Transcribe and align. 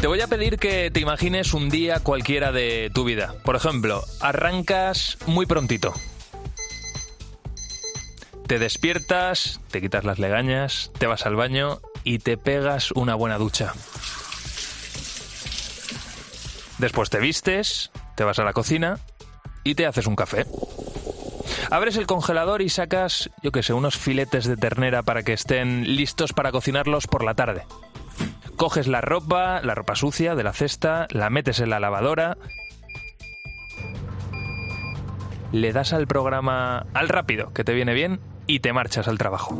Te 0.00 0.06
voy 0.06 0.22
a 0.22 0.28
pedir 0.28 0.58
que 0.58 0.90
te 0.90 1.00
imagines 1.00 1.52
un 1.52 1.68
día 1.68 2.00
cualquiera 2.00 2.52
de 2.52 2.90
tu 2.94 3.04
vida. 3.04 3.34
Por 3.44 3.54
ejemplo, 3.54 4.02
arrancas 4.20 5.18
muy 5.26 5.44
prontito. 5.44 5.92
Te 8.46 8.58
despiertas, 8.58 9.60
te 9.70 9.82
quitas 9.82 10.04
las 10.04 10.18
legañas, 10.18 10.90
te 10.98 11.06
vas 11.06 11.26
al 11.26 11.36
baño 11.36 11.80
y 12.02 12.18
te 12.18 12.38
pegas 12.38 12.92
una 12.92 13.14
buena 13.14 13.36
ducha. 13.36 13.74
Después 16.78 17.10
te 17.10 17.20
vistes, 17.20 17.90
te 18.16 18.24
vas 18.24 18.38
a 18.38 18.44
la 18.44 18.54
cocina 18.54 18.98
y 19.64 19.74
te 19.74 19.84
haces 19.84 20.06
un 20.06 20.16
café. 20.16 20.46
Abres 21.70 21.96
el 21.96 22.06
congelador 22.06 22.62
y 22.62 22.70
sacas, 22.70 23.28
yo 23.42 23.52
que 23.52 23.62
sé, 23.62 23.74
unos 23.74 23.98
filetes 23.98 24.46
de 24.46 24.56
ternera 24.56 25.02
para 25.02 25.22
que 25.24 25.34
estén 25.34 25.94
listos 25.94 26.32
para 26.32 26.52
cocinarlos 26.52 27.06
por 27.06 27.22
la 27.22 27.34
tarde. 27.34 27.66
Coges 28.60 28.88
la 28.88 29.00
ropa, 29.00 29.62
la 29.62 29.74
ropa 29.74 29.94
sucia 29.94 30.34
de 30.34 30.42
la 30.42 30.52
cesta, 30.52 31.08
la 31.12 31.30
metes 31.30 31.60
en 31.60 31.70
la 31.70 31.80
lavadora, 31.80 32.36
le 35.50 35.72
das 35.72 35.94
al 35.94 36.06
programa 36.06 36.84
al 36.92 37.08
rápido, 37.08 37.54
que 37.54 37.64
te 37.64 37.72
viene 37.72 37.94
bien, 37.94 38.20
y 38.46 38.60
te 38.60 38.74
marchas 38.74 39.08
al 39.08 39.16
trabajo. 39.16 39.58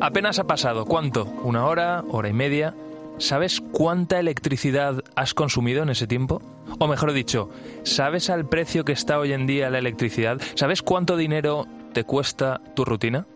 Apenas 0.00 0.38
ha 0.38 0.44
pasado, 0.44 0.84
¿cuánto? 0.84 1.24
¿Una 1.42 1.66
hora? 1.66 2.04
¿Hora 2.08 2.28
y 2.28 2.34
media? 2.34 2.72
¿Sabes 3.18 3.60
cuánta 3.72 4.20
electricidad 4.20 5.02
has 5.16 5.34
consumido 5.34 5.82
en 5.82 5.88
ese 5.90 6.06
tiempo? 6.06 6.40
O 6.78 6.86
mejor 6.86 7.12
dicho, 7.12 7.50
¿sabes 7.82 8.30
al 8.30 8.48
precio 8.48 8.84
que 8.84 8.92
está 8.92 9.18
hoy 9.18 9.32
en 9.32 9.48
día 9.48 9.70
la 9.70 9.78
electricidad? 9.78 10.40
¿Sabes 10.54 10.82
cuánto 10.82 11.16
dinero 11.16 11.66
te 11.94 12.04
cuesta 12.04 12.60
tu 12.76 12.84
rutina? 12.84 13.26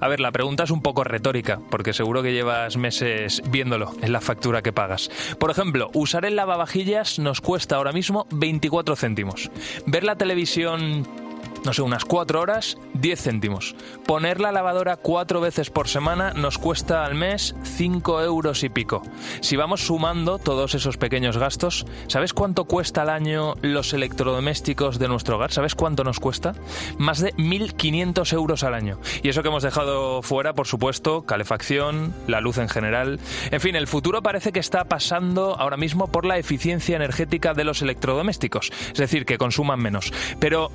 A 0.00 0.08
ver, 0.08 0.20
la 0.20 0.32
pregunta 0.32 0.64
es 0.64 0.70
un 0.70 0.82
poco 0.82 1.04
retórica, 1.04 1.60
porque 1.70 1.92
seguro 1.92 2.22
que 2.22 2.32
llevas 2.32 2.76
meses 2.76 3.42
viéndolo 3.50 3.94
en 4.02 4.12
la 4.12 4.20
factura 4.20 4.62
que 4.62 4.72
pagas. 4.72 5.10
Por 5.38 5.50
ejemplo, 5.50 5.90
usar 5.94 6.24
el 6.24 6.36
lavavajillas 6.36 7.18
nos 7.18 7.40
cuesta 7.40 7.76
ahora 7.76 7.92
mismo 7.92 8.26
24 8.30 8.96
céntimos. 8.96 9.50
Ver 9.86 10.04
la 10.04 10.16
televisión 10.16 11.06
no 11.66 11.72
sé, 11.72 11.82
unas 11.82 12.04
4 12.04 12.40
horas, 12.40 12.78
10 12.94 13.20
céntimos. 13.20 13.74
Poner 14.06 14.40
la 14.40 14.52
lavadora 14.52 14.96
cuatro 14.96 15.40
veces 15.40 15.68
por 15.68 15.88
semana 15.88 16.32
nos 16.32 16.58
cuesta 16.58 17.04
al 17.04 17.16
mes 17.16 17.56
5 17.64 18.22
euros 18.22 18.62
y 18.62 18.68
pico. 18.68 19.02
Si 19.40 19.56
vamos 19.56 19.84
sumando 19.84 20.38
todos 20.38 20.76
esos 20.76 20.96
pequeños 20.96 21.36
gastos, 21.38 21.84
¿sabes 22.06 22.32
cuánto 22.32 22.66
cuesta 22.66 23.02
al 23.02 23.10
año 23.10 23.54
los 23.62 23.92
electrodomésticos 23.92 25.00
de 25.00 25.08
nuestro 25.08 25.36
hogar? 25.36 25.50
¿Sabes 25.50 25.74
cuánto 25.74 26.04
nos 26.04 26.20
cuesta? 26.20 26.54
Más 26.98 27.18
de 27.18 27.34
1.500 27.34 28.32
euros 28.32 28.62
al 28.62 28.74
año. 28.74 29.00
Y 29.24 29.28
eso 29.28 29.42
que 29.42 29.48
hemos 29.48 29.64
dejado 29.64 30.22
fuera, 30.22 30.54
por 30.54 30.68
supuesto, 30.68 31.22
calefacción, 31.22 32.14
la 32.28 32.40
luz 32.40 32.58
en 32.58 32.68
general. 32.68 33.18
En 33.50 33.60
fin, 33.60 33.74
el 33.74 33.88
futuro 33.88 34.22
parece 34.22 34.52
que 34.52 34.60
está 34.60 34.84
pasando 34.84 35.58
ahora 35.58 35.76
mismo 35.76 36.06
por 36.06 36.26
la 36.26 36.38
eficiencia 36.38 36.94
energética 36.94 37.54
de 37.54 37.64
los 37.64 37.82
electrodomésticos, 37.82 38.70
es 38.92 38.98
decir, 38.98 39.26
que 39.26 39.36
consuman 39.36 39.80
menos. 39.80 40.12
Pero 40.38 40.70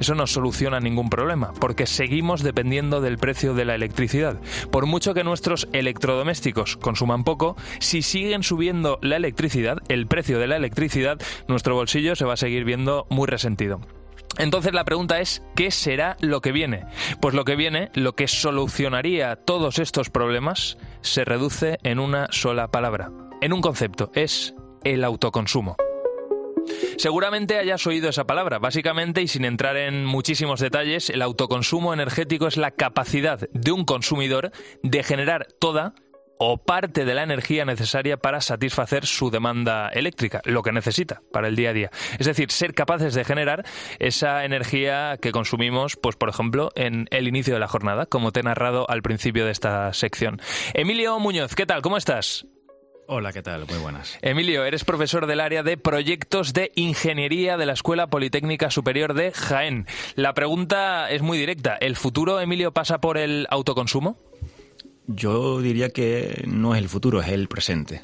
eso 0.00 0.14
no 0.14 0.26
soluciona 0.26 0.80
ningún 0.80 1.10
problema, 1.10 1.52
porque 1.60 1.86
seguimos 1.86 2.42
dependiendo 2.42 3.00
del 3.00 3.18
precio 3.18 3.54
de 3.54 3.64
la 3.64 3.74
electricidad. 3.74 4.38
Por 4.70 4.86
mucho 4.86 5.14
que 5.14 5.24
nuestros 5.24 5.68
electrodomésticos 5.72 6.76
consuman 6.76 7.24
poco, 7.24 7.56
si 7.80 8.02
siguen 8.02 8.42
subiendo 8.42 8.98
la 9.02 9.16
electricidad, 9.16 9.78
el 9.88 10.06
precio 10.06 10.38
de 10.38 10.46
la 10.46 10.56
electricidad, 10.56 11.20
nuestro 11.48 11.74
bolsillo 11.74 12.16
se 12.16 12.24
va 12.24 12.34
a 12.34 12.36
seguir 12.36 12.64
viendo 12.64 13.06
muy 13.10 13.26
resentido. 13.26 13.80
Entonces 14.38 14.72
la 14.72 14.84
pregunta 14.84 15.20
es, 15.20 15.42
¿qué 15.54 15.70
será 15.70 16.16
lo 16.20 16.40
que 16.40 16.52
viene? 16.52 16.86
Pues 17.20 17.34
lo 17.34 17.44
que 17.44 17.56
viene, 17.56 17.90
lo 17.94 18.14
que 18.14 18.28
solucionaría 18.28 19.36
todos 19.36 19.78
estos 19.78 20.08
problemas, 20.08 20.78
se 21.02 21.24
reduce 21.24 21.78
en 21.82 21.98
una 21.98 22.28
sola 22.30 22.68
palabra, 22.68 23.10
en 23.42 23.52
un 23.52 23.60
concepto, 23.60 24.10
es 24.14 24.54
el 24.84 25.04
autoconsumo. 25.04 25.76
Seguramente 26.96 27.58
hayas 27.58 27.86
oído 27.86 28.08
esa 28.08 28.24
palabra. 28.24 28.58
Básicamente, 28.58 29.22
y 29.22 29.28
sin 29.28 29.44
entrar 29.44 29.76
en 29.76 30.04
muchísimos 30.04 30.60
detalles, 30.60 31.10
el 31.10 31.22
autoconsumo 31.22 31.92
energético 31.92 32.46
es 32.46 32.56
la 32.56 32.70
capacidad 32.70 33.40
de 33.52 33.72
un 33.72 33.84
consumidor 33.84 34.52
de 34.82 35.02
generar 35.02 35.48
toda 35.58 35.94
o 36.44 36.58
parte 36.58 37.04
de 37.04 37.14
la 37.14 37.22
energía 37.22 37.64
necesaria 37.64 38.16
para 38.16 38.40
satisfacer 38.40 39.06
su 39.06 39.30
demanda 39.30 39.88
eléctrica, 39.90 40.40
lo 40.44 40.62
que 40.62 40.72
necesita 40.72 41.22
para 41.32 41.46
el 41.46 41.54
día 41.54 41.70
a 41.70 41.72
día. 41.72 41.90
Es 42.18 42.26
decir, 42.26 42.50
ser 42.50 42.74
capaces 42.74 43.14
de 43.14 43.24
generar 43.24 43.64
esa 44.00 44.44
energía 44.44 45.18
que 45.20 45.30
consumimos, 45.30 45.96
pues 45.96 46.16
por 46.16 46.28
ejemplo, 46.28 46.72
en 46.74 47.06
el 47.10 47.28
inicio 47.28 47.54
de 47.54 47.60
la 47.60 47.68
jornada, 47.68 48.06
como 48.06 48.32
te 48.32 48.40
he 48.40 48.42
narrado 48.42 48.90
al 48.90 49.02
principio 49.02 49.44
de 49.44 49.52
esta 49.52 49.92
sección. 49.92 50.40
Emilio 50.74 51.16
Muñoz, 51.20 51.54
¿qué 51.54 51.64
tal? 51.64 51.80
¿Cómo 51.80 51.96
estás? 51.96 52.44
Hola, 53.14 53.30
¿qué 53.30 53.42
tal? 53.42 53.66
Muy 53.68 53.76
buenas. 53.76 54.18
Emilio, 54.22 54.64
eres 54.64 54.84
profesor 54.84 55.26
del 55.26 55.40
área 55.40 55.62
de 55.62 55.76
proyectos 55.76 56.54
de 56.54 56.72
ingeniería 56.76 57.58
de 57.58 57.66
la 57.66 57.74
Escuela 57.74 58.06
Politécnica 58.06 58.70
Superior 58.70 59.12
de 59.12 59.32
Jaén. 59.32 59.86
La 60.14 60.32
pregunta 60.32 61.10
es 61.10 61.20
muy 61.20 61.36
directa. 61.36 61.76
¿El 61.76 61.96
futuro, 61.96 62.40
Emilio, 62.40 62.72
pasa 62.72 63.02
por 63.02 63.18
el 63.18 63.46
autoconsumo? 63.50 64.16
Yo 65.06 65.60
diría 65.60 65.90
que 65.90 66.44
no 66.46 66.74
es 66.74 66.80
el 66.80 66.88
futuro, 66.88 67.20
es 67.20 67.28
el 67.28 67.48
presente. 67.48 68.00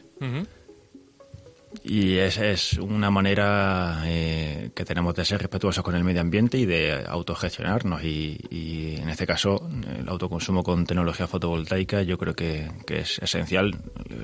Y 1.88 2.19
es, 2.19 2.37
es 2.37 2.75
una 2.75 3.10
manera 3.10 4.03
eh, 4.04 4.71
que 4.75 4.84
tenemos 4.84 5.15
de 5.15 5.24
ser 5.24 5.41
respetuosos 5.41 5.83
con 5.83 5.95
el 5.95 6.04
medio 6.04 6.21
ambiente 6.21 6.59
y 6.59 6.66
de 6.66 7.03
autogestionarnos. 7.09 8.04
Y, 8.04 8.39
y, 8.51 8.97
en 8.97 9.09
este 9.09 9.27
caso, 9.27 9.66
el 9.98 10.07
autoconsumo 10.07 10.63
con 10.63 10.84
tecnología 10.84 11.27
fotovoltaica 11.27 12.03
yo 12.03 12.18
creo 12.18 12.34
que, 12.34 12.71
que 12.86 13.01
es 13.01 13.18
esencial, 13.21 13.74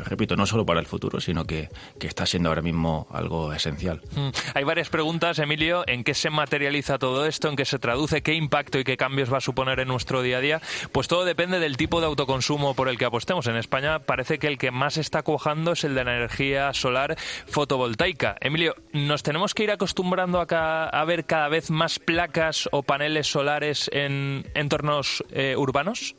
repito, 0.05 0.37
no 0.37 0.45
solo 0.45 0.67
para 0.67 0.79
el 0.79 0.85
futuro, 0.85 1.21
sino 1.21 1.47
que, 1.47 1.71
que 1.99 2.07
está 2.07 2.27
siendo 2.27 2.51
ahora 2.51 2.61
mismo 2.61 3.07
algo 3.11 3.51
esencial. 3.55 4.03
Mm. 4.15 4.29
Hay 4.53 4.65
varias 4.65 4.91
preguntas, 4.91 5.39
Emilio, 5.39 5.85
¿en 5.87 6.05
qué 6.05 6.13
se 6.13 6.29
materializa 6.29 6.99
todo 6.99 7.25
esto? 7.25 7.49
¿En 7.49 7.57
qué 7.57 7.65
se 7.65 7.79
traduce? 7.79 8.23
¿Qué 8.23 8.35
impacto 8.35 8.79
y 8.79 8.85
qué 8.85 8.99
cambios 8.99 9.33
va 9.33 9.39
a 9.39 9.41
suponer 9.41 9.81
en 9.81 9.89
nuestro 9.89 10.21
día 10.21 10.37
a 10.37 10.41
día? 10.41 10.61
Pues 10.93 11.09
todo 11.09 11.25
depende 11.25 11.59
del 11.61 11.79
tipo 11.79 12.01
de 12.01 12.07
autoconsumo 12.07 12.75
por 12.75 12.91
el 12.91 12.99
que 12.99 13.07
apostemos. 13.07 13.47
En 13.47 13.57
España 13.57 14.01
parece 14.01 14.39
que 14.39 14.49
el 14.49 14.59
que 14.59 14.71
más 14.71 14.99
está 14.99 15.23
cuajando 15.23 15.73
es 15.73 15.85
el 15.85 15.95
de 15.95 16.05
la 16.05 16.15
energía 16.17 16.75
solar 16.75 17.17
fotovoltaica. 17.55 18.37
Emilio, 18.41 18.75
¿nos 18.93 19.23
tenemos 19.23 19.55
que 19.55 19.63
ir 19.63 19.71
acostumbrando 19.71 20.45
a, 20.45 21.05
ver 21.05 21.25
cada 21.25 21.49
vez 21.49 21.71
más 21.71 22.01
placas 22.01 22.69
o 22.73 22.83
paneles 22.83 23.29
solares 23.29 23.89
en 23.93 24.45
entornos 24.55 25.23
eh, 25.31 25.55
urbanos? 25.57 26.17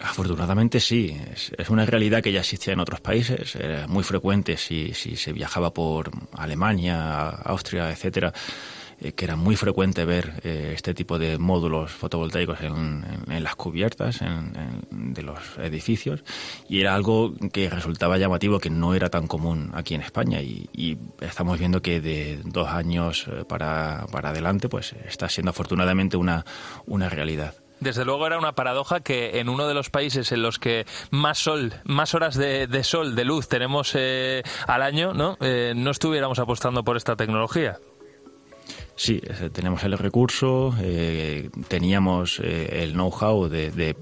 Afortunadamente 0.00 0.80
sí, 0.80 1.14
es, 1.34 1.52
es, 1.58 1.68
una 1.68 1.84
realidad 1.84 2.22
que 2.22 2.32
ya 2.32 2.40
existía 2.40 2.72
en 2.72 2.80
otros 2.80 3.00
países, 3.00 3.56
era 3.56 3.86
muy 3.88 4.04
frecuente 4.04 4.56
si, 4.56 4.94
si 4.94 5.16
se 5.16 5.34
viajaba 5.34 5.74
por 5.74 6.10
Alemania, 6.32 7.28
Austria, 7.28 7.90
etcétera. 7.90 8.32
Eh, 9.00 9.12
que 9.12 9.24
era 9.24 9.36
muy 9.36 9.56
frecuente 9.56 10.04
ver 10.04 10.40
eh, 10.44 10.72
este 10.74 10.94
tipo 10.94 11.18
de 11.18 11.38
módulos 11.38 11.92
fotovoltaicos 11.92 12.60
en, 12.60 13.04
las 13.28 13.56
cubiertas 13.56 14.20
de 14.90 15.22
los 15.22 15.38
edificios 15.58 16.24
y 16.68 16.80
era 16.80 16.94
algo 16.94 17.34
que 17.52 17.70
resultaba 17.70 18.18
llamativo 18.18 18.58
que 18.58 18.70
no 18.70 18.94
era 18.94 19.10
tan 19.10 19.26
común 19.26 19.70
aquí 19.74 19.94
en 19.94 20.00
España 20.00 20.40
y, 20.42 20.68
y 20.72 20.98
estamos 21.20 21.58
viendo 21.58 21.82
que 21.82 22.00
de 22.00 22.40
dos 22.44 22.68
años 22.68 23.26
para, 23.48 24.06
para 24.10 24.30
adelante 24.30 24.68
pues 24.68 24.94
está 25.06 25.28
siendo 25.28 25.50
afortunadamente 25.50 26.16
una, 26.16 26.44
una 26.86 27.08
realidad. 27.08 27.54
Desde 27.80 28.04
luego 28.04 28.26
era 28.26 28.38
una 28.38 28.52
paradoja 28.52 29.00
que 29.00 29.38
en 29.38 29.48
uno 29.48 29.68
de 29.68 29.74
los 29.74 29.90
países 29.90 30.32
en 30.32 30.42
los 30.42 30.58
que 30.58 30.84
más 31.10 31.38
sol, 31.38 31.74
más 31.84 32.14
horas 32.14 32.36
de, 32.36 32.82
sol, 32.82 33.14
de 33.14 33.24
luz 33.24 33.48
tenemos 33.48 33.92
eh, 33.94 34.42
al 34.66 34.82
año, 34.82 35.14
¿no? 35.14 35.36
Eh, 35.40 35.74
no 35.76 35.90
estuviéramos 35.90 36.38
apostando 36.38 36.82
por 36.82 36.96
esta 36.96 37.14
tecnología. 37.14 37.78
Sí, 39.00 39.22
tenemos 39.52 39.84
el 39.84 39.96
recurso, 39.96 40.74
eh, 40.80 41.50
teníamos 41.68 42.40
el 42.40 42.92
know-how 42.92 43.48
de, 43.48 43.94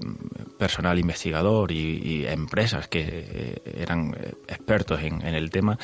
personal 0.57 0.97
investigador 0.97 1.71
y, 1.71 2.25
empresas 2.25 2.87
que 2.87 3.61
eran 3.77 4.15
expertos 4.47 5.01
en, 5.03 5.21
en, 5.25 5.35
el 5.35 5.51
tema 5.51 5.77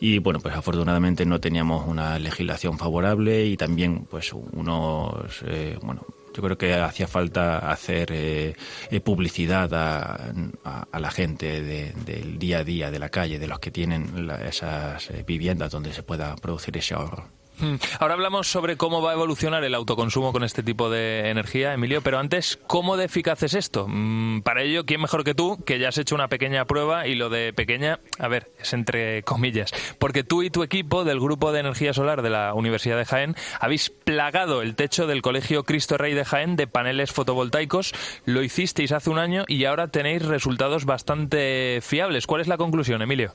y 0.00 0.18
bueno, 0.18 0.40
pues 0.40 0.54
afortunadamente 0.54 1.26
no 1.26 1.40
teníamos 1.40 1.86
una 1.86 2.18
legislación 2.18 2.78
favorable 2.78 3.44
y 3.44 3.58
también 3.58 4.06
pues 4.06 4.32
unos, 4.32 5.44
bueno, 5.82 6.06
yo 6.34 6.42
creo 6.42 6.58
que 6.58 6.74
hacía 6.74 7.06
falta 7.06 7.58
hacer 7.70 8.10
eh, 8.12 8.56
eh, 8.90 9.00
publicidad 9.00 9.72
a, 9.72 10.98
la 10.98 11.10
gente 11.10 11.62
del 11.62 12.38
día 12.38 12.58
a 12.58 12.64
día, 12.64 12.90
de 12.90 12.98
la 12.98 13.08
calle, 13.08 13.38
de 13.38 13.46
los 13.46 13.60
que 13.60 13.70
tienen 13.70 14.28
esas 14.44 15.10
eh, 15.10 15.22
viviendas 15.24 15.70
donde 15.70 15.92
se 15.92 16.02
pueda 16.02 16.34
producir 16.36 16.76
ese 16.76 16.94
ahorro. 16.94 17.28
Hmm. 17.58 17.76
Ahora 18.00 18.14
hablamos 18.14 18.48
sobre 18.48 18.76
cómo 18.76 19.00
va 19.00 19.10
a 19.10 19.14
evolucionar 19.14 19.62
el 19.64 19.74
autoconsumo 19.74 20.32
con 20.32 20.42
este 20.42 20.62
tipo 20.62 20.90
de 20.90 21.30
energía, 21.30 21.72
Emilio, 21.72 22.02
pero 22.02 22.18
antes, 22.18 22.58
¿cómo 22.66 22.96
de 22.96 23.04
eficaz 23.04 23.42
es 23.44 23.54
esto? 23.54 23.86
Mm, 23.88 24.42
para 24.42 24.62
ello, 24.62 24.84
¿quién 24.84 25.00
mejor 25.00 25.22
que 25.24 25.34
tú, 25.34 25.62
que 25.64 25.78
ya 25.78 25.88
has 25.88 25.98
hecho 25.98 26.14
una 26.14 26.28
pequeña 26.28 26.64
prueba 26.64 27.06
y 27.06 27.14
lo 27.14 27.30
de 27.30 27.52
pequeña, 27.52 28.00
a 28.18 28.28
ver, 28.28 28.50
es 28.58 28.72
entre 28.72 29.22
comillas, 29.22 29.72
porque 29.98 30.24
tú 30.24 30.42
y 30.42 30.50
tu 30.50 30.62
equipo 30.62 31.04
del 31.04 31.20
Grupo 31.20 31.52
de 31.52 31.60
Energía 31.60 31.92
Solar 31.92 32.22
de 32.22 32.30
la 32.30 32.54
Universidad 32.54 32.98
de 32.98 33.04
Jaén 33.04 33.36
habéis 33.60 33.90
plagado 33.90 34.60
el 34.62 34.74
techo 34.74 35.06
del 35.06 35.22
Colegio 35.22 35.64
Cristo 35.64 35.96
Rey 35.96 36.14
de 36.14 36.24
Jaén 36.24 36.56
de 36.56 36.66
paneles 36.66 37.12
fotovoltaicos, 37.12 37.92
lo 38.24 38.42
hicisteis 38.42 38.92
hace 38.92 39.10
un 39.10 39.18
año 39.18 39.44
y 39.46 39.64
ahora 39.64 39.88
tenéis 39.88 40.24
resultados 40.24 40.84
bastante 40.84 41.80
fiables. 41.82 42.26
¿Cuál 42.26 42.40
es 42.40 42.48
la 42.48 42.56
conclusión, 42.56 43.02
Emilio? 43.02 43.34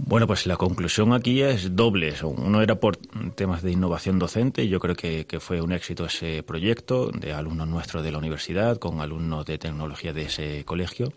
Bueno, 0.00 0.28
pues 0.28 0.46
la 0.46 0.56
conclusión 0.56 1.12
aquí 1.12 1.42
es 1.42 1.74
doble. 1.74 2.14
Uno 2.22 2.62
era 2.62 2.76
por 2.76 2.96
temas 3.34 3.62
de 3.62 3.72
innovación 3.72 4.18
docente, 4.18 4.62
y 4.62 4.68
yo 4.68 4.78
creo 4.78 4.94
que, 4.94 5.26
fue 5.40 5.60
un 5.60 5.72
éxito 5.72 6.06
ese 6.06 6.42
proyecto 6.44 7.10
de 7.10 7.32
alumnos 7.32 7.66
nuestros 7.66 8.04
de 8.04 8.12
la 8.12 8.18
universidad, 8.18 8.78
con 8.78 9.00
alumnos 9.00 9.44
de 9.44 9.58
tecnología 9.58 10.12
de 10.12 10.22
ese 10.22 10.64
colegio. 10.64 11.12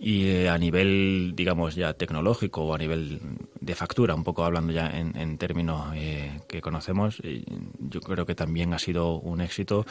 Y 0.00 0.26
eh, 0.26 0.48
a 0.48 0.58
nivel, 0.58 1.32
digamos, 1.34 1.76
ya 1.76 1.94
tecnológico 1.94 2.62
o 2.62 2.74
a 2.74 2.78
nivel 2.78 3.20
de 3.60 3.74
factura, 3.74 4.14
un 4.14 4.24
poco 4.24 4.44
hablando 4.44 4.72
ya 4.72 4.88
en, 4.90 5.38
términos 5.38 5.92
eh, 5.94 6.40
que 6.48 6.60
conocemos, 6.60 7.20
eh, 7.22 7.44
yo 7.78 8.00
creo 8.00 8.26
que 8.26 8.34
también 8.34 8.74
ha 8.74 8.78
sido 8.78 9.18
un 9.18 9.40
éxito 9.40 9.86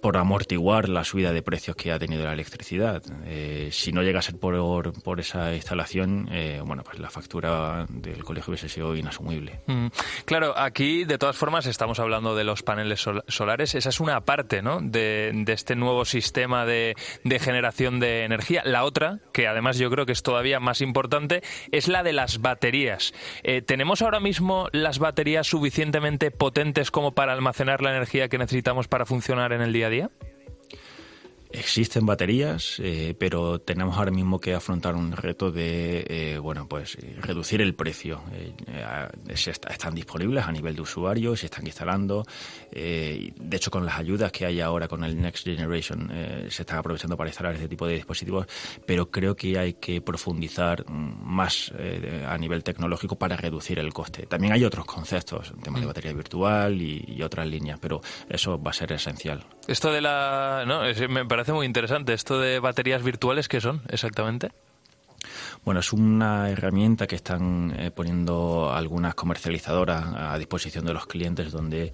por 0.00 0.16
amortiguar 0.16 0.88
la 0.88 1.04
subida 1.04 1.32
de 1.32 1.42
precios 1.42 1.76
que 1.76 1.92
ha 1.92 1.98
tenido 1.98 2.24
la 2.24 2.32
electricidad. 2.32 3.02
si 3.70 3.92
no 3.92 4.02
llega 4.02 4.18
a 4.18 4.22
ser 4.22 4.36
por, 4.38 4.92
por 5.02 5.20
esa 5.20 5.54
instalación, 5.54 6.28
bueno, 6.64 6.82
pues 6.82 6.98
la 6.98 7.10
factura 7.14 7.86
del 7.88 8.24
colegio 8.24 8.52
hubiese 8.52 8.80
inasumible. 8.98 9.60
Mm. 9.66 9.86
Claro, 10.24 10.58
aquí 10.58 11.04
de 11.04 11.16
todas 11.16 11.36
formas 11.36 11.66
estamos 11.66 12.00
hablando 12.00 12.34
de 12.34 12.42
los 12.42 12.62
paneles 12.62 13.06
solares. 13.28 13.74
Esa 13.74 13.88
es 13.88 14.00
una 14.00 14.20
parte 14.22 14.62
¿no? 14.62 14.80
de, 14.80 15.44
este 15.46 15.76
nuevo 15.76 16.04
sistema 16.04 16.66
de, 16.66 16.96
generación 17.40 18.00
de 18.00 18.24
energía. 18.24 18.62
La 18.64 18.84
otra, 18.84 19.20
que 19.32 19.46
además 19.46 19.78
yo 19.78 19.90
creo 19.90 20.06
que 20.06 20.12
es 20.12 20.22
todavía 20.22 20.58
más 20.58 20.80
importante, 20.80 21.42
es 21.70 21.88
la 21.88 22.02
de 22.02 22.12
las 22.12 22.40
baterías. 22.40 23.14
Eh, 23.44 23.62
¿Tenemos 23.62 24.02
ahora 24.02 24.18
mismo 24.18 24.68
las 24.72 24.98
baterías 24.98 25.46
suficientemente 25.46 26.32
potentes 26.32 26.90
como 26.90 27.12
para 27.12 27.32
almacenar 27.32 27.80
la 27.80 27.90
energía 27.90 28.28
que 28.28 28.38
necesitamos 28.38 28.88
para 28.88 29.06
funcionar 29.06 29.52
en 29.52 29.62
el 29.62 29.72
día 29.72 29.86
a 29.86 29.90
día? 29.90 30.10
Existen 31.56 32.04
baterías, 32.04 32.80
eh, 32.80 33.14
pero 33.16 33.60
tenemos 33.60 33.96
ahora 33.96 34.10
mismo 34.10 34.40
que 34.40 34.54
afrontar 34.54 34.96
un 34.96 35.12
reto 35.12 35.52
de, 35.52 36.04
eh, 36.08 36.38
bueno, 36.38 36.66
pues 36.66 36.98
reducir 37.20 37.62
el 37.62 37.76
precio. 37.76 38.22
Eh, 38.32 38.52
están 39.28 39.94
disponibles 39.94 40.44
a 40.46 40.50
nivel 40.50 40.74
de 40.74 40.82
usuario, 40.82 41.36
se 41.36 41.46
están 41.46 41.64
instalando. 41.64 42.24
de 42.72 43.32
hecho, 43.52 43.70
con 43.70 43.86
las 43.86 43.98
ayudas 43.98 44.32
que 44.32 44.46
hay 44.46 44.60
ahora 44.60 44.88
con 44.88 45.04
el 45.04 45.20
Next 45.20 45.44
Generation, 45.44 46.10
se 46.48 46.62
están 46.62 46.78
aprovechando 46.78 47.16
para 47.16 47.30
instalar 47.30 47.54
este 47.54 47.68
tipo 47.68 47.86
de 47.86 47.94
dispositivos, 47.94 48.46
pero 48.84 49.10
creo 49.10 49.36
que 49.36 49.56
hay 49.56 49.74
que 49.74 50.00
profundizar 50.00 50.84
más 50.90 51.72
a 52.26 52.36
nivel 52.36 52.64
tecnológico 52.64 53.16
para 53.16 53.36
reducir 53.36 53.78
el 53.78 53.92
coste. 53.92 54.26
También 54.26 54.52
hay 54.52 54.64
otros 54.64 54.86
conceptos, 54.86 55.52
el 55.54 55.62
tema 55.62 55.78
de 55.78 55.84
mm. 55.84 55.88
batería 55.88 56.12
virtual 56.12 56.82
y, 56.82 57.22
otras 57.22 57.46
líneas, 57.46 57.78
pero 57.80 58.00
eso 58.28 58.60
va 58.60 58.70
a 58.70 58.74
ser 58.74 58.92
esencial. 58.92 59.46
Esto 59.66 59.92
de 59.92 60.00
la, 60.00 60.64
no, 60.66 60.82
me 61.08 61.24
parece 61.24 61.24
parece 61.24 61.52
muy 61.52 61.66
interesante. 61.66 62.12
¿Esto 62.12 62.38
de 62.38 62.58
baterías 62.58 63.02
virtuales 63.02 63.48
qué 63.48 63.60
son 63.60 63.82
exactamente? 63.88 64.50
Bueno, 65.64 65.80
es 65.80 65.92
una 65.94 66.50
herramienta 66.50 67.06
que 67.06 67.16
están 67.16 67.74
eh, 67.78 67.90
poniendo 67.90 68.70
algunas 68.70 69.14
comercializadoras 69.14 70.04
a 70.14 70.36
disposición 70.36 70.84
de 70.84 70.92
los 70.92 71.06
clientes 71.06 71.50
donde, 71.52 71.92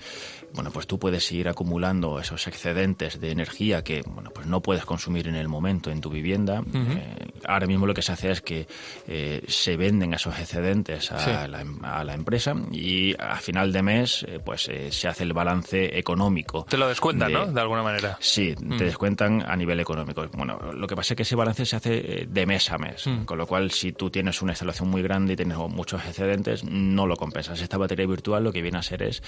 bueno, 0.54 0.72
pues 0.72 0.88
tú 0.88 0.98
puedes 0.98 1.30
ir 1.30 1.48
acumulando 1.48 2.18
esos 2.18 2.48
excedentes 2.48 3.20
de 3.20 3.30
energía 3.30 3.84
que, 3.84 4.02
bueno, 4.06 4.30
pues 4.34 4.48
no 4.48 4.60
puedes 4.60 4.84
consumir 4.84 5.28
en 5.28 5.36
el 5.36 5.46
momento 5.46 5.90
en 5.90 6.00
tu 6.00 6.10
vivienda. 6.10 6.64
Eh, 6.74 7.32
ahora 7.46 7.68
mismo 7.68 7.86
lo 7.86 7.94
que 7.94 8.02
se 8.02 8.10
hace 8.10 8.32
es 8.32 8.40
que 8.42 8.66
eh, 9.06 9.42
se 9.46 9.76
venden 9.76 10.14
esos 10.14 10.36
excedentes 10.36 11.12
a, 11.12 11.46
la, 11.46 11.64
a, 11.82 12.02
la, 12.02 12.14
empresa 12.14 12.54
y 12.72 13.14
a 13.20 13.36
final 13.36 13.72
de 13.72 13.82
mes, 13.82 14.26
pues 14.44 14.68
se 14.90 15.08
hace 15.08 15.22
el 15.22 15.32
balance 15.32 15.96
económico. 15.96 16.66
Te 16.68 16.76
lo 16.76 16.88
descuentan, 16.88 17.32
¿no? 17.32 17.46
De 17.46 17.60
alguna 17.60 17.84
manera. 17.84 18.16
Sí, 18.20 18.56
te 18.56 18.64
mm. 18.64 18.78
descuentan 18.78 19.44
a 19.46 19.54
nivel 19.54 19.78
económico. 19.78 20.26
Bueno, 20.32 20.72
lo 20.72 20.86
que 20.88 20.96
pasa 20.96 21.14
es 21.14 21.16
que 21.16 21.22
ese 21.22 21.36
balance 21.36 21.64
se 21.64 21.76
hace 21.76 22.26
de 22.28 22.46
mes 22.46 22.70
a 22.70 22.78
mes, 22.78 23.06
mm. 23.06 23.24
con 23.24 23.38
lo 23.38 23.46
cual 23.46 23.59
si 23.68 23.92
tú 23.92 24.10
tienes 24.10 24.40
una 24.42 24.52
instalación 24.52 24.88
muy 24.88 25.02
grande 25.02 25.34
y 25.34 25.36
tienes 25.36 25.58
muchos 25.58 26.02
excedentes, 26.06 26.64
no 26.64 27.06
lo 27.06 27.16
compensas. 27.16 27.60
Esta 27.60 27.76
batería 27.76 28.06
virtual 28.06 28.44
lo 28.44 28.52
que 28.52 28.62
viene 28.62 28.78
a 28.78 28.82
ser 28.82 29.02
es 29.02 29.22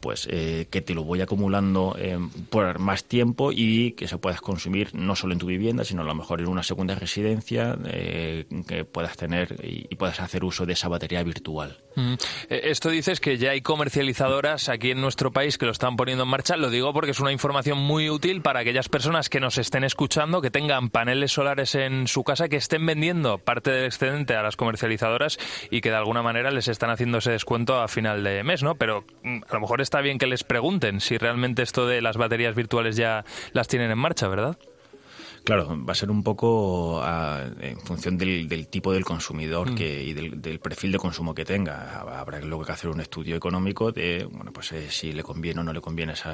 pues 0.00 0.26
eh, 0.30 0.68
que 0.70 0.80
te 0.80 0.94
lo 0.94 1.04
voy 1.04 1.20
acumulando 1.20 1.96
eh, 1.98 2.18
por 2.48 2.78
más 2.78 3.04
tiempo 3.04 3.50
y 3.52 3.92
que 3.92 4.08
se 4.08 4.18
puedas 4.18 4.40
consumir 4.40 4.94
no 4.94 5.16
solo 5.16 5.34
en 5.34 5.38
tu 5.38 5.46
vivienda, 5.46 5.84
sino 5.84 6.02
a 6.02 6.04
lo 6.04 6.14
mejor 6.14 6.40
en 6.40 6.48
una 6.48 6.62
segunda 6.62 6.94
residencia 6.94 7.76
eh, 7.86 8.46
que 8.66 8.84
puedas 8.84 9.16
tener 9.16 9.56
y, 9.62 9.94
puedas 9.96 10.20
hacer 10.20 10.44
uso 10.44 10.66
de 10.66 10.74
esa 10.74 10.88
batería 10.88 11.22
virtual. 11.22 11.78
Mm. 11.94 12.14
Esto 12.50 12.90
dices 12.90 13.18
que 13.18 13.38
ya 13.38 13.52
hay 13.52 13.62
comercializadoras 13.62 14.68
aquí 14.68 14.90
en 14.90 15.00
nuestro 15.00 15.32
país 15.32 15.56
que 15.56 15.64
lo 15.64 15.72
están 15.72 15.96
poniendo 15.96 16.24
en 16.24 16.30
marcha. 16.30 16.56
Lo 16.56 16.68
digo 16.68 16.92
porque 16.92 17.12
es 17.12 17.20
una 17.20 17.32
información 17.32 17.78
muy 17.78 18.10
útil 18.10 18.42
para 18.42 18.60
aquellas 18.60 18.90
personas 18.90 19.30
que 19.30 19.40
nos 19.40 19.58
estén 19.58 19.84
escuchando, 19.84 20.42
que 20.42 20.50
tengan 20.50 20.90
paneles 20.90 21.32
solares 21.32 21.74
en 21.74 22.06
su 22.06 22.24
casa, 22.24 22.48
que 22.48 22.56
estén 22.56 22.84
vendiendo 22.84 23.38
parte 23.38 23.65
del 23.70 23.84
excedente 23.84 24.34
a 24.34 24.42
las 24.42 24.56
comercializadoras 24.56 25.38
y 25.70 25.80
que 25.80 25.90
de 25.90 25.96
alguna 25.96 26.22
manera 26.22 26.50
les 26.50 26.68
están 26.68 26.90
haciendo 26.90 27.18
ese 27.18 27.32
descuento 27.32 27.80
a 27.80 27.88
final 27.88 28.22
de 28.24 28.42
mes, 28.42 28.62
¿no? 28.62 28.76
Pero 28.76 29.04
mm, 29.22 29.42
a 29.48 29.54
lo 29.54 29.60
mejor 29.60 29.80
está 29.80 30.00
bien 30.00 30.18
que 30.18 30.26
les 30.26 30.44
pregunten 30.44 31.00
si 31.00 31.18
realmente 31.18 31.62
esto 31.62 31.86
de 31.86 32.02
las 32.02 32.16
baterías 32.16 32.54
virtuales 32.54 32.96
ya 32.96 33.24
las 33.52 33.68
tienen 33.68 33.90
en 33.90 33.98
marcha, 33.98 34.28
¿verdad? 34.28 34.56
Claro, 35.46 35.78
va 35.88 35.92
a 35.92 35.94
ser 35.94 36.10
un 36.10 36.24
poco 36.24 37.00
en 37.60 37.78
función 37.78 38.18
del, 38.18 38.66
tipo 38.66 38.92
del 38.92 39.04
consumidor 39.04 39.70
mm. 39.70 39.74
que, 39.76 40.02
y 40.02 40.12
del, 40.12 40.58
perfil 40.58 40.90
de 40.90 40.98
consumo 40.98 41.36
que 41.36 41.44
tenga. 41.44 42.00
Habrá 42.00 42.40
luego 42.40 42.64
que 42.64 42.72
hacer 42.72 42.90
un 42.90 43.00
estudio 43.00 43.36
económico 43.36 43.92
de 43.92 44.24
bueno, 44.28 44.52
pues 44.52 44.72
eh, 44.72 44.90
si 44.90 45.12
le 45.12 45.22
conviene 45.22 45.60
o 45.60 45.62
no 45.62 45.72
le 45.72 45.80
conviene 45.80 46.14
ese 46.14 46.30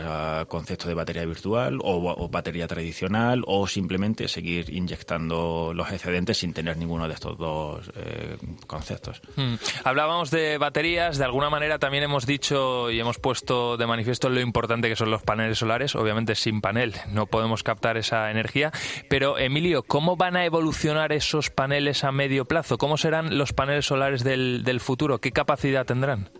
concepto 0.48 0.88
de 0.88 0.94
batería 0.94 1.26
virtual 1.26 1.78
o, 1.82 2.26
batería 2.30 2.66
tradicional 2.66 3.42
o 3.46 3.66
simplemente 3.66 4.28
seguir 4.28 4.70
inyectando 4.70 5.72
los 5.74 5.92
excedentes 5.92 6.38
sin 6.38 6.54
tener 6.54 6.78
ninguno 6.78 7.06
de 7.06 7.12
estos 7.12 7.36
dos 7.36 7.90
eh, 7.94 8.38
conceptos. 8.66 9.20
Mm. 9.36 9.56
Hablábamos 9.84 10.30
de 10.30 10.56
baterías, 10.56 11.18
de 11.18 11.24
alguna 11.26 11.50
manera 11.50 11.78
también 11.78 12.04
hemos 12.04 12.24
dicho 12.24 12.90
y 12.90 12.98
hemos 12.98 13.18
puesto 13.18 13.76
de 13.76 13.86
manifiesto 13.86 14.30
lo 14.30 14.40
importante 14.40 14.88
que 14.88 14.96
son 14.96 15.10
los 15.10 15.22
paneles 15.22 15.58
solares. 15.58 15.94
Obviamente 15.96 16.34
sin 16.34 16.62
panel 16.62 16.94
no 17.10 17.26
podemos 17.26 17.62
captar 17.62 17.98
esa 17.98 18.30
energía. 18.30 18.72
Pero, 19.08 19.38
Emilio, 19.38 19.82
¿cómo 19.82 20.16
van 20.16 20.36
a 20.36 20.44
evolucionar 20.44 21.12
esos 21.12 21.50
paneles 21.50 22.04
a 22.04 22.12
medio 22.12 22.44
plazo? 22.46 22.78
¿Cómo 22.78 22.96
serán 22.96 23.38
los 23.38 23.52
paneles 23.52 23.86
solares 23.86 24.24
del, 24.24 24.80
futuro? 24.80 25.20
¿Qué 25.20 25.32
capacidad 25.32 25.86
tendrán? 25.86 26.30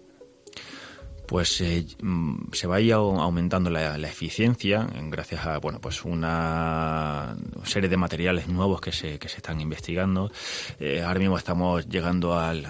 Pues 1.33 1.63
eh, 1.63 1.87
mm, 2.03 2.53
se 2.53 2.67
va 2.67 2.77
a 2.77 2.81
ir 2.83 2.93
aumentando 2.93 3.71
la, 3.71 3.97
eficiencia 4.07 4.87
gracias 5.05 5.47
a 5.47 5.57
bueno 5.57 5.81
pues 5.81 6.05
una 6.05 7.35
serie 7.65 7.89
de 7.89 7.97
materiales 7.97 8.49
nuevos 8.49 8.83
que 8.83 8.93
se, 8.93 9.19
que 9.19 9.31
se 9.31 9.39
están 9.39 9.59
investigando. 9.59 10.31
Eh, 10.79 11.03
ahora 11.03 11.21
mismo 11.21 11.39
estamos 11.39 11.89
llegando 11.89 12.39
al, 12.39 12.67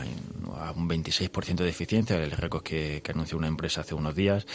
a 0.56 0.72
un 0.72 0.88
26% 0.88 1.56
de 1.56 1.68
eficiencia, 1.68 2.16
el 2.16 2.30
récord 2.30 2.62
que, 2.62 3.02
anunció 3.12 3.36
una 3.36 3.48
empresa 3.48 3.82
hace 3.82 3.94
unos 3.94 4.14
días. 4.14 4.46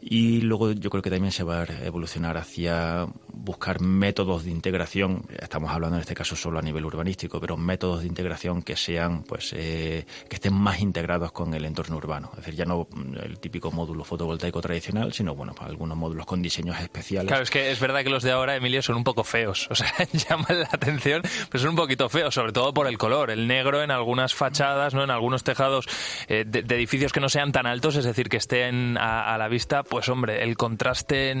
Y 0.00 0.42
luego 0.42 0.72
yo 0.72 0.90
creo 0.90 1.02
que 1.02 1.10
también 1.10 1.32
se 1.32 1.42
va 1.42 1.62
a 1.62 1.84
evolucionar 1.84 2.36
hacia 2.36 3.06
buscar 3.32 3.80
métodos 3.80 4.44
de 4.44 4.50
integración. 4.50 5.26
Estamos 5.40 5.70
hablando 5.70 5.96
en 5.96 6.02
este 6.02 6.14
caso 6.14 6.36
solo 6.36 6.58
a 6.58 6.62
nivel 6.62 6.84
urbanístico, 6.84 7.40
pero 7.40 7.56
métodos 7.56 8.02
de 8.02 8.06
integración 8.06 8.62
que 8.62 8.76
sean, 8.76 9.24
pues, 9.24 9.52
eh, 9.56 10.06
que 10.28 10.36
estén 10.36 10.54
más 10.54 10.80
integrados 10.80 11.32
con 11.32 11.54
el 11.54 11.64
entorno 11.64 11.96
urbano. 11.96 12.30
Es 12.32 12.38
decir, 12.38 12.54
ya 12.54 12.64
no 12.64 12.86
el 13.22 13.38
típico 13.54 13.70
módulo 13.70 14.02
fotovoltaico 14.02 14.60
tradicional, 14.60 15.12
sino, 15.12 15.36
bueno, 15.36 15.54
algunos 15.60 15.96
módulos 15.96 16.26
con 16.26 16.42
diseños 16.42 16.76
especiales. 16.80 17.28
Claro, 17.28 17.44
es 17.44 17.50
que 17.50 17.70
es 17.70 17.78
verdad 17.78 18.02
que 18.02 18.10
los 18.10 18.24
de 18.24 18.32
ahora, 18.32 18.56
Emilio, 18.56 18.82
son 18.82 18.96
un 18.96 19.04
poco 19.04 19.22
feos. 19.22 19.68
O 19.70 19.76
sea, 19.76 19.92
llaman 20.12 20.58
la 20.58 20.68
atención, 20.72 21.22
pero 21.48 21.62
son 21.62 21.70
un 21.70 21.76
poquito 21.76 22.08
feos, 22.08 22.34
sobre 22.34 22.50
todo 22.50 22.74
por 22.74 22.88
el 22.88 22.98
color. 22.98 23.30
El 23.30 23.46
negro 23.46 23.84
en 23.84 23.92
algunas 23.92 24.34
fachadas, 24.34 24.92
¿no? 24.92 25.04
En 25.04 25.10
algunos 25.10 25.44
tejados 25.44 25.86
eh, 26.26 26.44
de, 26.44 26.60
edificios 26.74 27.12
que 27.12 27.20
no 27.20 27.28
sean 27.28 27.52
tan 27.52 27.66
altos, 27.66 27.94
es 27.94 28.04
decir, 28.04 28.28
que 28.28 28.38
estén 28.38 28.98
a 28.98 29.38
la 29.38 29.46
vista, 29.46 29.84
pues 29.84 30.08
hombre, 30.08 30.42
el 30.42 30.56
contraste 30.56 31.34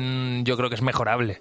yo 0.44 0.56
creo 0.56 0.68
que 0.68 0.76
es 0.76 0.82
mejorable. 0.82 1.40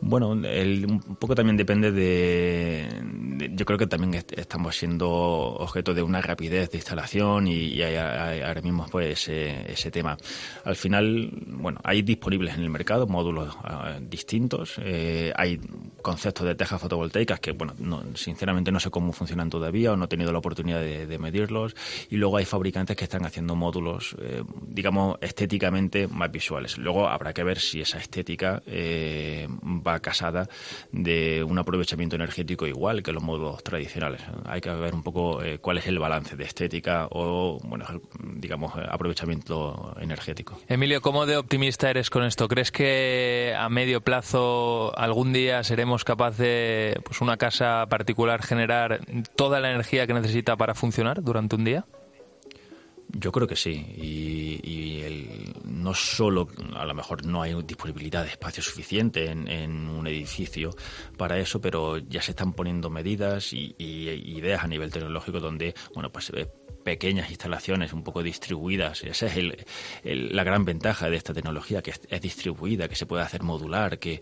Bueno, 0.00 0.30
un 0.30 1.16
poco 1.18 1.34
también 1.34 1.56
depende 1.56 1.90
de, 1.92 3.50
Yo 3.52 3.64
creo 3.64 3.78
que 3.78 3.86
también 3.86 4.14
estamos 4.14 4.76
siendo 4.76 5.08
objeto 5.10 5.94
de 5.94 6.02
una 6.02 6.20
rapidez 6.20 6.70
de 6.70 6.78
instalación 6.78 7.48
y, 7.48 7.80
hay, 7.82 7.96
ahora 8.42 8.60
mismo 8.60 8.86
pues 8.90 9.28
ese, 9.28 9.90
tema. 9.90 10.16
Al 10.64 10.76
final, 10.76 11.30
bueno, 11.46 11.80
hay 11.84 12.02
disponibles 12.02 12.54
en 12.54 12.62
el 12.62 12.70
mercado 12.70 13.06
módulos 13.06 13.56
ah, 13.62 13.98
distintos. 14.00 14.74
Eh, 14.82 15.32
hay 15.36 15.60
conceptos 16.02 16.46
de 16.46 16.54
tejas 16.54 16.80
fotovoltaicas 16.80 17.40
que, 17.40 17.52
bueno, 17.52 17.74
sinceramente 18.14 18.70
no 18.70 18.80
sé 18.80 18.90
cómo 18.90 19.12
funcionan 19.12 19.50
todavía 19.50 19.92
o 19.92 19.96
no 19.96 20.04
he 20.04 20.08
tenido 20.08 20.32
la 20.32 20.38
oportunidad 20.38 20.80
de, 20.80 21.16
medirlos. 21.18 21.74
Y 22.10 22.16
luego 22.16 22.36
hay 22.36 22.44
fabricantes 22.44 22.96
que 22.96 23.04
están 23.04 23.24
haciendo 23.24 23.56
módulos, 23.56 24.16
eh, 24.20 24.42
digamos, 24.68 25.16
estéticamente 25.20 26.06
más 26.08 26.30
visuales. 26.30 26.76
Luego 26.78 27.08
habrá 27.08 27.32
que 27.32 27.42
ver 27.42 27.58
si 27.58 27.80
esa 27.80 27.98
estética 27.98 28.62
eh, 28.66 29.48
va 29.86 29.98
casada 30.00 30.48
de 30.92 31.44
un 31.44 31.58
aprovechamiento 31.58 32.16
energético 32.16 32.66
igual 32.66 33.02
que 33.02 33.12
los 33.12 33.22
módulos 33.22 33.62
tradicionales. 33.62 34.22
Hay 34.44 34.60
que 34.60 34.70
ver 34.70 34.94
un 34.94 35.02
poco 35.02 35.42
eh, 35.42 35.58
cuál 35.58 35.78
es 35.78 35.86
el 35.86 35.98
balance 35.98 36.36
de 36.36 36.44
estética 36.44 37.08
o, 37.10 37.58
bueno, 37.64 37.86
digamos, 38.34 38.72
aprovechamiento 38.88 39.94
energético. 40.00 40.58
Emilio, 40.68 41.00
¿cómo 41.00 41.26
de 41.26 41.36
optimista 41.36 41.90
eres 41.90 42.10
con 42.10 42.24
esto? 42.24 42.48
¿Crees 42.48 42.72
que 42.72 43.54
a 43.56 43.68
medio 43.68 44.00
plazo 44.00 44.96
algún 44.98 45.32
día 45.32 45.62
seremos 45.64 46.04
capaces 46.04 46.38
de, 46.38 47.00
pues, 47.04 47.20
una 47.20 47.36
casa 47.36 47.86
particular 47.88 48.42
generar 48.42 49.00
toda 49.36 49.60
la 49.60 49.70
energía 49.70 50.06
que 50.06 50.14
necesita 50.14 50.56
para 50.56 50.74
funcionar 50.74 51.22
durante 51.22 51.56
un 51.56 51.64
día? 51.64 51.84
Yo 53.08 53.32
creo 53.32 53.46
que 53.46 53.56
sí. 53.56 53.86
Y, 53.96 54.35
no 55.86 55.94
solo, 55.94 56.48
a 56.74 56.84
lo 56.84 56.94
mejor 56.94 57.24
no 57.24 57.42
hay 57.42 57.54
disponibilidad 57.62 58.24
de 58.24 58.30
espacio 58.30 58.60
suficiente 58.60 59.30
en, 59.30 59.88
un 59.88 60.04
edificio 60.08 60.70
para 61.16 61.38
eso, 61.38 61.60
pero 61.60 61.98
ya 61.98 62.20
se 62.20 62.32
están 62.32 62.54
poniendo 62.54 62.90
medidas 62.90 63.52
y, 63.52 63.76
y 63.78 64.08
ideas 64.36 64.64
a 64.64 64.66
nivel 64.66 64.90
tecnológico 64.90 65.38
donde, 65.38 65.76
bueno, 65.94 66.10
pues 66.10 66.30
eh, 66.30 66.48
pequeñas 66.86 67.30
instalaciones 67.30 67.92
un 67.92 68.04
poco 68.04 68.22
distribuidas. 68.22 69.02
Esa 69.02 69.26
es 69.26 69.66
la 70.04 70.44
gran 70.44 70.64
ventaja 70.64 71.10
de 71.10 71.16
esta 71.16 71.34
tecnología, 71.34 71.82
que 71.82 71.90
es, 71.90 72.20
distribuida, 72.20 72.86
que 72.86 72.94
se 72.94 73.06
puede 73.06 73.24
hacer 73.24 73.42
modular, 73.42 73.98
que, 73.98 74.20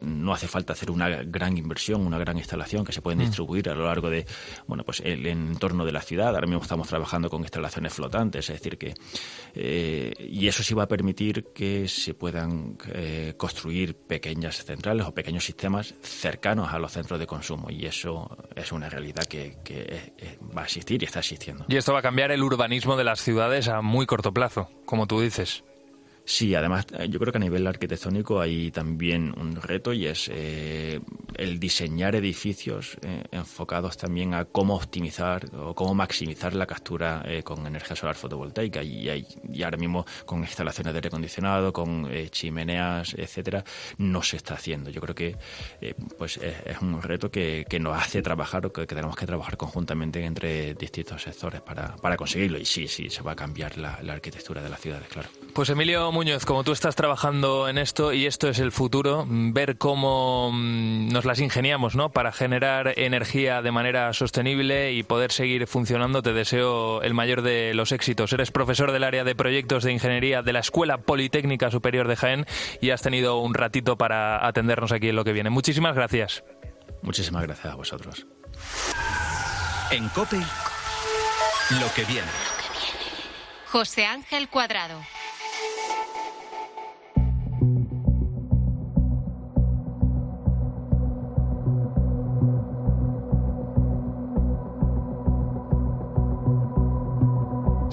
no 0.00 0.32
hace 0.32 0.46
falta 0.46 0.74
hacer 0.74 0.92
una 0.92 1.08
gran 1.24 1.58
inversión, 1.58 2.06
una 2.06 2.18
gran 2.18 2.38
instalación, 2.38 2.84
que 2.84 2.92
se 2.92 3.02
pueden 3.02 3.18
mm. 3.18 3.22
distribuir 3.22 3.68
a 3.68 3.74
lo 3.74 3.86
largo 3.86 4.10
de 4.10 4.26
bueno 4.68 4.84
pues 4.84 5.00
el 5.00 5.26
entorno 5.26 5.84
de 5.84 5.90
la 5.90 6.00
ciudad. 6.00 6.28
Ahora 6.28 6.46
mismo 6.46 6.62
estamos 6.62 6.86
trabajando 6.86 7.28
con 7.28 7.40
instalaciones 7.40 7.92
flotantes, 7.92 8.48
es 8.48 8.60
decir, 8.60 8.78
que 8.78 8.94
eh, 9.54 10.12
y 10.20 10.46
eso 10.46 10.62
sí 10.62 10.74
va 10.74 10.84
a 10.84 10.88
permitir 10.88 11.46
que 11.52 11.88
se 11.88 12.14
puedan 12.14 12.78
eh, 12.92 13.34
construir 13.36 13.96
pequeñas 13.96 14.64
centrales 14.64 15.04
o 15.04 15.12
pequeños 15.12 15.44
sistemas 15.44 15.96
cercanos 16.00 16.72
a 16.72 16.78
los 16.78 16.92
centros 16.92 17.18
de 17.18 17.26
consumo 17.26 17.70
y 17.70 17.86
eso 17.86 18.38
es 18.54 18.70
una 18.70 18.88
realidad 18.88 19.24
que, 19.24 19.56
va 20.56 20.62
a 20.62 20.64
existir 20.64 21.02
y 21.02 21.06
está 21.06 21.18
existiendo 21.18 21.64
va 21.92 22.00
a 22.00 22.02
cambiar 22.02 22.32
el 22.32 22.42
urbanismo 22.42 22.96
de 22.96 23.04
las 23.04 23.20
ciudades 23.20 23.68
a 23.68 23.82
muy 23.82 24.06
corto 24.06 24.32
plazo, 24.32 24.68
como 24.84 25.06
tú 25.06 25.20
dices. 25.20 25.64
Sí, 26.28 26.54
además 26.54 26.84
eh, 26.92 27.08
yo 27.08 27.18
creo 27.18 27.32
que 27.32 27.38
a 27.38 27.40
nivel 27.40 27.66
arquitectónico 27.66 28.38
hay 28.38 28.70
también 28.70 29.32
un 29.40 29.56
reto 29.56 29.94
y 29.94 30.04
es 30.04 30.30
eh, 30.30 31.00
el 31.34 31.58
diseñar 31.58 32.14
edificios 32.16 32.98
eh, 33.00 33.24
enfocados 33.30 33.96
también 33.96 34.34
a 34.34 34.44
cómo 34.44 34.74
optimizar 34.74 35.46
o 35.56 35.74
cómo 35.74 35.94
maximizar 35.94 36.54
la 36.54 36.66
captura 36.66 37.24
con 37.44 37.66
energía 37.66 37.96
solar 37.96 38.14
fotovoltaica 38.14 38.82
y, 38.82 39.08
hay, 39.08 39.26
y, 39.50 39.62
ahora 39.62 39.78
mismo 39.78 40.04
con 40.26 40.40
instalaciones 40.40 40.92
de 40.92 40.98
aire 40.98 41.08
acondicionado, 41.08 41.72
con 41.72 42.10
chimeneas, 42.30 43.14
etcétera, 43.14 43.64
no 43.96 44.22
se 44.22 44.36
está 44.36 44.52
haciendo. 44.52 44.90
Yo 44.90 45.00
creo 45.00 45.14
que 45.14 45.36
pues 46.18 46.36
es, 46.36 46.78
un 46.82 47.00
reto 47.00 47.30
que, 47.30 47.64
nos 47.80 47.96
hace 47.96 48.20
trabajar 48.20 48.66
o 48.66 48.72
que, 48.72 48.86
tenemos 48.86 49.16
que 49.16 49.24
trabajar 49.24 49.56
conjuntamente 49.56 50.22
entre 50.22 50.74
distintos 50.74 51.22
sectores 51.22 51.62
para, 51.62 51.96
para 51.96 52.18
conseguirlo 52.18 52.58
y 52.58 52.66
sí, 52.66 52.86
sí, 52.86 53.08
se 53.08 53.22
va 53.22 53.32
a 53.32 53.36
cambiar 53.36 53.78
la, 53.78 53.98
la 54.02 54.12
arquitectura 54.12 54.60
de 54.60 54.68
las 54.68 54.80
ciudades, 54.80 55.08
claro. 55.08 55.30
Pues 55.54 55.70
Emilio 55.70 56.12
Muñoz, 56.18 56.44
como 56.44 56.64
tú 56.64 56.72
estás 56.72 56.96
trabajando 56.96 57.68
en 57.68 57.78
esto 57.78 58.12
y 58.12 58.26
esto 58.26 58.48
es 58.48 58.58
el 58.58 58.72
futuro, 58.72 59.24
ver 59.28 59.78
cómo 59.78 60.50
mm, 60.52 61.10
nos 61.10 61.24
las 61.24 61.38
ingeniamos 61.38 61.94
¿no? 61.94 62.10
para 62.10 62.32
generar 62.32 62.92
energía 62.98 63.62
de 63.62 63.70
manera 63.70 64.12
sostenible 64.12 64.94
y 64.94 65.04
poder 65.04 65.30
seguir 65.30 65.68
funcionando, 65.68 66.20
te 66.20 66.32
deseo 66.32 67.02
el 67.02 67.14
mayor 67.14 67.42
de 67.42 67.72
los 67.72 67.92
éxitos. 67.92 68.32
Eres 68.32 68.50
profesor 68.50 68.90
del 68.90 69.04
área 69.04 69.22
de 69.22 69.36
proyectos 69.36 69.84
de 69.84 69.92
ingeniería 69.92 70.42
de 70.42 70.52
la 70.52 70.58
Escuela 70.58 70.98
Politécnica 70.98 71.70
Superior 71.70 72.08
de 72.08 72.16
Jaén 72.16 72.46
y 72.80 72.90
has 72.90 73.00
tenido 73.00 73.38
un 73.38 73.54
ratito 73.54 73.96
para 73.96 74.44
atendernos 74.44 74.90
aquí 74.90 75.10
en 75.10 75.14
lo 75.14 75.22
que 75.22 75.32
viene. 75.32 75.50
Muchísimas 75.50 75.94
gracias. 75.94 76.42
Muchísimas 77.00 77.44
gracias 77.44 77.72
a 77.72 77.76
vosotros. 77.76 78.26
En 79.92 80.08
COPE, 80.08 80.40
lo 81.78 81.94
que 81.94 82.02
viene. 82.06 82.26
José 83.70 84.04
Ángel 84.04 84.48
Cuadrado. 84.48 84.98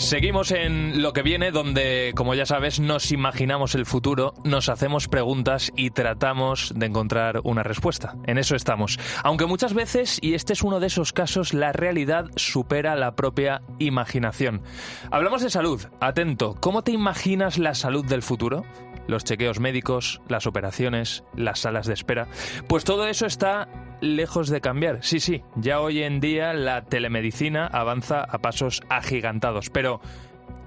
Seguimos 0.06 0.52
en 0.52 1.02
lo 1.02 1.14
que 1.14 1.24
viene, 1.24 1.50
donde, 1.50 2.14
como 2.16 2.36
ya 2.36 2.46
sabes, 2.46 2.80
nos 2.80 3.12
imaginamos 3.12 3.74
el 3.74 3.88
futuro, 3.88 4.36
nos 4.44 4.70
hacemos 4.70 5.08
preguntas 5.08 5.72
y 5.76 5.90
tratamos 5.90 6.72
de 6.76 6.86
encontrar 6.86 7.42
una 7.44 7.64
respuesta. 7.64 8.16
En 8.28 8.38
eso 8.38 8.56
estamos. 8.56 9.00
Aunque 9.24 9.48
muchas 9.48 9.74
veces, 9.74 10.20
y 10.22 10.36
este 10.36 10.54
es 10.54 10.62
uno 10.62 10.80
de 10.80 10.86
esos 10.86 11.12
casos, 11.12 11.56
la 11.56 11.72
realidad 11.72 12.28
supera 12.36 12.96
la 12.96 13.16
propia 13.16 13.64
imaginación. 13.80 14.62
Hablamos 15.10 15.42
de 15.42 15.50
salud. 15.50 15.82
Atento, 16.00 16.56
¿cómo 16.60 16.84
te 16.84 16.92
imaginas 16.92 17.58
la 17.58 17.74
salud 17.74 18.06
del 18.06 18.22
futuro? 18.22 18.64
los 19.08 19.24
chequeos 19.24 19.60
médicos, 19.60 20.20
las 20.28 20.48
operaciones, 20.48 21.24
las 21.36 21.60
salas 21.60 21.86
de 21.86 21.94
espera. 21.94 22.28
Pues 22.68 22.84
todo 22.84 23.08
eso 23.08 23.28
está 23.28 23.68
lejos 24.02 24.50
de 24.50 24.62
cambiar. 24.62 25.00
Sí, 25.02 25.20
sí, 25.20 25.44
ya 25.56 25.80
hoy 25.80 26.04
en 26.04 26.20
día 26.20 26.54
la 26.54 26.84
telemedicina 26.84 27.68
avanza 27.68 28.24
a 28.24 28.40
pasos 28.40 28.82
agigantados, 28.90 29.70
pero 29.70 30.02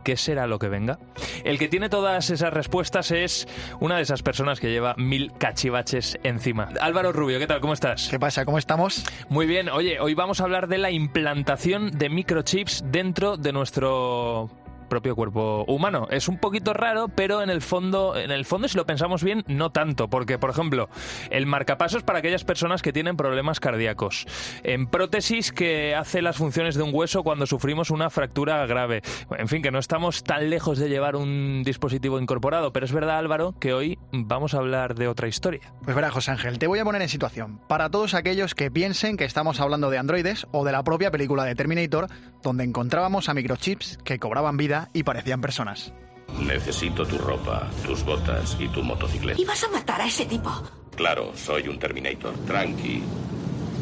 ¿qué 0.04 0.16
será 0.16 0.46
lo 0.46 0.58
que 0.58 0.68
venga? 0.68 0.98
El 1.44 1.58
que 1.58 1.68
tiene 1.68 1.88
todas 1.88 2.30
esas 2.30 2.52
respuestas 2.52 3.10
es 3.10 3.46
una 3.80 3.96
de 3.96 4.02
esas 4.02 4.22
personas 4.22 4.60
que 4.60 4.70
lleva 4.70 4.94
mil 4.96 5.32
cachivaches 5.38 6.18
encima. 6.22 6.70
Álvaro 6.80 7.12
Rubio, 7.12 7.38
¿qué 7.38 7.46
tal? 7.46 7.60
¿Cómo 7.60 7.74
estás? 7.74 8.08
¿Qué 8.08 8.18
pasa? 8.18 8.44
¿Cómo 8.44 8.58
estamos? 8.58 9.04
Muy 9.28 9.46
bien. 9.46 9.68
Oye, 9.68 10.00
hoy 10.00 10.14
vamos 10.14 10.40
a 10.40 10.44
hablar 10.44 10.68
de 10.68 10.78
la 10.78 10.90
implantación 10.90 11.90
de 11.90 12.08
microchips 12.08 12.84
dentro 12.90 13.36
de 13.36 13.52
nuestro 13.52 14.50
propio 14.88 15.14
cuerpo 15.14 15.64
humano. 15.68 16.08
Es 16.10 16.28
un 16.28 16.38
poquito 16.38 16.72
raro, 16.72 17.08
pero 17.08 17.42
en 17.42 17.50
el 17.50 17.62
fondo, 17.62 18.16
en 18.16 18.30
el 18.30 18.44
fondo, 18.44 18.68
si 18.68 18.76
lo 18.76 18.86
pensamos 18.86 19.22
bien, 19.22 19.44
no 19.46 19.70
tanto. 19.70 20.08
Porque, 20.08 20.38
por 20.38 20.50
ejemplo, 20.50 20.88
el 21.30 21.46
marcapasos 21.46 22.02
para 22.02 22.18
aquellas 22.18 22.44
personas 22.44 22.82
que 22.82 22.92
tienen 22.92 23.16
problemas 23.16 23.60
cardíacos. 23.60 24.26
En 24.62 24.86
prótesis 24.86 25.52
que 25.52 25.94
hace 25.94 26.22
las 26.22 26.36
funciones 26.36 26.74
de 26.74 26.82
un 26.82 26.90
hueso 26.92 27.22
cuando 27.22 27.46
sufrimos 27.46 27.90
una 27.90 28.10
fractura 28.10 28.64
grave. 28.66 29.02
En 29.36 29.48
fin, 29.48 29.62
que 29.62 29.70
no 29.70 29.78
estamos 29.78 30.24
tan 30.24 30.50
lejos 30.50 30.78
de 30.78 30.88
llevar 30.88 31.16
un 31.16 31.62
dispositivo 31.64 32.20
incorporado. 32.20 32.72
Pero 32.72 32.86
es 32.86 32.92
verdad, 32.92 33.18
Álvaro, 33.18 33.54
que 33.58 33.72
hoy 33.72 33.98
vamos 34.12 34.54
a 34.54 34.58
hablar 34.58 34.94
de 34.94 35.08
otra 35.08 35.28
historia. 35.28 35.72
Pues 35.84 35.94
verá, 35.94 36.10
José 36.10 36.30
Ángel, 36.30 36.58
te 36.58 36.66
voy 36.66 36.78
a 36.78 36.84
poner 36.84 37.02
en 37.02 37.08
situación. 37.08 37.60
Para 37.68 37.90
todos 37.90 38.14
aquellos 38.14 38.54
que 38.54 38.70
piensen 38.70 39.16
que 39.16 39.24
estamos 39.24 39.60
hablando 39.60 39.90
de 39.90 39.98
androides 39.98 40.46
o 40.52 40.64
de 40.64 40.72
la 40.72 40.82
propia 40.82 41.10
película 41.10 41.44
de 41.44 41.54
Terminator, 41.54 42.08
donde 42.42 42.64
encontrábamos 42.64 43.28
a 43.28 43.34
microchips 43.34 43.98
que 44.04 44.18
cobraban 44.18 44.56
vida 44.56 44.88
y 44.92 45.02
parecían 45.02 45.40
personas. 45.40 45.92
Necesito 46.40 47.06
tu 47.06 47.18
ropa, 47.18 47.68
tus 47.84 48.04
botas 48.04 48.56
y 48.60 48.68
tu 48.68 48.82
motocicleta. 48.82 49.40
¿Y 49.40 49.44
vas 49.44 49.62
a 49.64 49.68
matar 49.68 50.00
a 50.00 50.06
ese 50.06 50.26
tipo? 50.26 50.50
Claro, 50.94 51.32
soy 51.34 51.68
un 51.68 51.78
Terminator. 51.78 52.34
Tranqui. 52.46 53.02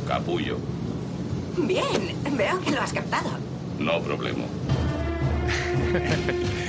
Capullo. 0.06 0.58
Bien, 1.56 1.84
veo 2.36 2.60
que 2.60 2.70
lo 2.70 2.80
has 2.80 2.92
captado. 2.92 3.30
No 3.78 4.00
problema. 4.00 4.44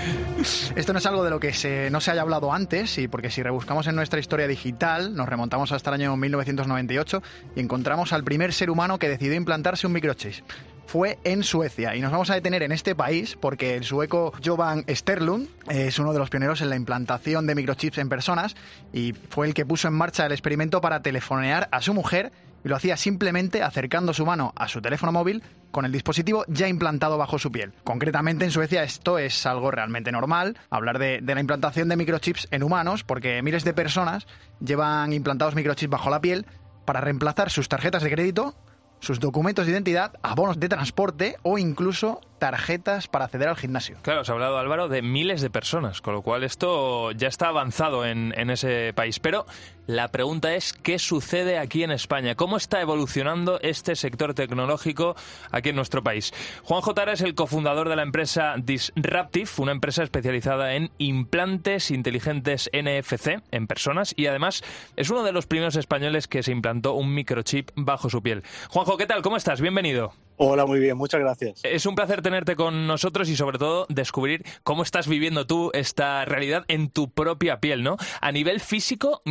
Esto 0.75 0.93
no 0.93 0.99
es 0.99 1.05
algo 1.05 1.23
de 1.23 1.31
lo 1.31 1.39
que 1.39 1.53
se, 1.53 1.89
no 1.89 1.99
se 1.99 2.11
haya 2.11 2.21
hablado 2.21 2.53
antes, 2.53 2.97
y 2.99 3.07
porque 3.07 3.31
si 3.31 3.41
rebuscamos 3.41 3.87
en 3.87 3.95
nuestra 3.95 4.19
historia 4.19 4.47
digital, 4.47 5.15
nos 5.15 5.27
remontamos 5.27 5.71
hasta 5.71 5.89
el 5.89 5.95
año 5.95 6.15
1998 6.15 7.23
y 7.55 7.59
encontramos 7.59 8.13
al 8.13 8.23
primer 8.23 8.53
ser 8.53 8.69
humano 8.69 8.99
que 8.99 9.09
decidió 9.09 9.35
implantarse 9.35 9.87
un 9.87 9.93
microchip. 9.93 10.45
Fue 10.87 11.19
en 11.25 11.43
Suecia 11.43 11.95
y 11.97 12.01
nos 12.01 12.13
vamos 12.13 12.29
a 12.29 12.35
detener 12.35 12.63
en 12.63 12.71
este 12.71 12.95
país 12.95 13.37
porque 13.39 13.75
el 13.75 13.83
sueco 13.83 14.31
Jovan 14.43 14.85
Sterlund 14.87 15.49
es 15.67 15.99
uno 15.99 16.13
de 16.13 16.19
los 16.19 16.29
pioneros 16.29 16.61
en 16.61 16.69
la 16.69 16.77
implantación 16.77 17.45
de 17.45 17.55
microchips 17.55 17.97
en 17.97 18.07
personas 18.07 18.55
y 18.93 19.11
fue 19.11 19.47
el 19.47 19.53
que 19.53 19.65
puso 19.65 19.89
en 19.89 19.95
marcha 19.95 20.25
el 20.25 20.31
experimento 20.31 20.79
para 20.79 21.01
telefonear 21.01 21.67
a 21.73 21.81
su 21.81 21.93
mujer 21.93 22.31
y 22.63 22.69
lo 22.69 22.77
hacía 22.77 22.95
simplemente 22.95 23.63
acercando 23.63 24.13
su 24.13 24.25
mano 24.25 24.53
a 24.55 24.69
su 24.69 24.81
teléfono 24.81 25.11
móvil 25.11 25.43
con 25.71 25.83
el 25.83 25.91
dispositivo 25.91 26.45
ya 26.47 26.69
implantado 26.69 27.17
bajo 27.17 27.37
su 27.37 27.51
piel. 27.51 27.73
Concretamente 27.83 28.45
en 28.45 28.51
Suecia 28.51 28.83
esto 28.83 29.19
es 29.19 29.45
algo 29.45 29.71
realmente 29.71 30.13
normal, 30.13 30.57
hablar 30.69 30.99
de, 30.99 31.19
de, 31.21 31.35
la 31.35 31.41
implantación 31.41 31.89
de 31.89 31.97
microchips 31.97 32.47
en 32.51 32.63
humanos, 32.63 33.03
porque 33.03 33.41
miles 33.41 33.65
de 33.65 33.73
personas 33.73 34.25
llevan 34.61 35.11
implantados 35.11 35.53
microchips 35.53 35.91
bajo 35.91 36.09
la 36.09 36.21
piel 36.21 36.45
para 36.85 37.01
reemplazar 37.01 37.49
sus 37.49 37.67
tarjetas 37.67 38.03
de 38.03 38.09
crédito, 38.09 38.55
sus 38.99 39.19
documentos 39.19 39.65
de 39.65 39.71
identidad, 39.71 40.13
abonos 40.21 40.59
de 40.59 40.69
transporte 40.69 41.37
o 41.43 41.57
incluso 41.57 42.21
tarjetas 42.37 43.07
para 43.07 43.25
acceder 43.25 43.49
al 43.49 43.55
gimnasio. 43.55 43.97
Claro, 44.01 44.21
os 44.21 44.29
ha 44.29 44.33
hablado 44.33 44.57
Álvaro 44.57 44.87
de 44.87 45.01
miles 45.01 45.41
de 45.41 45.49
personas, 45.49 46.01
con 46.01 46.13
lo 46.13 46.21
cual 46.21 46.43
esto 46.43 47.11
ya 47.11 47.27
está 47.27 47.47
avanzado 47.47 48.05
en, 48.05 48.33
en, 48.37 48.49
ese 48.49 48.93
país. 48.93 49.19
Pero 49.19 49.45
la 49.87 50.09
pregunta 50.09 50.53
es, 50.53 50.73
¿qué 50.73 50.99
sucede 50.99 51.57
aquí 51.57 51.83
en 51.83 51.91
España? 51.91 52.35
¿Cómo 52.35 52.57
está 52.57 52.81
evolucionando 52.81 53.59
este 53.61 53.95
sector 53.95 54.33
tecnológico 54.33 55.15
aquí 55.51 55.69
en 55.69 55.75
nuestro 55.75 56.03
país? 56.03 56.33
Juan 56.63 56.81
Jotara 56.81 57.13
es 57.13 57.21
el 57.21 57.35
cofundador 57.35 57.89
de 57.89 57.95
la 57.95 58.03
empresa 58.03 58.55
Disruptive, 58.57 59.49
una 59.57 59.71
empresa 59.71 60.03
especializada 60.03 60.73
en 60.73 60.91
implantes 60.97 61.91
inteligentes 61.91 62.69
NFC 62.73 63.41
en 63.51 63.67
personas 63.67 64.13
y 64.15 64.27
además 64.27 64.63
es 64.95 65.09
uno 65.09 65.23
de 65.23 65.31
los 65.31 65.47
primeros 65.47 65.75
españoles 65.75 66.27
que 66.27 66.43
se 66.43 66.51
implantó 66.51 66.93
un 66.93 67.13
microchip 67.13 67.71
bajo 67.75 68.09
su 68.09 68.21
piel. 68.21 68.43
Juanjo, 68.69 68.97
¿qué 68.97 69.05
tal? 69.05 69.21
¿Cómo 69.21 69.37
estás? 69.37 69.61
Bienvenido. 69.61 70.26
Hola, 70.39 70.67
muy 70.67 70.79
bien, 70.79 70.95
muchas 70.95 71.19
gracias. 71.19 71.61
Es 71.63 71.87
un 71.87 71.95
placer 71.95 72.21
tenerte 72.21 72.55
con 72.55 72.85
nosotros 72.85 73.27
y 73.27 73.35
sobre 73.35 73.57
todo 73.57 73.87
descubrir 73.89 74.45
cómo 74.61 74.83
estás 74.83 75.07
viviendo 75.07 75.47
tú 75.47 75.71
esta 75.73 76.25
realidad 76.25 76.63
en 76.67 76.91
tu 76.91 77.09
propia 77.09 77.59
piel, 77.59 77.81
¿no? 77.81 77.97
A 78.21 78.31
nivel 78.31 78.59
físico, 78.59 79.23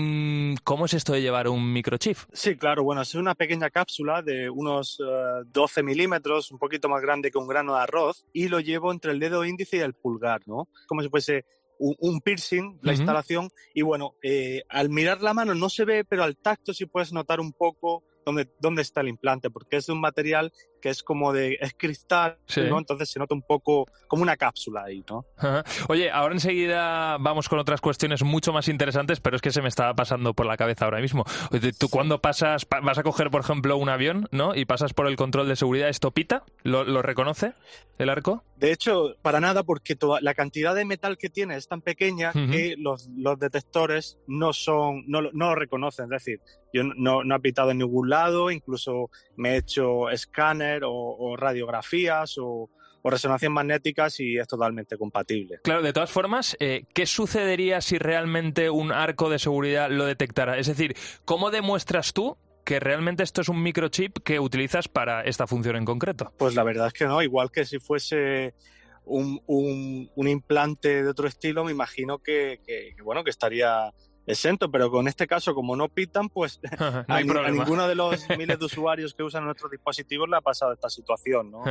¿cómo 0.64 0.86
es 0.86 0.94
esto 0.94 1.12
de 1.12 1.22
llevar 1.22 1.46
un 1.46 1.72
microchip? 1.72 2.16
Sí, 2.32 2.56
claro, 2.56 2.82
bueno, 2.82 3.02
es 3.02 3.14
una 3.14 3.36
pequeña 3.36 3.70
cápsula 3.70 4.20
de 4.20 4.50
unos 4.50 4.98
uh, 4.98 5.44
12 5.46 5.84
milímetros, 5.84 6.50
un 6.50 6.58
poquito 6.58 6.88
más 6.88 7.00
grande 7.00 7.30
que 7.30 7.38
un 7.38 7.46
grano 7.46 7.76
de 7.76 7.82
arroz, 7.82 8.26
y 8.32 8.48
lo 8.48 8.58
llevo 8.58 8.90
entre 8.90 9.12
el 9.12 9.20
dedo 9.20 9.44
índice 9.44 9.76
y 9.76 9.80
el 9.80 9.94
pulgar, 9.94 10.42
¿no? 10.46 10.68
Como 10.88 11.02
si 11.02 11.08
fuese 11.08 11.44
un, 11.78 12.20
piercing, 12.20 12.80
la 12.82 12.90
uh 12.90 12.94
-huh. 12.94 12.98
instalación, 12.98 13.50
y 13.75 13.82
bueno, 13.82 14.16
eh, 14.25 14.64
al 14.68 14.88
mirar 14.88 15.22
la 15.22 15.34
mano 15.34 15.54
no 15.54 15.68
se 15.68 15.84
ve, 15.84 16.04
pero 16.04 16.25
al 16.25 16.36
tacto 16.36 16.75
sí 16.75 16.86
puedes 16.86 17.12
notar 17.12 17.38
un 17.38 17.52
poco 17.52 18.02
dónde, 18.26 18.48
dónde 18.58 18.82
está 18.82 19.00
el 19.00 19.08
implante, 19.08 19.50
porque 19.50 19.76
es 19.76 19.86
de 19.86 19.92
un 19.92 20.00
material 20.00 20.52
que 20.86 20.90
es 20.90 21.02
como 21.02 21.32
de, 21.32 21.58
es 21.60 21.74
cristal, 21.76 22.38
sí. 22.46 22.60
¿no? 22.60 22.78
Entonces 22.78 23.10
se 23.10 23.18
nota 23.18 23.34
un 23.34 23.42
poco 23.42 23.88
como 24.06 24.22
una 24.22 24.36
cápsula 24.36 24.84
ahí, 24.84 25.04
¿no? 25.10 25.24
Ajá. 25.36 25.64
Oye, 25.88 26.12
ahora 26.12 26.32
enseguida 26.32 27.18
vamos 27.18 27.48
con 27.48 27.58
otras 27.58 27.80
cuestiones 27.80 28.22
mucho 28.22 28.52
más 28.52 28.68
interesantes, 28.68 29.18
pero 29.18 29.34
es 29.34 29.42
que 29.42 29.50
se 29.50 29.62
me 29.62 29.68
estaba 29.68 29.94
pasando 29.94 30.32
por 30.32 30.46
la 30.46 30.56
cabeza 30.56 30.84
ahora 30.84 31.00
mismo. 31.00 31.24
Tú 31.76 31.88
cuando 31.88 32.20
pasas, 32.20 32.68
vas 32.70 32.98
a 32.98 33.02
coger, 33.02 33.32
por 33.32 33.40
ejemplo, 33.40 33.76
un 33.76 33.88
avión, 33.88 34.28
¿no? 34.30 34.54
Y 34.54 34.64
pasas 34.64 34.94
por 34.94 35.08
el 35.08 35.16
control 35.16 35.48
de 35.48 35.56
seguridad, 35.56 35.88
¿esto 35.88 36.12
pita? 36.12 36.44
¿Lo, 36.62 36.84
lo 36.84 37.02
reconoce 37.02 37.54
el 37.98 38.08
arco? 38.08 38.44
De 38.56 38.70
hecho, 38.70 39.16
para 39.22 39.40
nada, 39.40 39.64
porque 39.64 39.96
toda, 39.96 40.20
la 40.20 40.34
cantidad 40.34 40.72
de 40.72 40.84
metal 40.84 41.18
que 41.18 41.30
tiene 41.30 41.56
es 41.56 41.66
tan 41.66 41.82
pequeña 41.82 42.30
uh 42.32 42.38
-huh. 42.38 42.50
que 42.52 42.74
los, 42.78 43.08
los 43.16 43.38
detectores 43.40 44.18
no 44.28 44.52
son, 44.52 45.02
no, 45.08 45.20
no 45.20 45.49
lo 45.49 45.54
reconocen. 45.56 46.04
Es 46.04 46.25
decir, 46.25 46.40
yo 46.72 46.84
no, 46.84 47.25
no 47.25 47.36
he 47.36 47.40
pitado 47.40 47.70
en 47.70 47.78
ningún 47.78 48.08
lado, 48.10 48.50
incluso 48.50 49.10
me 49.36 49.54
he 49.54 49.56
hecho 49.58 50.10
escáner 50.10 50.75
o, 50.84 50.93
o 50.93 51.36
radiografías 51.36 52.36
o, 52.39 52.71
o, 53.02 53.10
resonancias 53.10 53.50
magnéticas 53.50 54.21
y 54.21 54.39
es 54.39 54.47
totalmente 54.47 54.97
compatible. 54.97 55.60
Claro, 55.62 55.82
de 55.82 55.93
todas 55.93 56.10
formas, 56.10 56.56
eh, 56.60 56.84
¿qué 56.93 57.06
sucedería 57.06 57.80
si 57.80 57.99
realmente 57.99 58.71
un 58.71 58.93
arco 58.93 59.30
de 59.30 59.39
seguridad 59.39 59.91
lo 59.91 60.06
detectara? 60.06 60.58
Es 60.58 60.67
decir, 60.67 60.97
¿cómo 61.25 61.50
demuestras 61.50 62.12
tú 62.12 62.36
que 62.65 62.80
realmente 62.80 63.23
esto 63.23 63.43
es 63.43 63.49
un 63.49 63.62
microchip 63.62 64.19
que 64.25 64.41
utilizas 64.41 64.89
para 64.89 65.23
esta 65.23 65.47
función 65.47 65.76
en 65.76 65.84
concreto? 65.84 66.32
Pues 66.36 66.54
la 66.54 66.65
verdad 66.65 66.89
es 66.89 66.93
que 66.93 67.06
no, 67.06 67.23
igual 67.23 67.50
que 67.52 67.65
si 67.65 67.78
fuese 67.78 68.54
un, 69.04 69.41
un, 69.47 70.10
un 70.15 70.28
implante 70.28 71.04
de 71.04 71.08
otro 71.08 71.28
estilo, 71.28 71.65
me 71.65 71.71
imagino 71.71 72.19
que, 72.19 72.60
que, 72.67 72.93
que 72.97 73.02
bueno, 73.02 73.23
que 73.23 73.30
estaría 73.30 73.93
exento, 74.26 74.71
pero 74.71 74.91
con 74.91 75.08
este 75.08 75.26
caso, 75.26 75.54
como 75.54 75.76
no 75.76 75.89
pitan, 75.89 76.28
pues 76.28 76.60
no 76.78 76.86
a, 77.08 77.17
a, 77.17 77.50
ninguno 77.50 77.89
de 77.89 77.95
los 77.95 78.28
miles 78.39 78.58
de 78.58 78.65
usuarios 78.65 79.15
que 79.15 79.23
usan 79.23 79.45
nuestros 79.45 79.71
dispositivos 79.71 80.28
le 80.28 80.36
ha 80.36 80.41
pasado 80.41 80.73
esta 80.73 80.91
situación, 80.91 81.50
¿no? 81.50 81.65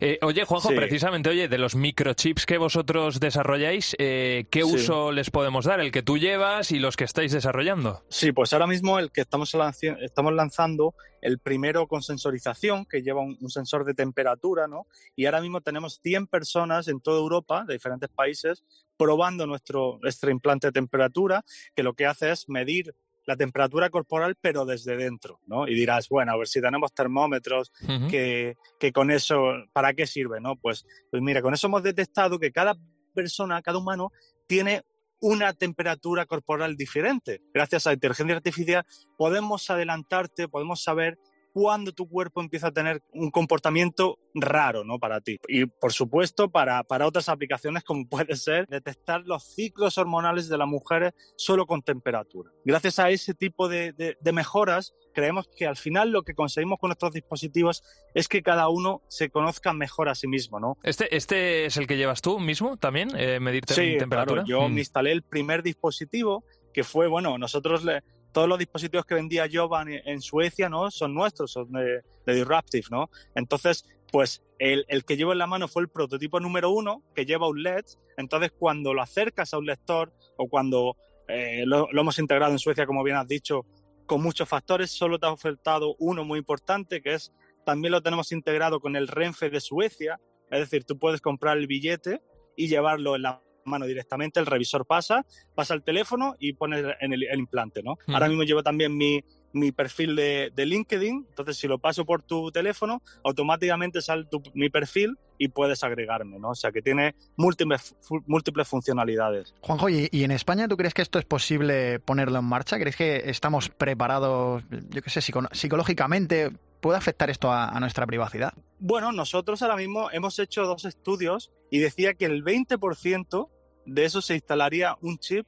Eh, 0.00 0.18
oye, 0.22 0.44
Juanjo, 0.44 0.68
sí. 0.68 0.74
precisamente, 0.74 1.30
oye, 1.30 1.48
de 1.48 1.58
los 1.58 1.74
microchips 1.74 2.46
que 2.46 2.58
vosotros 2.58 3.20
desarrolláis, 3.20 3.96
eh, 3.98 4.46
¿qué 4.50 4.62
sí. 4.62 4.74
uso 4.74 5.12
les 5.12 5.30
podemos 5.30 5.64
dar? 5.64 5.80
¿El 5.80 5.90
que 5.90 6.02
tú 6.02 6.18
llevas 6.18 6.70
y 6.70 6.78
los 6.78 6.96
que 6.96 7.04
estáis 7.04 7.32
desarrollando? 7.32 8.02
Sí, 8.08 8.32
pues 8.32 8.52
ahora 8.52 8.66
mismo 8.66 8.98
el 8.98 9.10
que 9.10 9.22
estamos, 9.22 9.54
estamos 10.00 10.32
lanzando, 10.32 10.94
el 11.22 11.38
primero 11.38 11.86
con 11.86 12.02
sensorización, 12.02 12.84
que 12.84 13.02
lleva 13.02 13.20
un, 13.20 13.36
un, 13.40 13.50
sensor 13.50 13.84
de 13.84 13.94
temperatura, 13.94 14.68
¿no? 14.68 14.86
Y 15.16 15.26
ahora 15.26 15.40
mismo 15.40 15.60
tenemos 15.60 15.98
100 16.02 16.26
personas 16.26 16.88
en 16.88 17.00
toda 17.00 17.18
Europa, 17.18 17.64
de 17.66 17.74
diferentes 17.74 18.10
países, 18.10 18.62
probando 18.96 19.46
nuestro, 19.46 19.98
nuestro 20.02 20.30
implante 20.30 20.68
de 20.68 20.72
temperatura, 20.72 21.44
que 21.74 21.82
lo 21.82 21.94
que 21.94 22.06
hace 22.06 22.30
es 22.30 22.48
medir 22.48 22.94
la 23.26 23.36
temperatura 23.36 23.90
corporal, 23.90 24.36
pero 24.40 24.64
desde 24.64 24.96
dentro, 24.96 25.40
¿no? 25.46 25.66
Y 25.66 25.74
dirás, 25.74 26.08
bueno, 26.08 26.32
a 26.32 26.36
ver 26.36 26.46
si 26.46 26.60
tenemos 26.60 26.94
termómetros, 26.94 27.72
uh 27.82 27.86
-huh. 27.86 28.10
que, 28.10 28.54
que, 28.78 28.92
con 28.92 29.10
eso, 29.10 29.52
¿para 29.72 29.94
qué 29.94 30.06
sirve, 30.06 30.40
no? 30.40 30.54
Pues, 30.56 30.86
pues 31.10 31.22
mira, 31.22 31.42
con 31.42 31.52
eso 31.52 31.66
hemos 31.66 31.82
detectado 31.82 32.38
que 32.38 32.52
cada 32.52 32.76
persona, 33.12 33.60
cada 33.62 33.78
humano, 33.78 34.12
tiene 34.46 34.82
una 35.20 35.52
temperatura 35.54 36.26
corporal 36.26 36.76
diferente. 36.76 37.40
Gracias 37.52 37.86
a 37.86 37.90
la 37.90 37.94
inteligencia 37.94 38.36
artificial 38.36 38.84
podemos 39.16 39.68
adelantarte, 39.70 40.48
podemos 40.48 40.82
saber 40.82 41.18
cuando 41.56 41.90
tu 41.92 42.06
cuerpo 42.06 42.42
empieza 42.42 42.66
a 42.66 42.70
tener 42.70 43.00
un 43.14 43.30
comportamiento 43.30 44.18
raro 44.34 44.84
¿no? 44.84 44.98
para 44.98 45.22
ti. 45.22 45.38
Y 45.48 45.64
por 45.64 45.90
supuesto, 45.90 46.50
para, 46.50 46.82
para 46.84 47.06
otras 47.06 47.30
aplicaciones 47.30 47.82
como 47.82 48.06
puede 48.10 48.36
ser 48.36 48.66
detectar 48.66 49.22
los 49.24 49.54
ciclos 49.54 49.96
hormonales 49.96 50.50
de 50.50 50.58
las 50.58 50.68
mujeres 50.68 51.14
solo 51.34 51.64
con 51.64 51.80
temperatura. 51.80 52.50
Gracias 52.62 52.98
a 52.98 53.08
ese 53.08 53.32
tipo 53.32 53.70
de, 53.70 53.94
de, 53.94 54.18
de 54.20 54.32
mejoras, 54.32 54.92
creemos 55.14 55.48
que 55.48 55.66
al 55.66 55.78
final 55.78 56.10
lo 56.10 56.24
que 56.24 56.34
conseguimos 56.34 56.78
con 56.78 56.88
nuestros 56.88 57.14
dispositivos 57.14 57.82
es 58.12 58.28
que 58.28 58.42
cada 58.42 58.68
uno 58.68 59.00
se 59.08 59.30
conozca 59.30 59.72
mejor 59.72 60.10
a 60.10 60.14
sí 60.14 60.28
mismo. 60.28 60.60
¿no? 60.60 60.76
¿Este, 60.82 61.16
este 61.16 61.64
es 61.64 61.78
el 61.78 61.86
que 61.86 61.96
llevas 61.96 62.20
tú 62.20 62.38
mismo 62.38 62.76
también, 62.76 63.08
eh, 63.16 63.40
medir 63.40 63.62
sí, 63.66 63.96
temperatura? 63.98 64.44
Claro, 64.44 64.60
yo 64.60 64.68
mm. 64.68 64.74
me 64.74 64.80
instalé 64.80 65.12
el 65.12 65.22
primer 65.22 65.62
dispositivo 65.62 66.44
que 66.74 66.84
fue, 66.84 67.08
bueno, 67.08 67.38
nosotros 67.38 67.82
le, 67.82 68.02
todos 68.32 68.48
los 68.48 68.58
dispositivos 68.58 69.06
que 69.06 69.14
vendía 69.14 69.48
Jovan 69.50 69.88
en 69.88 70.20
Suecia, 70.20 70.68
¿no? 70.68 70.90
Son 70.90 71.14
nuestros, 71.14 71.52
son 71.52 71.72
de, 71.72 72.02
de 72.26 72.34
Disruptive, 72.34 72.86
¿no? 72.90 73.10
Entonces, 73.34 73.84
pues 74.12 74.42
el, 74.58 74.84
el, 74.88 75.04
que 75.04 75.16
llevo 75.16 75.32
en 75.32 75.38
la 75.38 75.46
mano 75.46 75.68
fue 75.68 75.82
el 75.82 75.88
prototipo 75.88 76.40
número 76.40 76.70
uno, 76.70 77.02
que 77.14 77.26
lleva 77.26 77.48
un 77.48 77.62
LED. 77.62 77.84
Entonces, 78.16 78.52
cuando 78.58 78.94
lo 78.94 79.02
acercas 79.02 79.52
a 79.52 79.58
un 79.58 79.66
lector 79.66 80.12
o 80.36 80.48
cuando 80.48 80.96
eh, 81.28 81.64
lo, 81.66 81.88
hemos 81.90 82.18
integrado 82.18 82.52
en 82.52 82.58
Suecia, 82.58 82.86
como 82.86 83.02
bien 83.02 83.16
has 83.16 83.28
dicho, 83.28 83.66
con 84.06 84.22
muchos 84.22 84.48
factores, 84.48 84.90
solo 84.90 85.18
te 85.18 85.26
ha 85.26 85.32
ofertado 85.32 85.96
uno 85.98 86.24
muy 86.24 86.38
importante, 86.38 87.02
que 87.02 87.14
es 87.14 87.32
también 87.64 87.92
lo 87.92 88.02
tenemos 88.02 88.30
integrado 88.30 88.80
con 88.80 88.94
el 88.94 89.08
Renfe 89.08 89.50
de 89.50 89.60
Suecia. 89.60 90.20
Es 90.50 90.60
decir, 90.60 90.84
tú 90.84 90.98
puedes 90.98 91.20
comprar 91.20 91.58
el 91.58 91.66
billete 91.66 92.22
y 92.56 92.68
llevarlo 92.68 93.16
en 93.16 93.22
la 93.22 93.42
mano 93.66 93.86
directamente, 93.86 94.40
el 94.40 94.46
revisor 94.46 94.86
pasa, 94.86 95.26
pasa 95.54 95.74
el 95.74 95.82
teléfono 95.82 96.36
y 96.38 96.54
pone 96.54 96.82
en 97.00 97.12
el, 97.12 97.24
el 97.24 97.38
implante, 97.38 97.82
¿no? 97.82 97.98
Ahora 98.08 98.28
mismo 98.28 98.44
llevo 98.44 98.62
también 98.62 98.96
mi, 98.96 99.22
mi 99.52 99.72
perfil 99.72 100.14
de, 100.16 100.52
de, 100.54 100.66
LinkedIn, 100.66 101.26
entonces 101.28 101.56
si 101.56 101.66
lo 101.66 101.78
paso 101.78 102.04
por 102.04 102.22
tu 102.22 102.50
teléfono, 102.52 103.02
automáticamente 103.24 104.00
sale 104.02 104.24
tu, 104.24 104.42
mi 104.54 104.70
perfil 104.70 105.18
y 105.38 105.48
puedes 105.48 105.82
agregarme, 105.82 106.38
¿no? 106.38 106.50
O 106.50 106.54
sea 106.54 106.70
que 106.70 106.82
tiene 106.82 107.14
múltiples, 107.36 107.96
múltiples 108.26 108.68
funcionalidades. 108.68 109.54
Juanjo, 109.60 109.88
¿y, 109.88 110.08
¿y 110.12 110.24
en 110.24 110.30
España 110.30 110.68
tú 110.68 110.76
crees 110.76 110.94
que 110.94 111.02
esto 111.02 111.18
es 111.18 111.24
posible 111.24 111.98
ponerlo 112.00 112.38
en 112.38 112.44
marcha? 112.44 112.78
¿Crees 112.78 112.96
que 112.96 113.30
estamos 113.30 113.68
preparados, 113.68 114.62
yo 114.70 115.02
qué 115.02 115.10
sé, 115.10 115.20
psicológicamente? 115.20 116.52
¿Puede 116.80 116.98
afectar 116.98 117.30
esto 117.30 117.50
a, 117.50 117.68
a, 117.68 117.80
nuestra 117.80 118.06
privacidad? 118.06 118.52
Bueno, 118.78 119.10
nosotros 119.10 119.62
ahora 119.62 119.76
mismo 119.76 120.10
hemos 120.12 120.38
hecho 120.38 120.62
dos 120.66 120.84
estudios 120.84 121.50
y 121.70 121.78
decía 121.78 122.14
que 122.14 122.26
el 122.26 122.44
20% 122.44 123.48
de 123.86 124.04
eso 124.04 124.20
se 124.20 124.34
instalaría 124.34 124.96
un 125.00 125.18
chip 125.18 125.46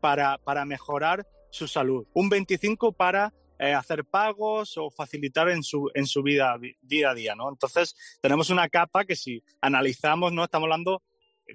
para, 0.00 0.38
para 0.38 0.64
mejorar 0.64 1.26
su 1.50 1.68
salud, 1.68 2.06
un 2.12 2.28
25 2.28 2.92
para 2.92 3.32
eh, 3.58 3.72
hacer 3.72 4.04
pagos 4.04 4.76
o 4.76 4.90
facilitar 4.90 5.48
en 5.48 5.62
su, 5.62 5.90
en 5.94 6.06
su 6.06 6.22
vida 6.22 6.58
día 6.82 7.10
a 7.10 7.14
día, 7.14 7.34
¿no? 7.36 7.48
Entonces, 7.48 7.94
tenemos 8.20 8.50
una 8.50 8.68
capa 8.68 9.04
que 9.04 9.14
si 9.14 9.42
analizamos, 9.60 10.32
¿no? 10.32 10.42
Estamos 10.42 10.66
hablando 10.66 11.02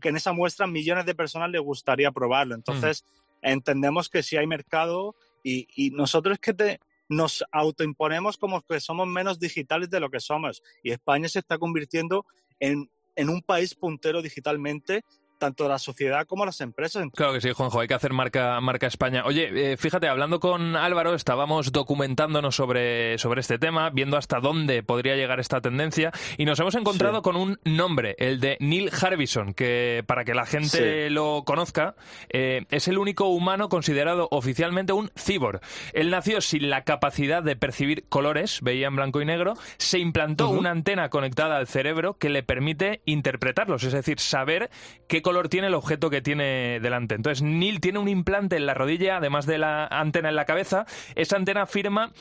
que 0.02 0.10
en 0.10 0.16
esa 0.16 0.32
muestra 0.32 0.68
millones 0.68 1.06
de 1.06 1.16
personas 1.16 1.50
les 1.50 1.62
gustaría 1.62 2.12
probarlo. 2.12 2.56
Entonces, 2.56 3.04
entendemos 3.42 4.08
que 4.08 4.24
si 4.24 4.38
hay 4.38 4.48
mercado 4.48 5.16
y, 5.44 5.68
y 5.76 5.92
nosotros 5.92 6.40
que 6.40 6.54
te, 6.54 6.80
nos 7.10 7.44
autoimponemos 7.52 8.38
como 8.38 8.62
que 8.62 8.80
somos 8.80 9.08
menos 9.08 9.40
digitales 9.40 9.90
de 9.90 10.00
lo 10.00 10.10
que 10.10 10.20
somos. 10.20 10.64
Y 10.84 10.92
España 10.92 11.28
se 11.28 11.40
está 11.40 11.58
convirtiendo 11.58 12.26
en, 12.60 12.90
en 13.16 13.30
un 13.30 13.42
país 13.42 13.76
puntero 13.76 14.22
digitalmente 14.22 15.04
tanto 15.40 15.68
la 15.68 15.80
sociedad 15.80 16.28
como 16.28 16.46
las 16.46 16.62
empresas. 16.62 17.08
Claro 17.16 17.34
que 17.34 17.42
sí, 17.42 17.52
Juanjo, 17.52 17.80
hay 17.80 17.88
que 17.88 17.96
hacer 17.96 18.14
marca, 18.14 18.60
marca 18.62 18.86
España. 18.86 19.24
Oye, 19.26 19.72
eh, 19.72 19.78
fíjate, 19.78 20.08
hablando 20.08 20.40
con 20.40 20.76
Álvaro, 20.76 21.16
estábamos 21.16 21.72
documentándonos 21.72 22.56
sobre, 22.56 23.18
sobre 23.18 23.42
este 23.42 23.58
tema, 23.58 23.90
viendo 23.90 24.18
hasta 24.18 24.40
dónde 24.40 24.84
podría 24.84 25.16
llegar 25.16 25.40
esta 25.40 25.62
tendencia, 25.62 26.12
y 26.38 26.46
nos 26.46 26.60
hemos 26.60 26.76
encontrado 26.76 27.22
con 27.22 27.36
un 27.36 27.60
nombre, 27.64 28.16
el 28.20 28.40
de 28.40 28.58
Neil 28.60 28.92
Harbison, 28.92 29.54
que 29.54 30.04
para 30.06 30.24
que 30.26 30.36
la 30.36 30.46
gente 30.46 31.10
lo 31.10 31.44
conozca, 31.46 31.96
eh, 32.30 32.66
es 32.70 32.88
el 32.88 32.98
único 32.98 33.26
humano 33.30 33.70
considerado 33.70 34.28
oficialmente 34.32 34.94
un 34.94 35.10
cibor. 35.16 35.62
Él 35.94 36.12
nació 36.12 36.42
sin 36.42 36.70
la 36.70 36.84
capacidad 36.84 37.42
de 37.42 37.56
percibir 37.56 38.06
colores, 38.10 38.60
veía 38.62 38.88
en 38.88 38.96
blanco 38.96 39.22
y 39.22 39.26
negro, 39.26 39.54
se 39.78 40.00
implantó 40.00 40.50
una 40.50 40.72
antena 40.72 41.10
conectada 41.10 41.58
al 41.58 41.68
cerebro 41.68 42.18
que 42.18 42.30
le 42.30 42.44
permite 42.44 43.02
interpretarlos, 43.06 43.84
es 43.84 43.94
decir, 43.94 44.20
saber 44.20 44.70
qué 45.08 45.22
color 45.30 45.48
tiene 45.48 45.68
el 45.68 45.76
objeto 45.76 46.10
que 46.10 46.24
tiene 46.24 46.80
delante. 46.80 47.14
Entonces, 47.14 47.44
Neil 47.44 47.80
tiene 47.80 48.00
un 48.00 48.08
implante 48.08 48.56
en 48.56 48.66
la 48.66 48.74
rodilla, 48.74 49.18
además 49.18 49.46
de 49.46 49.60
la 49.60 49.86
antena 49.86 50.30
en 50.30 50.36
la 50.36 50.46
cabeza. 50.46 50.88
Esa 51.14 51.36
antena 51.36 51.68
firma 51.68 52.14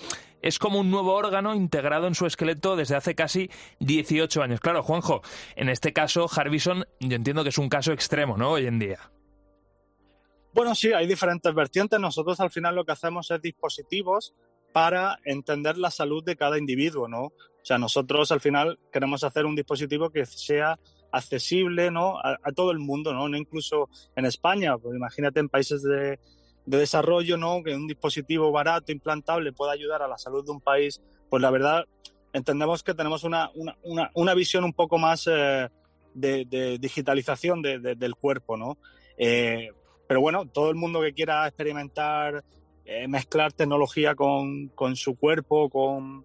es 0.43 0.59
como 0.59 0.79
un 0.79 0.91
nuevo 0.91 1.15
órgano 1.15 1.55
integrado 1.55 2.07
en 2.07 2.15
su 2.15 2.27
esqueleto 2.27 2.77
desde 2.77 2.97
hace 2.97 3.15
casi 3.15 3.51
18 3.81 4.43
años. 4.43 4.61
Claro, 4.61 4.83
Juanjo, 4.83 5.23
en 5.57 5.71
este 5.71 5.95
caso, 5.95 6.29
Harbison, 6.31 6.85
yo 7.01 7.17
entiendo 7.17 7.45
que 7.45 7.49
es 7.49 7.57
un 7.57 7.71
caso 7.71 7.95
extremo, 7.95 8.37
¿no? 8.37 8.51
Hoy 8.51 8.67
en 8.67 8.79
día. 8.79 8.99
Bueno, 10.53 10.75
sí, 10.75 10.93
hay 10.93 11.07
diferentes 11.07 11.55
vertientes. 11.55 11.99
Nosotros 11.99 12.39
al 12.41 12.51
final 12.51 12.75
lo 12.75 12.85
que 12.85 12.93
hacemos 12.93 13.31
es 13.31 13.41
dispositivos 13.41 14.35
para 14.75 15.19
entender 15.25 15.79
la 15.79 15.91
salud 15.91 16.23
de 16.23 16.37
cada 16.37 16.59
individuo, 16.59 17.09
¿no? 17.09 17.23
O 17.23 17.33
sea, 17.63 17.79
nosotros 17.79 18.31
al 18.33 18.43
final 18.43 18.79
queremos 18.93 19.25
hacer 19.25 19.47
un 19.47 19.57
dispositivo 19.57 20.11
que 20.11 20.27
sea 20.27 20.79
accesible 21.11 21.91
¿no? 21.91 22.19
a, 22.19 22.37
todo 22.55 22.71
el 22.71 22.79
mundo, 22.79 23.13
¿no? 23.13 23.29
no 23.29 23.37
incluso 23.37 23.89
en 24.17 24.25
España. 24.25 24.77
Pues 24.79 24.97
imagínate 24.97 25.41
en 25.41 25.49
países 25.49 25.83
de, 25.83 26.19
desarrollo, 26.67 27.37
¿no? 27.37 27.63
que 27.63 27.75
un 27.75 27.87
dispositivo 27.87 28.53
barato, 28.53 28.93
implantable, 28.93 29.53
pueda 29.53 29.73
ayudar 29.73 30.03
a 30.03 30.09
la 30.09 30.19
salud 30.19 30.45
de 30.45 30.53
un 30.53 30.61
país. 30.61 31.01
Pues 31.31 31.43
la 31.43 31.51
verdad, 31.51 31.85
entendemos 32.33 32.83
que 32.83 32.95
tenemos 32.95 33.25
una, 33.25 33.51
una, 33.83 34.11
una 34.15 34.35
visión 34.35 34.65
un 34.65 34.73
poco 34.75 34.99
más 34.99 35.27
eh, 35.31 35.69
de, 36.15 36.79
digitalización 36.81 37.63
del 37.63 38.15
cuerpo. 38.17 38.57
¿no? 38.57 38.79
Eh, 39.17 39.71
pero 40.07 40.21
bueno, 40.21 40.47
todo 40.47 40.71
el 40.71 40.77
mundo 40.77 41.01
que 41.01 41.13
quiera 41.13 41.47
experimentar, 41.47 42.45
eh, 42.91 43.07
mezclar 43.07 43.53
tecnología 43.53 44.15
con, 44.15 44.69
con 44.69 44.97
su 44.97 45.15
cuerpo, 45.17 45.69
con 45.69 46.25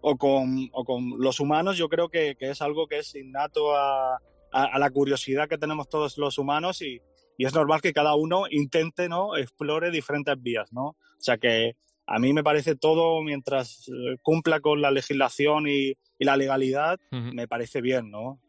o 0.00 0.16
con, 0.16 0.68
o 0.72 0.84
con 0.84 1.18
los 1.18 1.38
humanos, 1.38 1.78
yo 1.78 1.88
creo 1.88 2.08
que, 2.08 2.34
que 2.36 2.50
es 2.50 2.60
algo 2.60 2.88
que 2.88 2.98
es 2.98 3.14
innato 3.14 3.76
a, 3.76 4.18
a, 4.50 4.78
la 4.78 4.90
curiosidad 4.90 5.48
que 5.48 5.56
tenemos 5.56 5.88
todos 5.88 6.18
los 6.18 6.36
humanos 6.36 6.82
y, 6.82 7.00
y, 7.38 7.46
es 7.46 7.54
normal 7.54 7.80
que 7.80 7.92
cada 7.92 8.16
uno 8.16 8.44
intente, 8.50 9.08
¿no? 9.08 9.36
Explore 9.36 9.92
diferentes 9.92 10.34
vías, 10.42 10.72
¿no? 10.72 10.88
O 10.88 10.96
sea 11.20 11.38
que 11.38 11.76
a 12.06 12.18
mí 12.18 12.32
me 12.32 12.42
parece 12.42 12.74
todo, 12.74 13.22
mientras 13.22 13.88
eh, 13.88 14.16
cumpla 14.20 14.58
con 14.58 14.82
la 14.82 14.90
legislación 14.90 15.68
y, 15.68 15.92
y 16.18 16.24
la 16.24 16.36
legalidad, 16.36 16.98
me 17.10 17.46
parece 17.46 17.80
bien, 17.80 18.10
¿no? 18.10 18.40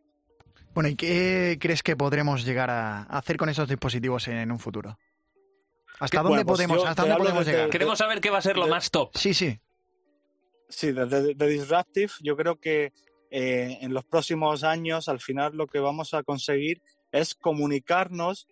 Bueno, 0.74 0.90
¿y 0.90 0.96
qué 0.96 1.58
crees 1.60 1.84
que 1.84 1.96
podremos 1.96 2.44
llegar 2.44 2.72
a 2.72 3.04
hacer 3.04 3.38
con 3.38 3.50
esos 3.50 3.70
dispositivos 3.70 4.28
en 4.28 4.52
un 4.52 4.60
futuro? 4.60 4.98
¿Hasta 6.00 6.22
dónde 6.22 6.46
pues 6.46 6.58
podemos, 6.58 6.86
hasta 6.86 7.04
dónde 7.04 7.18
podemos 7.18 7.46
llegar? 7.46 7.70
Queremos 7.70 7.98
saber 7.98 8.22
qué 8.22 8.30
va 8.30 8.40
a 8.40 8.42
ser 8.42 8.58
lo 8.58 8.68
más 8.68 8.92
top. 8.92 9.12
Sí, 9.16 9.34
sí. 9.34 9.60
Sí, 10.70 10.92
de, 10.92 11.34
Disruptive 11.34 12.12
yo 12.22 12.36
creo 12.36 12.60
que 12.60 12.92
eh, 13.30 13.78
en 13.82 13.94
los 13.94 14.04
próximos 14.06 14.64
años 14.64 15.08
al 15.08 15.20
final 15.20 15.56
lo 15.56 15.68
que 15.68 15.80
vamos 15.80 16.14
a 16.14 16.24
conseguir 16.24 16.82
es 17.12 17.36
comunicarnos 17.36 18.48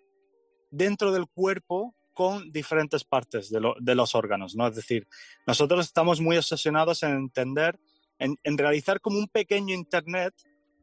dentro 0.71 1.11
del 1.11 1.27
cuerpo 1.27 1.95
con 2.13 2.51
diferentes 2.51 3.03
partes 3.03 3.49
de, 3.49 3.95
los 3.95 4.15
órganos, 4.15 4.55
¿no? 4.55 4.67
Es 4.67 4.75
decir, 4.75 5.07
nosotros 5.47 5.85
estamos 5.85 6.21
muy 6.21 6.37
obsesionados 6.37 7.03
en 7.03 7.11
entender, 7.11 7.79
en, 8.19 8.57
realizar 8.57 9.01
como 9.01 9.17
un 9.17 9.27
pequeño 9.27 9.73
Internet 9.73 10.33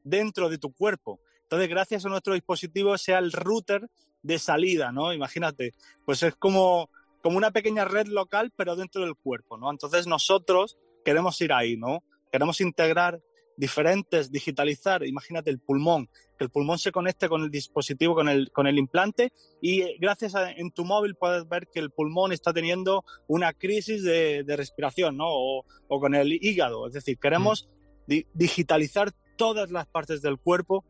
dentro 0.03 0.49
de 0.49 0.59
tu 0.59 0.73
cuerpo. 0.73 1.21
Entonces, 1.43 1.69
gracias 1.69 2.05
a 2.05 2.09
nuestro 2.09 2.35
dispositivo 2.35 2.99
sea 2.99 3.19
el 3.19 3.33
router 3.33 3.89
de 4.23 4.39
salida, 4.39 4.93
¿no? 4.93 5.13
Imagínate, 5.13 5.75
pues 6.05 6.23
es 6.23 6.35
como, 6.35 6.91
como 7.23 7.37
una 7.37 7.51
pequeña 7.51 7.85
red 7.85 8.07
local, 8.07 8.53
pero 8.57 8.77
dentro 8.77 9.03
del 9.03 9.15
cuerpo, 9.15 9.57
¿no? 9.57 9.71
Entonces 9.71 10.07
nosotros 10.07 10.79
queremos 11.05 11.41
ir 11.41 11.53
ahí, 11.53 11.77
¿no? 11.77 12.03
Queremos 12.31 12.61
integrar 12.61 13.21
diferentes, 13.61 14.33
digitalizar, 14.33 15.07
imagínate 15.07 15.51
el 15.51 15.59
pulmón, 15.59 16.09
que 16.39 16.45
el 16.45 16.51
pulmón 16.51 16.79
se 16.79 16.93
conecte 16.93 17.29
con 17.29 17.43
el 17.43 17.51
dispositivo, 17.51 18.15
con 18.15 18.29
el, 18.31 18.51
con 18.53 18.67
el 18.67 18.79
implante 18.79 19.33
y 19.61 19.83
eh, 19.83 19.97
gracias 20.01 20.35
a 20.35 20.51
en 20.51 20.71
tu 20.71 20.87
móvil 20.87 21.15
puedes 21.15 21.47
ver 21.47 21.69
que 21.69 21.79
el 21.79 21.91
pulmón 21.91 22.33
está 22.33 22.55
teniendo 22.55 23.05
una 23.27 23.53
crisis 23.53 24.03
de, 24.03 24.45
respiración, 24.57 25.19
¿no? 25.19 25.27
O, 25.29 25.65
con 25.89 26.15
el 26.15 26.33
hígado, 26.33 26.87
es 26.87 26.95
decir, 26.95 27.19
queremos 27.19 27.69
mm. 28.07 28.15
digitalizar 28.33 29.13
todas 29.37 29.71
las 29.71 29.87
partes 29.87 30.23
del 30.23 30.39
cuerpo 30.39 30.85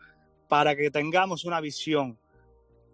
para 0.49 0.77
que 0.77 0.93
tengamos 0.93 1.45
una 1.45 1.61
visión 1.61 2.19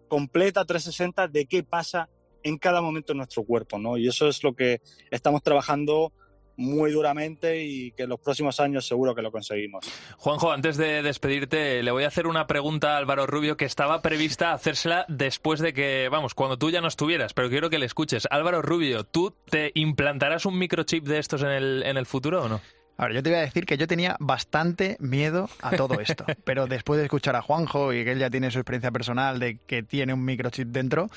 completa 0.07 0.65
360 0.65 1.27
de 1.27 1.45
qué 1.45 1.63
pasa 1.63 2.09
en 2.43 2.57
cada 2.57 2.81
momento 2.81 3.11
en 3.11 3.17
nuestro 3.17 3.43
cuerpo, 3.43 3.77
¿no? 3.77 3.97
Y 3.97 4.07
eso 4.07 4.27
es 4.27 4.43
lo 4.43 4.55
que 4.55 4.81
estamos 5.11 5.43
trabajando 5.43 6.13
muy 6.57 6.91
duramente 6.91 7.63
y 7.63 7.91
que 7.91 8.03
en 8.03 8.09
los 8.09 8.19
próximos 8.19 8.59
años 8.59 8.85
seguro 8.85 9.13
que 9.13 9.21
lo 9.21 9.31
conseguimos. 9.31 9.85
Juanjo, 10.17 10.51
antes 10.51 10.75
de 10.75 11.03
despedirte, 11.03 11.83
le 11.83 11.91
voy 11.91 12.03
a 12.03 12.07
hacer 12.07 12.25
una 12.27 12.47
pregunta 12.47 12.95
a 12.95 12.97
Álvaro 12.97 13.27
Rubio 13.27 13.57
que 13.57 13.65
estaba 13.65 14.01
prevista 14.01 14.53
hacérsela 14.53 15.05
después 15.07 15.59
de 15.59 15.73
que, 15.73 16.09
vamos, 16.09 16.33
cuando 16.33 16.57
tú 16.57 16.71
ya 16.71 16.81
no 16.81 16.87
estuvieras, 16.87 17.33
pero 17.33 17.49
quiero 17.49 17.69
que 17.69 17.77
le 17.77 17.85
escuches. 17.85 18.27
Álvaro 18.31 18.63
Rubio, 18.63 19.03
¿tú 19.03 19.35
te 19.49 19.71
implantarás 19.75 20.45
un 20.45 20.57
microchip 20.57 21.05
de 21.05 21.19
estos 21.19 21.43
en 21.43 21.49
el, 21.49 21.83
en 21.83 21.95
el 21.95 22.07
futuro 22.07 22.43
o 22.43 22.49
no? 22.49 22.59
Ahora, 22.97 23.13
yo 23.13 23.21
te 23.21 23.29
voy 23.29 23.37
a 23.37 23.41
decir 23.41 23.65
que 23.65 23.77
yo 23.77 23.87
tenía 23.87 24.17
bastante 24.19 24.97
miedo 24.99 25.49
a 25.61 25.75
todo 25.75 25.99
esto, 25.99 26.25
pero 26.43 26.65
después 26.65 26.97
de 26.97 27.05
escuchar 27.05 27.35
a 27.35 27.43
Juanjo 27.43 27.93
y 27.93 28.03
que 28.03 28.13
él 28.13 28.19
ya 28.19 28.31
tiene 28.31 28.49
su 28.49 28.57
experiencia 28.57 28.91
personal 28.91 29.39
de 29.39 29.59
que 29.67 29.83
tiene 29.83 30.13
un 30.13 30.25
microchip 30.25 30.69
dentro, 30.69 31.09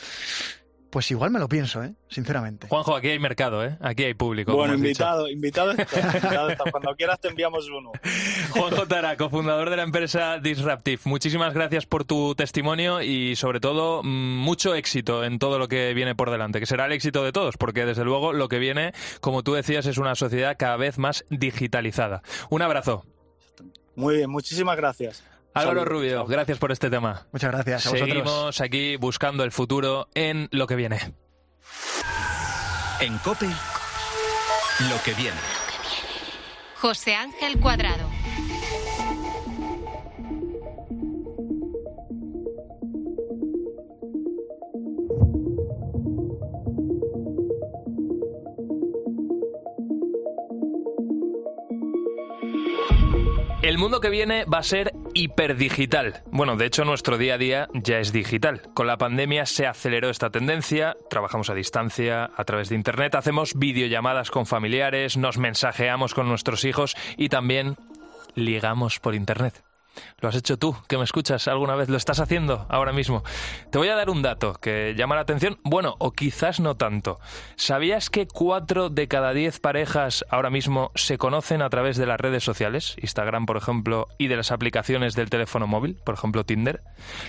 pues 0.90 1.10
igual 1.10 1.30
me 1.30 1.38
lo 1.38 1.48
pienso, 1.48 1.82
¿eh? 1.82 1.94
Sinceramente. 2.08 2.66
Juanjo, 2.68 2.96
aquí 2.96 3.08
hay 3.08 3.18
mercado, 3.18 3.64
¿eh? 3.64 3.76
Aquí 3.80 4.04
hay 4.04 4.14
público. 4.14 4.54
Bueno, 4.54 4.74
invitado, 4.74 5.28
invitado, 5.28 5.72
Cuando 6.72 6.94
quieras 6.96 7.20
te 7.20 7.28
enviamos 7.28 7.68
uno. 7.68 7.92
Juanjo 8.50 8.86
Tara, 8.86 9.16
cofundador 9.16 9.70
de 9.70 9.76
la 9.76 9.84
empresa 9.84 10.38
Disruptive. 10.38 11.00
Muchísimas 11.04 11.54
gracias 11.54 11.86
por 11.86 12.04
tu 12.04 12.34
testimonio 12.34 13.02
y 13.02 13.36
sobre 13.36 13.60
todo 13.60 14.02
mm, 14.02 14.38
mucho 14.38 14.74
éxito 14.74 15.24
en 15.24 15.38
todo 15.38 15.58
lo 15.58 15.68
que 15.68 15.94
viene 15.94 16.14
por 16.14 16.30
delante, 16.30 16.58
que 16.58 16.66
será 16.66 16.86
el 16.86 16.92
éxito 16.92 17.22
de 17.24 17.32
todos, 17.32 17.56
porque 17.56 17.86
desde 17.86 18.04
luego 18.04 18.32
lo 18.32 18.48
que 18.48 18.58
viene, 18.58 18.92
como 19.20 19.42
tú 19.42 19.54
decías, 19.54 19.86
es 19.86 19.98
una 19.98 20.16
sociedad 20.16 20.56
cada 20.58 20.76
vez 20.76 20.98
más 20.98 21.24
digitalizada. 21.30 22.22
Un 22.50 22.62
abrazo. 22.62 23.04
Muy 23.94 24.16
bien, 24.16 24.30
muchísimas 24.30 24.76
gracias. 24.76 25.22
Álvaro 25.54 25.84
Rubio, 25.84 26.26
gracias 26.26 26.58
por 26.58 26.72
este 26.72 26.90
tema. 26.90 27.26
Muchas 27.32 27.50
gracias. 27.50 27.86
A 27.86 27.90
Seguimos 27.90 28.60
aquí 28.60 28.96
buscando 28.96 29.44
el 29.44 29.52
futuro 29.52 30.08
en 30.14 30.48
lo 30.52 30.66
que 30.66 30.76
viene. 30.76 30.98
En 33.00 33.18
COPE, 33.18 33.46
lo 33.46 35.02
que 35.04 35.14
viene. 35.14 35.38
José 36.80 37.14
Ángel 37.14 37.58
Cuadrado. 37.58 38.08
El 53.62 53.76
mundo 53.78 54.00
que 54.00 54.08
viene 54.08 54.46
va 54.46 54.58
a 54.58 54.62
ser 54.62 54.92
hiperdigital. 55.14 56.22
Bueno, 56.30 56.56
de 56.56 56.66
hecho 56.66 56.84
nuestro 56.84 57.18
día 57.18 57.34
a 57.34 57.38
día 57.38 57.68
ya 57.72 57.98
es 57.98 58.12
digital. 58.12 58.62
Con 58.74 58.86
la 58.86 58.98
pandemia 58.98 59.46
se 59.46 59.66
aceleró 59.66 60.10
esta 60.10 60.30
tendencia, 60.30 60.96
trabajamos 61.08 61.50
a 61.50 61.54
distancia, 61.54 62.30
a 62.36 62.44
través 62.44 62.68
de 62.68 62.76
Internet, 62.76 63.14
hacemos 63.14 63.54
videollamadas 63.54 64.30
con 64.30 64.46
familiares, 64.46 65.16
nos 65.16 65.38
mensajeamos 65.38 66.14
con 66.14 66.28
nuestros 66.28 66.64
hijos 66.64 66.96
y 67.16 67.28
también 67.28 67.76
ligamos 68.34 68.98
por 68.98 69.14
Internet. 69.14 69.69
Lo 70.20 70.28
has 70.28 70.36
hecho 70.36 70.58
tú, 70.58 70.76
que 70.88 70.98
me 70.98 71.04
escuchas 71.04 71.48
alguna 71.48 71.74
vez, 71.74 71.88
lo 71.88 71.96
estás 71.96 72.20
haciendo 72.20 72.66
ahora 72.68 72.92
mismo. 72.92 73.22
Te 73.70 73.78
voy 73.78 73.88
a 73.88 73.94
dar 73.94 74.10
un 74.10 74.22
dato 74.22 74.54
que 74.54 74.94
llama 74.96 75.14
la 75.14 75.22
atención, 75.22 75.58
bueno, 75.62 75.96
o 75.98 76.12
quizás 76.12 76.60
no 76.60 76.76
tanto. 76.76 77.20
¿Sabías 77.56 78.10
que 78.10 78.26
cuatro 78.26 78.90
de 78.90 79.08
cada 79.08 79.32
diez 79.32 79.60
parejas 79.60 80.24
ahora 80.28 80.50
mismo 80.50 80.90
se 80.94 81.18
conocen 81.18 81.62
a 81.62 81.70
través 81.70 81.96
de 81.96 82.06
las 82.06 82.20
redes 82.20 82.44
sociales, 82.44 82.96
Instagram 83.00 83.46
por 83.46 83.56
ejemplo, 83.56 84.08
y 84.18 84.28
de 84.28 84.36
las 84.36 84.52
aplicaciones 84.52 85.14
del 85.14 85.30
teléfono 85.30 85.66
móvil, 85.66 85.96
por 86.04 86.14
ejemplo 86.14 86.44
Tinder? 86.44 86.82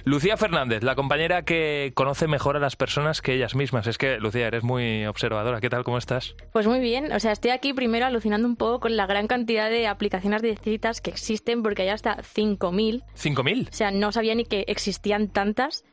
Lucía 0.04 0.38
Fernández, 0.38 0.84
la 0.84 0.96
compañera 0.96 1.44
que 1.44 1.92
conoce 1.96 2.28
mejor 2.28 2.58
a 2.58 2.60
las 2.60 2.76
personas 2.76 3.22
que 3.22 3.34
ellas 3.34 3.56
mismas. 3.56 3.88
Es 3.88 3.98
que, 3.98 4.18
Lucía, 4.18 4.48
eres 4.48 4.64
muy 4.64 5.06
observadora. 5.06 5.62
¿Qué 5.62 5.70
tal? 5.70 5.84
¿Cómo 5.84 5.98
estás? 5.98 6.36
Pues 6.52 6.68
muy 6.68 6.80
bien. 6.80 7.12
O 7.14 7.20
sea, 7.20 7.32
estoy 7.32 7.52
aquí 7.52 7.74
primero 7.74 8.06
alucinando 8.06 8.48
un 8.48 8.56
poco 8.56 8.80
con 8.80 8.98
la 8.98 9.06
gran 9.06 9.28
cantidad 9.28 9.70
de 9.70 9.88
aplicaciones 9.88 10.42
de 10.42 10.56
que 11.02 11.10
existen, 11.10 11.64
porque 11.64 11.84
hay 11.84 11.90
hasta 11.90 12.22
5.000. 12.62 13.04
¿5.000? 13.16 13.70
O 13.70 13.74
sea, 13.74 13.92
no 13.92 14.12
sabía 14.12 14.36
ni 14.36 14.46
que 14.46 14.66
existían 14.68 15.28
tantas. 15.28 15.84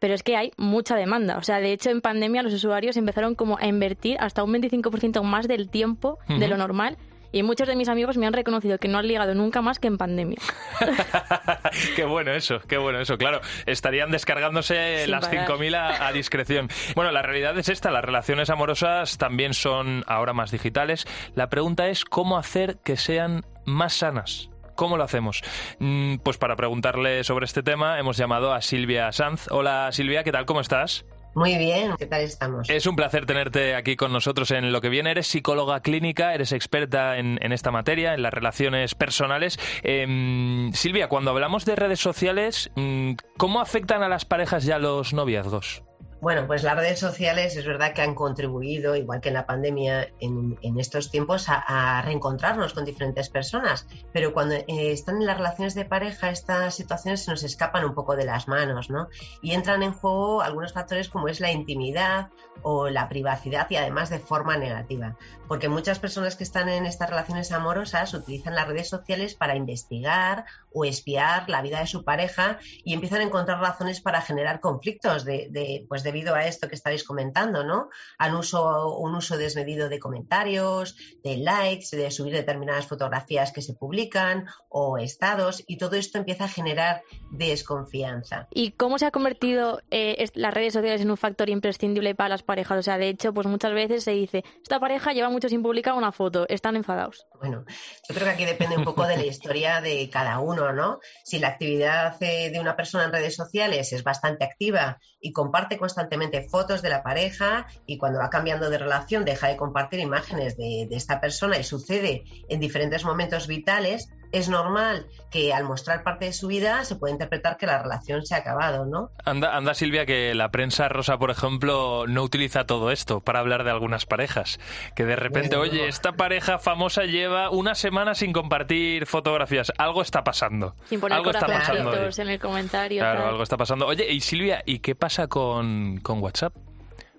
Pero 0.00 0.14
es 0.14 0.22
que 0.22 0.36
hay 0.36 0.52
mucha 0.56 0.94
demanda. 0.94 1.38
O 1.38 1.42
sea, 1.42 1.58
de 1.58 1.72
hecho, 1.72 1.90
en 1.90 2.00
pandemia 2.00 2.44
los 2.44 2.54
usuarios 2.54 2.96
empezaron 2.96 3.34
como 3.34 3.58
a 3.58 3.66
invertir 3.66 4.16
hasta 4.20 4.44
un 4.44 4.52
25% 4.52 5.24
más 5.24 5.48
del 5.48 5.70
tiempo 5.70 6.20
de 6.28 6.46
lo 6.46 6.56
normal 6.56 6.96
y 7.30 7.42
muchos 7.42 7.68
de 7.68 7.76
mis 7.76 7.88
amigos 7.88 8.16
me 8.16 8.26
han 8.26 8.32
reconocido 8.32 8.78
que 8.78 8.88
no 8.88 8.98
han 8.98 9.06
ligado 9.06 9.34
nunca 9.34 9.60
más 9.60 9.78
que 9.78 9.88
en 9.88 9.98
pandemia. 9.98 10.38
qué 11.96 12.04
bueno 12.04 12.32
eso, 12.32 12.60
qué 12.66 12.78
bueno 12.78 13.00
eso. 13.00 13.18
Claro, 13.18 13.40
estarían 13.66 14.10
descargándose 14.10 15.06
las 15.06 15.30
5.000 15.30 15.76
a, 15.76 16.06
a, 16.06 16.12
discreción. 16.12 16.68
Bueno, 16.94 17.10
la 17.12 17.22
realidad 17.22 17.58
es 17.58 17.68
esta, 17.68 17.90
las 17.90 18.04
relaciones 18.04 18.50
amorosas 18.50 19.18
también 19.18 19.52
son 19.52 20.04
ahora 20.06 20.32
más 20.32 20.50
digitales. 20.50 21.06
La 21.34 21.48
pregunta 21.48 21.88
es 21.88 22.04
cómo 22.04 22.38
hacer 22.38 22.78
que 22.82 22.96
sean 22.96 23.44
más 23.66 23.94
sanas. 23.94 24.50
¿Cómo 24.78 24.96
lo 24.96 25.02
hacemos? 25.02 25.42
Mm, 25.80 26.18
pues 26.18 26.38
para 26.38 26.54
preguntarle 26.54 27.24
sobre 27.24 27.46
este 27.46 27.64
tema 27.64 27.98
hemos 27.98 28.16
llamado 28.16 28.52
a 28.52 28.62
Silvia 28.62 29.10
Sanz. 29.10 29.48
Hola 29.50 29.90
Silvia, 29.90 30.22
¿qué 30.22 30.30
tal? 30.30 30.46
¿Cómo 30.46 30.60
estás? 30.60 31.04
Muy 31.34 31.58
bien, 31.58 31.96
¿qué 31.98 32.06
tal 32.06 32.20
estamos? 32.20 32.70
Es 32.70 32.86
un 32.86 32.94
placer 32.94 33.26
tenerte 33.26 33.74
aquí 33.74 33.96
con 33.96 34.12
nosotros 34.12 34.52
en 34.52 34.70
lo 34.70 34.80
que 34.80 34.88
viene. 34.88 35.10
Eres 35.10 35.26
psicóloga 35.26 35.80
clínica, 35.80 36.32
eres 36.32 36.52
experta 36.52 37.18
en, 37.18 37.40
en 37.42 37.50
esta 37.50 37.72
materia, 37.72 38.14
en 38.14 38.22
las 38.22 38.32
relaciones 38.32 38.94
personales. 38.94 39.58
Eh, 39.82 40.70
Silvia, 40.74 41.08
cuando 41.08 41.32
hablamos 41.32 41.64
de 41.64 41.74
redes 41.74 41.98
sociales, 41.98 42.70
mm, 42.76 43.14
¿cómo 43.36 43.60
afectan 43.60 44.04
a 44.04 44.08
las 44.08 44.24
parejas 44.24 44.62
ya 44.62 44.78
los 44.78 45.12
noviazgos? 45.12 45.82
Bueno, 46.20 46.48
pues 46.48 46.64
las 46.64 46.76
redes 46.76 46.98
sociales 46.98 47.56
es 47.56 47.64
verdad 47.64 47.92
que 47.92 48.02
han 48.02 48.16
contribuido, 48.16 48.96
igual 48.96 49.20
que 49.20 49.28
en 49.28 49.34
la 49.34 49.46
pandemia, 49.46 50.12
en, 50.18 50.58
en 50.62 50.80
estos 50.80 51.12
tiempos 51.12 51.48
a, 51.48 51.62
a, 51.98 52.02
reencontrarnos 52.02 52.74
con 52.74 52.84
diferentes 52.84 53.28
personas. 53.28 53.86
Pero 54.12 54.32
cuando 54.32 54.56
eh, 54.56 54.64
están 54.66 55.18
en 55.18 55.26
las 55.26 55.36
relaciones 55.36 55.76
de 55.76 55.84
pareja, 55.84 56.30
estas 56.30 56.74
situaciones 56.74 57.24
se 57.24 57.30
nos 57.30 57.44
escapan 57.44 57.84
un 57.84 57.94
poco 57.94 58.16
de 58.16 58.24
las 58.24 58.48
manos, 58.48 58.90
¿no? 58.90 59.08
Y 59.42 59.52
entran 59.52 59.84
en 59.84 59.92
juego 59.92 60.42
algunos 60.42 60.72
factores 60.72 61.08
como 61.08 61.28
es 61.28 61.38
la 61.38 61.52
intimidad 61.52 62.30
o 62.62 62.88
la 62.88 63.08
privacidad 63.08 63.68
y 63.70 63.76
además 63.76 64.10
de 64.10 64.18
forma 64.18 64.56
negativa. 64.56 65.16
Porque 65.46 65.68
muchas 65.68 66.00
personas 66.00 66.34
que 66.34 66.42
están 66.44 66.68
en 66.68 66.84
estas 66.84 67.10
relaciones 67.10 67.52
amorosas 67.52 68.12
utilizan 68.12 68.56
las 68.56 68.66
redes 68.66 68.88
sociales 68.88 69.36
para 69.36 69.54
investigar 69.54 70.46
o 70.72 70.84
espiar 70.84 71.48
la 71.48 71.62
vida 71.62 71.78
de 71.78 71.86
su 71.86 72.04
pareja 72.04 72.58
y 72.84 72.92
empiezan 72.92 73.20
a 73.20 73.24
encontrar 73.24 73.60
razones 73.60 74.00
para 74.00 74.20
generar 74.20 74.58
conflictos 74.60 75.24
de, 75.24 75.46
de 75.50 75.86
pues 75.88 76.02
debido 76.08 76.34
a 76.34 76.46
esto 76.46 76.68
que 76.68 76.74
estáis 76.74 77.04
comentando, 77.04 77.64
¿no? 77.64 77.90
Al 78.16 78.34
uso, 78.34 78.96
un 78.96 79.14
uso 79.14 79.36
desmedido 79.36 79.90
de 79.90 79.98
comentarios, 79.98 80.96
de 81.22 81.36
likes, 81.36 81.94
de 81.94 82.10
subir 82.10 82.32
determinadas 82.32 82.86
fotografías 82.86 83.52
que 83.52 83.60
se 83.60 83.74
publican 83.74 84.46
o 84.70 84.96
estados 84.96 85.62
y 85.66 85.76
todo 85.76 85.96
esto 85.96 86.16
empieza 86.16 86.44
a 86.44 86.48
generar 86.48 87.02
desconfianza. 87.30 88.48
¿Y 88.54 88.70
cómo 88.72 88.98
se 88.98 89.04
ha 89.04 89.10
convertido 89.10 89.82
eh, 89.90 90.26
las 90.34 90.54
redes 90.54 90.72
sociales 90.72 91.02
en 91.02 91.10
un 91.10 91.18
factor 91.18 91.50
imprescindible 91.50 92.14
para 92.14 92.30
las 92.30 92.42
parejas? 92.42 92.78
O 92.78 92.82
sea, 92.82 92.96
de 92.96 93.10
hecho, 93.10 93.34
pues 93.34 93.46
muchas 93.46 93.74
veces 93.74 94.04
se 94.04 94.12
dice, 94.12 94.44
esta 94.62 94.80
pareja 94.80 95.12
lleva 95.12 95.28
mucho 95.28 95.50
sin 95.50 95.62
publicar 95.62 95.92
una 95.92 96.12
foto, 96.12 96.46
están 96.48 96.74
enfadados. 96.74 97.26
Bueno, 97.38 97.64
yo 98.08 98.14
creo 98.14 98.26
que 98.26 98.32
aquí 98.32 98.44
depende 98.46 98.78
un 98.78 98.84
poco 98.84 99.06
de 99.06 99.16
la 99.16 99.26
historia 99.26 99.82
de 99.82 100.08
cada 100.10 100.40
uno, 100.40 100.72
¿no? 100.72 101.00
Si 101.24 101.38
la 101.38 101.48
actividad 101.48 102.16
eh, 102.22 102.50
de 102.50 102.60
una 102.60 102.76
persona 102.76 103.04
en 103.04 103.12
redes 103.12 103.36
sociales 103.36 103.92
es 103.92 104.02
bastante 104.02 104.44
activa 104.44 104.98
y 105.20 105.32
comparte 105.32 105.76
constantemente 105.76 105.97
fotos 106.42 106.82
de 106.82 106.88
la 106.88 107.02
pareja 107.02 107.66
y 107.86 107.98
cuando 107.98 108.18
va 108.18 108.30
cambiando 108.30 108.70
de 108.70 108.78
relación 108.78 109.24
deja 109.24 109.48
de 109.48 109.56
compartir 109.56 110.00
imágenes 110.00 110.56
de, 110.56 110.86
de 110.88 110.96
esta 110.96 111.20
persona 111.20 111.58
y 111.58 111.64
sucede 111.64 112.24
en 112.48 112.60
diferentes 112.60 113.04
momentos 113.04 113.46
vitales, 113.46 114.08
es 114.32 114.48
normal 114.48 115.06
que 115.30 115.52
al 115.52 115.64
mostrar 115.64 116.02
parte 116.02 116.26
de 116.26 116.32
su 116.32 116.46
vida 116.46 116.84
se 116.84 116.96
puede 116.96 117.12
interpretar 117.12 117.56
que 117.56 117.66
la 117.66 117.82
relación 117.82 118.24
se 118.24 118.34
ha 118.34 118.38
acabado, 118.38 118.86
¿no? 118.86 119.10
Anda, 119.24 119.56
anda 119.56 119.74
Silvia, 119.74 120.06
que 120.06 120.34
la 120.34 120.50
prensa 120.50 120.88
rosa, 120.88 121.18
por 121.18 121.30
ejemplo, 121.30 122.06
no 122.06 122.22
utiliza 122.22 122.64
todo 122.64 122.90
esto 122.90 123.20
para 123.20 123.40
hablar 123.40 123.64
de 123.64 123.70
algunas 123.70 124.06
parejas. 124.06 124.58
Que 124.94 125.04
de 125.04 125.16
repente, 125.16 125.56
oye, 125.56 125.88
esta 125.88 126.12
pareja 126.12 126.58
famosa 126.58 127.04
lleva 127.04 127.50
una 127.50 127.74
semana 127.74 128.14
sin 128.14 128.32
compartir 128.32 129.06
fotografías. 129.06 129.72
Algo 129.78 130.02
está 130.02 130.24
pasando. 130.24 130.74
Sin 130.86 131.00
poner 131.00 131.18
algo 131.18 131.30
está 131.30 131.46
pasando. 131.46 131.92
en 131.94 132.28
el 132.28 132.40
comentario. 132.40 133.00
Claro, 133.00 133.20
tal. 133.20 133.28
algo 133.30 133.42
está 133.42 133.56
pasando. 133.56 133.86
Oye, 133.86 134.10
y 134.10 134.20
Silvia, 134.20 134.62
¿y 134.64 134.78
qué 134.80 134.94
pasa 134.94 135.28
con, 135.28 135.98
con 136.00 136.22
WhatsApp? 136.22 136.54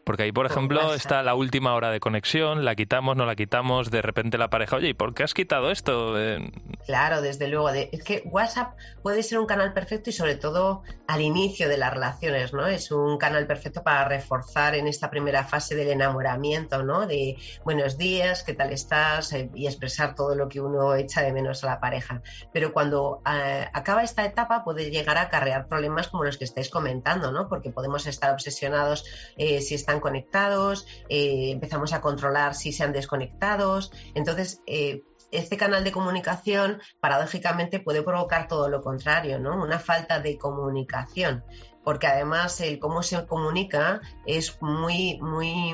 Porque 0.10 0.24
ahí, 0.24 0.32
por 0.32 0.48
ejemplo, 0.48 0.80
WhatsApp. 0.80 0.96
está 0.98 1.22
la 1.22 1.36
última 1.36 1.76
hora 1.76 1.92
de 1.92 2.00
conexión, 2.00 2.66
la 2.66 2.74
quitamos, 2.74 3.16
no 3.16 3.28
la 3.28 3.36
quitamos, 3.36 3.92
de 3.92 4.02
repente 4.02 4.40
la 4.40 4.50
pareja, 4.50 4.78
oye, 4.78 4.88
¿y 4.90 4.94
por 4.96 5.14
qué 5.14 5.22
has 5.22 5.36
quitado 5.36 5.70
esto? 5.70 6.20
Eh, 6.20 6.52
Claro, 6.88 7.22
desde 7.22 7.48
luego. 7.48 7.72
De- 7.72 7.90
es 7.92 8.04
que 8.04 8.24
WhatsApp 8.26 8.74
puede 9.04 9.22
ser 9.22 9.38
un 9.38 9.46
canal 9.46 9.72
perfecto 9.72 10.10
y 10.10 10.14
sobre 10.14 10.36
todo 10.36 10.82
al 11.08 11.22
inicio 11.22 11.70
de 11.70 11.78
las 11.78 11.94
relaciones, 11.94 12.54
¿no? 12.54 12.66
Es 12.66 12.92
un 12.92 13.20
canal 13.20 13.46
perfecto 13.46 13.84
para 13.84 14.04
reforzar 14.06 14.74
en 14.74 14.88
esta 14.88 15.12
primera 15.12 15.44
fase 15.44 15.76
del 15.76 15.90
enamoramiento, 15.90 16.82
¿no? 16.82 17.06
De 17.06 17.38
buenos 17.64 18.00
días, 18.00 18.42
¿qué 18.44 18.56
tal 18.56 18.74
estás? 18.74 19.32
Eh, 19.34 19.52
y 19.54 19.68
expresar 19.68 20.16
todo 20.16 20.34
lo 20.34 20.50
que 20.50 20.60
uno 20.60 20.96
echa 20.96 21.22
de 21.22 21.32
menos 21.32 21.64
a 21.64 21.68
la 21.68 21.80
pareja. 21.80 22.24
Pero 22.52 22.74
cuando 22.74 23.22
eh, 23.32 23.68
acaba 23.72 24.02
esta 24.02 24.26
etapa 24.26 24.64
puede 24.64 24.90
llegar 24.90 25.18
a 25.20 25.22
acarrear 25.22 25.68
problemas 25.68 26.08
como 26.08 26.24
los 26.24 26.40
que 26.40 26.46
estáis 26.46 26.72
comentando, 26.72 27.32
¿no? 27.32 27.48
Porque 27.48 27.70
podemos 27.70 28.08
estar 28.08 28.32
obsesionados 28.34 29.06
eh, 29.38 29.62
si 29.62 29.76
están 29.76 29.99
conectados, 30.02 30.88
eh, 31.10 31.52
empezamos 31.52 31.94
a 31.94 32.02
controlar 32.02 32.56
si 32.56 32.72
se 32.72 32.84
han 32.84 32.94
desconectados. 32.94 33.92
Entonces, 34.16 34.62
eh, 34.68 35.04
este 35.32 35.58
canal 35.58 35.84
de 35.84 35.92
comunicación 35.92 36.82
paradójicamente 37.00 37.80
puede 37.80 38.02
provocar 38.02 38.48
todo 38.48 38.70
lo 38.70 38.82
contrario, 38.82 39.40
¿no? 39.40 39.62
Una 39.62 39.80
falta 39.80 40.20
de 40.20 40.38
comunicación. 40.38 41.44
Porque 41.90 42.06
además 42.06 42.62
el 42.62 42.78
cómo 42.78 43.02
se 43.02 43.26
comunica 43.26 44.00
es 44.28 44.62
muy, 44.62 45.18
muy, 45.22 45.74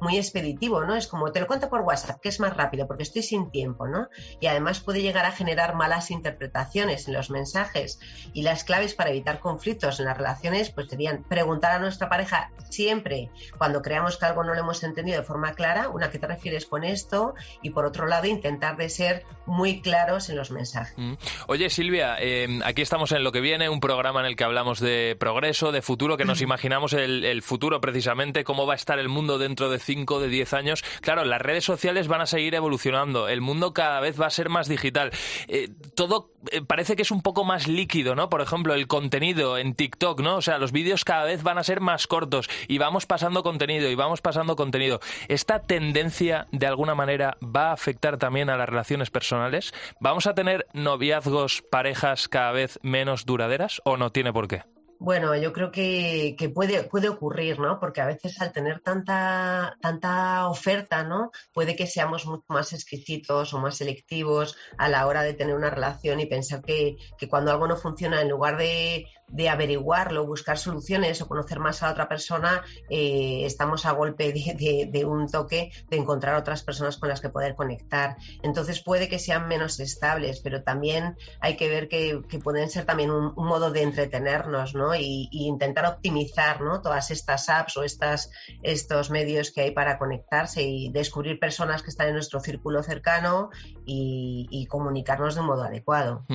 muy 0.00 0.16
expeditivo, 0.16 0.84
¿no? 0.84 0.94
Es 0.94 1.08
como 1.08 1.32
te 1.32 1.40
lo 1.40 1.48
cuento 1.48 1.68
por 1.68 1.80
WhatsApp, 1.80 2.20
que 2.20 2.28
es 2.28 2.38
más 2.38 2.56
rápido, 2.56 2.86
porque 2.86 3.02
estoy 3.02 3.24
sin 3.24 3.50
tiempo, 3.50 3.88
¿no? 3.88 4.06
Y 4.38 4.46
además 4.46 4.78
puede 4.78 5.02
llegar 5.02 5.26
a 5.26 5.32
generar 5.32 5.74
malas 5.74 6.12
interpretaciones 6.12 7.08
en 7.08 7.14
los 7.14 7.30
mensajes. 7.30 7.98
Y 8.32 8.42
las 8.42 8.62
claves 8.62 8.94
para 8.94 9.10
evitar 9.10 9.40
conflictos 9.40 9.98
en 9.98 10.06
las 10.06 10.16
relaciones, 10.16 10.70
pues 10.70 10.86
serían 10.90 11.24
preguntar 11.24 11.72
a 11.72 11.80
nuestra 11.80 12.08
pareja 12.08 12.52
siempre, 12.70 13.28
cuando 13.56 13.82
creamos 13.82 14.16
que 14.16 14.26
algo 14.26 14.44
no 14.44 14.54
lo 14.54 14.60
hemos 14.60 14.84
entendido 14.84 15.18
de 15.18 15.24
forma 15.24 15.54
clara, 15.54 15.88
una 15.88 16.12
que 16.12 16.20
te 16.20 16.28
refieres 16.28 16.66
con 16.66 16.84
esto, 16.84 17.34
y 17.62 17.70
por 17.70 17.84
otro 17.84 18.06
lado, 18.06 18.28
intentar 18.28 18.76
de 18.76 18.90
ser 18.90 19.24
muy 19.44 19.80
claros 19.80 20.28
en 20.28 20.36
los 20.36 20.52
mensajes. 20.52 20.94
Mm. 20.96 21.14
Oye, 21.48 21.68
Silvia, 21.68 22.16
eh, 22.20 22.60
aquí 22.64 22.82
estamos 22.82 23.10
en 23.10 23.24
Lo 23.24 23.32
que 23.32 23.40
viene, 23.40 23.68
un 23.68 23.80
programa 23.80 24.20
en 24.20 24.26
el 24.26 24.36
que 24.36 24.44
hablamos 24.44 24.78
de 24.78 25.16
progreso, 25.18 25.47
de 25.48 25.82
futuro, 25.82 26.16
que 26.16 26.26
nos 26.26 26.42
imaginamos 26.42 26.92
el, 26.92 27.24
el 27.24 27.42
futuro 27.42 27.80
precisamente, 27.80 28.44
cómo 28.44 28.66
va 28.66 28.74
a 28.74 28.76
estar 28.76 28.98
el 28.98 29.08
mundo 29.08 29.38
dentro 29.38 29.70
de 29.70 29.78
5, 29.78 30.20
de 30.20 30.28
10 30.28 30.52
años. 30.52 30.84
Claro, 31.00 31.24
las 31.24 31.40
redes 31.40 31.64
sociales 31.64 32.06
van 32.06 32.20
a 32.20 32.26
seguir 32.26 32.54
evolucionando, 32.54 33.28
el 33.28 33.40
mundo 33.40 33.72
cada 33.72 34.00
vez 34.00 34.20
va 34.20 34.26
a 34.26 34.30
ser 34.30 34.50
más 34.50 34.68
digital. 34.68 35.10
Eh, 35.48 35.70
todo 35.94 36.30
eh, 36.52 36.60
parece 36.60 36.96
que 36.96 37.02
es 37.02 37.10
un 37.10 37.22
poco 37.22 37.44
más 37.44 37.66
líquido, 37.66 38.14
¿no? 38.14 38.28
Por 38.28 38.40
ejemplo, 38.40 38.74
el 38.74 38.86
contenido 38.86 39.58
en 39.58 39.74
TikTok, 39.74 40.20
¿no? 40.20 40.36
O 40.36 40.42
sea, 40.42 40.58
los 40.58 40.72
vídeos 40.72 41.04
cada 41.04 41.24
vez 41.24 41.42
van 41.42 41.58
a 41.58 41.64
ser 41.64 41.80
más 41.80 42.06
cortos 42.06 42.48
y 42.68 42.78
vamos 42.78 43.06
pasando 43.06 43.42
contenido 43.42 43.88
y 43.88 43.94
vamos 43.94 44.20
pasando 44.20 44.54
contenido. 44.54 45.00
¿Esta 45.28 45.60
tendencia 45.60 46.46
de 46.52 46.66
alguna 46.66 46.94
manera 46.94 47.36
va 47.42 47.70
a 47.70 47.72
afectar 47.72 48.18
también 48.18 48.50
a 48.50 48.56
las 48.56 48.68
relaciones 48.68 49.10
personales? 49.10 49.72
¿Vamos 50.00 50.26
a 50.26 50.34
tener 50.34 50.66
noviazgos, 50.72 51.62
parejas 51.62 52.28
cada 52.28 52.52
vez 52.52 52.78
menos 52.82 53.24
duraderas 53.24 53.80
o 53.84 53.96
no 53.96 54.10
tiene 54.10 54.32
por 54.32 54.48
qué? 54.48 54.77
Bueno, 55.00 55.36
yo 55.36 55.52
creo 55.52 55.70
que, 55.70 56.34
puede, 56.52 56.82
puede 56.82 57.08
ocurrir, 57.08 57.60
¿no? 57.60 57.78
Porque 57.78 58.00
a 58.00 58.06
veces 58.06 58.40
al 58.40 58.52
tener 58.52 58.80
tanta, 58.80 59.76
tanta 59.80 60.48
oferta, 60.48 61.04
¿no? 61.04 61.30
Puede 61.52 61.76
que 61.76 61.86
seamos 61.86 62.26
mucho 62.26 62.44
más 62.48 62.72
exquisitos 62.72 63.54
o 63.54 63.60
más 63.60 63.76
selectivos 63.76 64.56
a 64.76 64.88
la 64.88 65.06
hora 65.06 65.22
de 65.22 65.34
tener 65.34 65.54
una 65.54 65.70
relación 65.70 66.18
y 66.18 66.26
pensar 66.26 66.62
que, 66.62 66.96
que 67.16 67.28
cuando 67.28 67.52
algo 67.52 67.68
no 67.68 67.76
funciona, 67.76 68.20
en 68.20 68.28
lugar 68.28 68.56
de 68.56 69.06
de 69.28 69.48
averiguarlo, 69.48 70.26
buscar 70.26 70.58
soluciones 70.58 71.20
o 71.20 71.28
conocer 71.28 71.60
más 71.60 71.82
a 71.82 71.86
la 71.86 71.92
otra 71.92 72.08
persona, 72.08 72.62
eh, 72.88 73.42
estamos 73.44 73.86
a 73.86 73.92
golpe 73.92 74.32
de, 74.32 75.04
un 75.04 75.30
toque 75.30 75.70
de 75.88 75.96
encontrar 75.96 76.36
otras 76.36 76.62
personas 76.62 76.96
con 76.96 77.08
las 77.08 77.20
que 77.20 77.28
poder 77.28 77.54
conectar. 77.54 78.16
Entonces 78.42 78.80
puede 78.80 79.08
que 79.08 79.18
sean 79.18 79.48
menos 79.48 79.80
estables, 79.80 80.40
pero 80.40 80.62
también 80.62 81.16
hay 81.40 81.56
que 81.56 81.68
ver 81.68 81.88
que, 81.88 82.22
pueden 82.42 82.70
ser 82.70 82.84
también 82.84 83.10
un, 83.10 83.34
modo 83.34 83.70
de 83.70 83.82
entretenernos 83.82 84.74
¿no? 84.74 84.94
y, 84.94 85.28
intentar 85.30 85.86
optimizar 85.86 86.60
¿no? 86.60 86.80
todas 86.80 87.10
estas 87.10 87.48
apps 87.48 87.76
o 87.76 87.82
estas, 87.82 88.30
estos 88.62 89.10
medios 89.10 89.50
que 89.50 89.62
hay 89.62 89.70
para 89.70 89.98
conectarse 89.98 90.62
y 90.62 90.90
descubrir 90.90 91.38
personas 91.38 91.82
que 91.82 91.90
están 91.90 92.08
en 92.08 92.14
nuestro 92.14 92.40
círculo 92.40 92.82
cercano 92.82 93.50
y, 93.84 94.66
comunicarnos 94.68 95.34
de 95.34 95.40
un 95.40 95.46
modo 95.46 95.64
adecuado. 95.64 96.26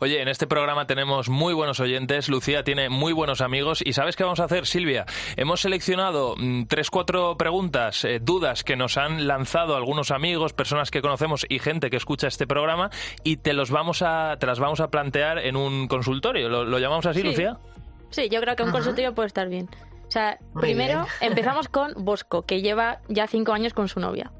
Oye, 0.00 0.20
en 0.20 0.28
este 0.28 0.46
programa 0.46 0.86
tenemos 0.86 1.28
muy 1.28 1.54
buenos 1.54 1.80
oyentes 1.80 2.28
Lucía 2.30 2.64
tiene 2.64 2.88
muy 2.88 3.12
buenos 3.12 3.40
amigos. 3.40 3.82
¿Y 3.84 3.92
sabes 3.92 4.16
qué 4.16 4.24
vamos 4.24 4.40
a 4.40 4.44
hacer, 4.44 4.66
Silvia? 4.66 5.04
Hemos 5.36 5.60
seleccionado 5.60 6.34
mm, 6.36 6.64
tres, 6.64 6.90
cuatro 6.90 7.36
preguntas, 7.36 8.04
eh, 8.04 8.20
dudas 8.22 8.64
que 8.64 8.76
nos 8.76 8.96
han 8.96 9.26
lanzado 9.26 9.76
algunos 9.76 10.10
amigos, 10.10 10.52
personas 10.52 10.90
que 10.90 11.02
conocemos 11.02 11.44
y 11.48 11.58
gente 11.58 11.90
que 11.90 11.96
escucha 11.96 12.28
este 12.28 12.46
programa 12.46 12.90
y 13.24 13.38
te, 13.38 13.52
los 13.52 13.70
vamos 13.70 14.02
a, 14.02 14.36
te 14.38 14.46
las 14.46 14.58
vamos 14.58 14.80
a 14.80 14.90
plantear 14.90 15.38
en 15.38 15.56
un 15.56 15.88
consultorio. 15.88 16.48
¿Lo, 16.48 16.78
llamamos 16.78 17.06
así, 17.06 17.22
Lucía? 17.22 17.58
Sí, 18.10 18.28
yo 18.30 18.40
creo 18.40 18.56
que 18.56 18.62
un 18.62 18.70
consultorio 18.70 19.14
puede 19.14 19.26
estar 19.26 19.48
bien. 19.48 19.68
O 20.06 20.10
sea, 20.10 20.38
primero 20.60 21.06
empezamos 21.20 21.68
con 21.68 21.92
Bosco, 21.96 22.42
que 22.42 22.62
lleva 22.62 23.00
ya 23.08 23.26
cinco 23.26 23.52
años 23.52 23.74
con 23.74 23.88
su 23.88 24.00
novia. 24.00 24.32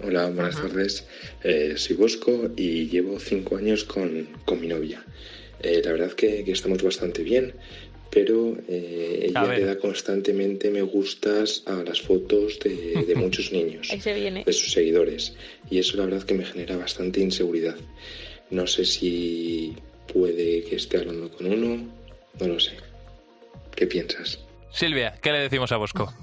Hola, 0.00 0.28
buenas 0.28 0.56
tardes. 0.56 1.06
Eh, 1.42 1.74
soy 1.76 1.96
Bosco 1.96 2.50
y 2.54 2.88
llevo 2.88 3.18
cinco 3.18 3.56
años 3.56 3.84
con, 3.84 4.28
con 4.44 4.60
mi 4.60 4.66
novia. 4.66 5.02
Eh, 5.66 5.82
la 5.84 5.92
verdad 5.92 6.12
que, 6.12 6.44
que, 6.44 6.52
estamos 6.52 6.80
bastante 6.80 7.24
bien, 7.24 7.52
pero 8.10 8.56
eh, 8.68 9.26
ella 9.28 9.52
le 9.52 9.64
da 9.64 9.78
constantemente 9.78 10.70
me 10.70 10.82
gustas 10.82 11.64
a 11.66 11.82
las 11.82 12.00
fotos 12.00 12.60
de, 12.60 13.04
de 13.04 13.14
muchos 13.24 13.50
niños, 13.50 13.88
de 13.88 14.52
sus 14.52 14.72
seguidores. 14.72 15.34
Y 15.68 15.78
eso 15.78 15.96
la 15.96 16.04
verdad 16.04 16.22
que 16.22 16.34
me 16.34 16.44
genera 16.44 16.76
bastante 16.76 17.20
inseguridad. 17.20 17.76
No 18.50 18.66
sé 18.68 18.84
si 18.84 19.74
puede 20.12 20.62
que 20.62 20.76
esté 20.76 20.98
hablando 20.98 21.30
con 21.30 21.46
uno, 21.46 21.84
no 22.38 22.46
lo 22.46 22.60
sé. 22.60 22.72
¿Qué 23.74 23.88
piensas? 23.88 24.38
Silvia, 24.70 25.18
¿qué 25.20 25.32
le 25.32 25.40
decimos 25.40 25.72
a 25.72 25.78
Bosco? 25.78 26.14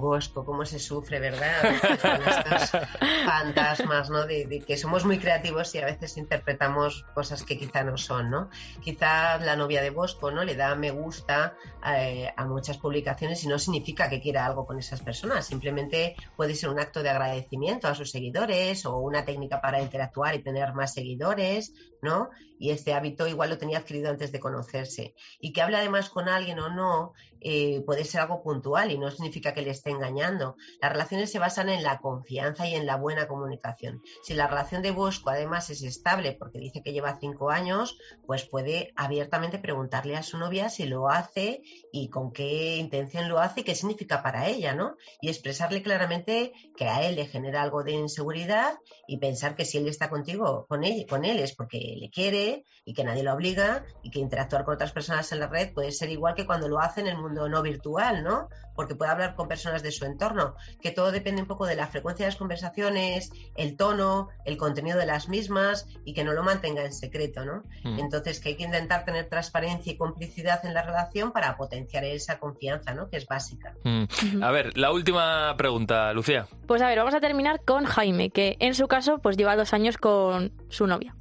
Bosco, 0.00 0.44
cómo 0.44 0.64
se 0.64 0.78
sufre, 0.78 1.20
¿verdad? 1.20 1.64
estos 1.64 2.70
fantasmas, 3.24 4.10
¿no? 4.10 4.26
De, 4.26 4.62
que 4.66 4.76
somos 4.76 5.04
muy 5.04 5.18
creativos 5.18 5.74
y 5.74 5.78
a 5.78 5.84
veces 5.84 6.16
interpretamos 6.16 7.04
cosas 7.14 7.42
que 7.42 7.58
quizá 7.58 7.84
no 7.84 7.96
son, 7.96 8.30
¿no? 8.30 8.50
Quizá 8.82 9.38
la 9.38 9.56
novia 9.56 9.82
de 9.82 9.90
Bosco, 9.90 10.30
¿no? 10.30 10.44
Le 10.44 10.56
da 10.56 10.74
me 10.74 10.90
gusta 10.90 11.54
eh, 11.86 12.32
a 12.36 12.44
muchas 12.46 12.78
publicaciones 12.78 13.44
y 13.44 13.48
no 13.48 13.58
significa 13.58 14.08
que 14.08 14.20
quiera 14.20 14.46
algo 14.46 14.66
con 14.66 14.78
esas 14.78 15.00
personas, 15.02 15.46
simplemente 15.46 16.16
puede 16.36 16.54
ser 16.54 16.70
un 16.70 16.80
acto 16.80 17.02
de 17.02 17.10
agradecimiento 17.10 17.88
a 17.88 17.94
sus 17.94 18.10
seguidores 18.10 18.86
o 18.86 18.96
una 18.98 19.24
técnica 19.24 19.60
para 19.60 19.80
interactuar 19.80 20.34
y 20.34 20.42
tener 20.42 20.72
más 20.74 20.94
seguidores, 20.94 21.72
¿no? 22.02 22.30
Y 22.58 22.70
este 22.70 22.92
hábito 22.92 23.26
igual 23.26 23.50
lo 23.50 23.58
tenía 23.58 23.78
adquirido 23.78 24.10
antes 24.10 24.32
de 24.32 24.40
conocerse. 24.40 25.14
Y 25.40 25.52
que 25.52 25.62
hable 25.62 25.78
además 25.78 26.10
con 26.10 26.28
alguien 26.28 26.58
o 26.58 26.68
no, 26.68 27.14
eh, 27.40 27.82
puede 27.86 28.04
ser 28.04 28.20
algo 28.20 28.42
puntual 28.42 28.90
y 28.90 28.98
no 28.98 29.10
significa 29.10 29.54
que 29.54 29.62
le 29.62 29.70
esté 29.70 29.90
engañando. 29.90 30.56
Las 30.80 30.92
relaciones 30.92 31.32
se 31.32 31.38
basan 31.38 31.70
en 31.70 31.82
la 31.82 31.98
confianza 31.98 32.68
y 32.68 32.74
en 32.74 32.84
la 32.84 32.96
buena 32.96 33.26
comunicación. 33.28 34.02
Si 34.22 34.34
la 34.34 34.46
relación 34.46 34.82
de 34.82 34.90
Bosco 34.90 35.30
además 35.30 35.70
es 35.70 35.82
estable, 35.82 36.36
porque 36.38 36.58
dice 36.58 36.82
que 36.82 36.92
lleva 36.92 37.18
cinco 37.18 37.50
años, 37.50 37.96
pues 38.26 38.44
puede 38.44 38.92
abiertamente 38.94 39.58
preguntarle 39.58 40.16
a 40.16 40.22
su 40.22 40.36
novia 40.36 40.68
si 40.68 40.84
lo 40.84 41.08
hace 41.08 41.62
y 41.92 42.10
con 42.10 42.32
qué 42.32 42.76
intención 42.76 43.28
lo 43.28 43.38
hace 43.38 43.60
y 43.60 43.64
qué 43.64 43.74
significa 43.74 44.22
para 44.22 44.48
ella, 44.48 44.74
¿no? 44.74 44.96
Y 45.22 45.28
expresarle 45.28 45.82
claramente 45.82 46.52
que 46.76 46.84
a 46.84 47.08
él 47.08 47.16
le 47.16 47.26
genera 47.26 47.62
algo 47.62 47.84
de 47.84 47.92
inseguridad 47.92 48.78
y 49.06 49.18
pensar 49.18 49.56
que 49.56 49.64
si 49.64 49.78
él 49.78 49.88
está 49.88 50.10
contigo, 50.10 50.66
con 50.68 50.84
él, 50.84 51.06
con 51.08 51.24
él 51.24 51.38
es 51.38 51.54
porque 51.54 51.89
le 51.96 52.10
quiere 52.10 52.64
y 52.84 52.94
que 52.94 53.04
nadie 53.04 53.22
lo 53.22 53.32
obliga 53.32 53.84
y 54.02 54.10
que 54.10 54.18
interactuar 54.18 54.64
con 54.64 54.74
otras 54.74 54.92
personas 54.92 55.30
en 55.32 55.40
la 55.40 55.46
red 55.46 55.72
puede 55.72 55.92
ser 55.92 56.10
igual 56.10 56.34
que 56.34 56.46
cuando 56.46 56.68
lo 56.68 56.80
hace 56.80 57.00
en 57.00 57.06
el 57.06 57.18
mundo 57.18 57.48
no 57.48 57.62
virtual, 57.62 58.22
¿no? 58.24 58.48
Porque 58.74 58.94
puede 58.94 59.10
hablar 59.10 59.34
con 59.34 59.48
personas 59.48 59.82
de 59.82 59.92
su 59.92 60.04
entorno, 60.04 60.54
que 60.80 60.90
todo 60.90 61.12
depende 61.12 61.42
un 61.42 61.48
poco 61.48 61.66
de 61.66 61.76
la 61.76 61.86
frecuencia 61.86 62.24
de 62.24 62.32
las 62.32 62.38
conversaciones, 62.38 63.30
el 63.56 63.76
tono, 63.76 64.28
el 64.44 64.56
contenido 64.56 64.98
de 64.98 65.06
las 65.06 65.28
mismas 65.28 65.86
y 66.04 66.14
que 66.14 66.24
no 66.24 66.32
lo 66.32 66.42
mantenga 66.42 66.84
en 66.84 66.92
secreto, 66.92 67.44
¿no? 67.44 67.62
Mm. 67.84 67.98
Entonces 67.98 68.40
que 68.40 68.50
hay 68.50 68.56
que 68.56 68.64
intentar 68.64 69.04
tener 69.04 69.28
transparencia 69.28 69.92
y 69.92 69.96
complicidad 69.96 70.64
en 70.64 70.74
la 70.74 70.82
relación 70.82 71.32
para 71.32 71.56
potenciar 71.56 72.04
esa 72.04 72.38
confianza, 72.38 72.94
¿no? 72.94 73.08
Que 73.08 73.18
es 73.18 73.26
básica. 73.26 73.74
Mm. 73.84 74.42
A 74.42 74.50
ver, 74.50 74.76
la 74.76 74.92
última 74.92 75.54
pregunta, 75.56 76.12
Lucía. 76.12 76.46
Pues 76.66 76.82
a 76.82 76.88
ver, 76.88 76.98
vamos 76.98 77.14
a 77.14 77.20
terminar 77.20 77.62
con 77.64 77.84
Jaime, 77.84 78.30
que 78.30 78.56
en 78.60 78.74
su 78.74 78.88
caso 78.88 79.18
pues 79.18 79.36
lleva 79.36 79.56
dos 79.56 79.74
años 79.74 79.96
con 79.96 80.52
su 80.68 80.86
novia. 80.86 81.14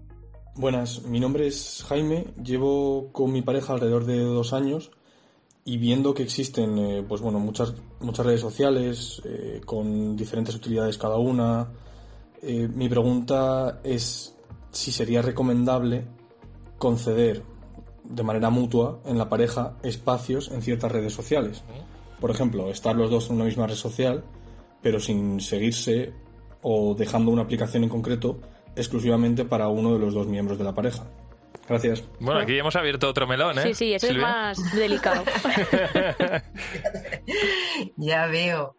Buenas, 0.56 1.04
mi 1.04 1.20
nombre 1.20 1.48
es 1.48 1.86
Jaime, 1.88 2.26
llevo 2.44 3.10
con 3.14 3.32
mi 3.32 3.42
pareja 3.42 3.74
alrededor 3.74 4.06
de 4.06 4.20
dos 4.20 4.52
años 4.52 4.92
y 5.64 5.78
viendo 5.78 6.14
que 6.14 6.24
existen 6.24 6.78
eh, 6.78 7.06
pues 7.08 7.22
bueno 7.22 7.40
muchas 7.40 7.76
muchas 8.00 8.26
redes 8.26 8.42
sociales 8.42 9.22
eh, 9.26 9.62
con 9.64 10.16
diferentes 10.16 10.56
utilidades 10.56 10.98
cada 10.98 11.18
una 11.18 11.72
eh, 12.42 12.68
mi 12.74 12.90
pregunta 12.90 13.80
es 13.84 14.36
si 14.72 14.92
sería 14.92 15.22
recomendable 15.22 16.06
conceder 16.78 17.44
de 18.04 18.24
manera 18.24 18.50
mutua 18.50 19.00
en 19.06 19.18
la 19.18 19.30
pareja 19.30 19.78
espacios 19.84 20.50
en 20.52 20.62
ciertas 20.62 20.92
redes 20.92 21.14
sociales. 21.14 21.64
Por 22.20 22.32
ejemplo 22.32 22.70
estar 22.70 22.96
los 22.96 23.12
dos 23.12 23.30
en 23.30 23.36
una 23.36 23.46
misma 23.46 23.68
red 23.68 23.76
social 23.76 24.24
pero 24.82 25.00
sin 25.00 25.40
seguirse 25.40 26.14
o 26.62 26.96
dejando 26.96 27.32
una 27.32 27.44
aplicación 27.44 27.84
en 27.84 27.90
concreto 27.90 28.40
exclusivamente 28.76 29.46
para 29.46 29.68
uno 29.68 29.94
de 29.94 30.00
los 30.00 30.14
dos 30.14 30.28
miembros 30.28 30.58
de 30.58 30.64
la 30.64 30.74
pareja 30.74 31.06
Gracias. 31.70 32.04
Bueno, 32.20 32.40
aquí 32.40 32.58
hemos 32.58 32.76
abierto 32.76 33.08
otro 33.08 33.28
melón, 33.28 33.60
¿eh? 33.60 33.62
Sí, 33.62 33.74
sí, 33.76 33.94
eso 33.94 34.08
es 34.08 34.18
más 34.18 34.58
delicado. 34.74 35.24
ya 37.96 38.26
veo. 38.26 38.76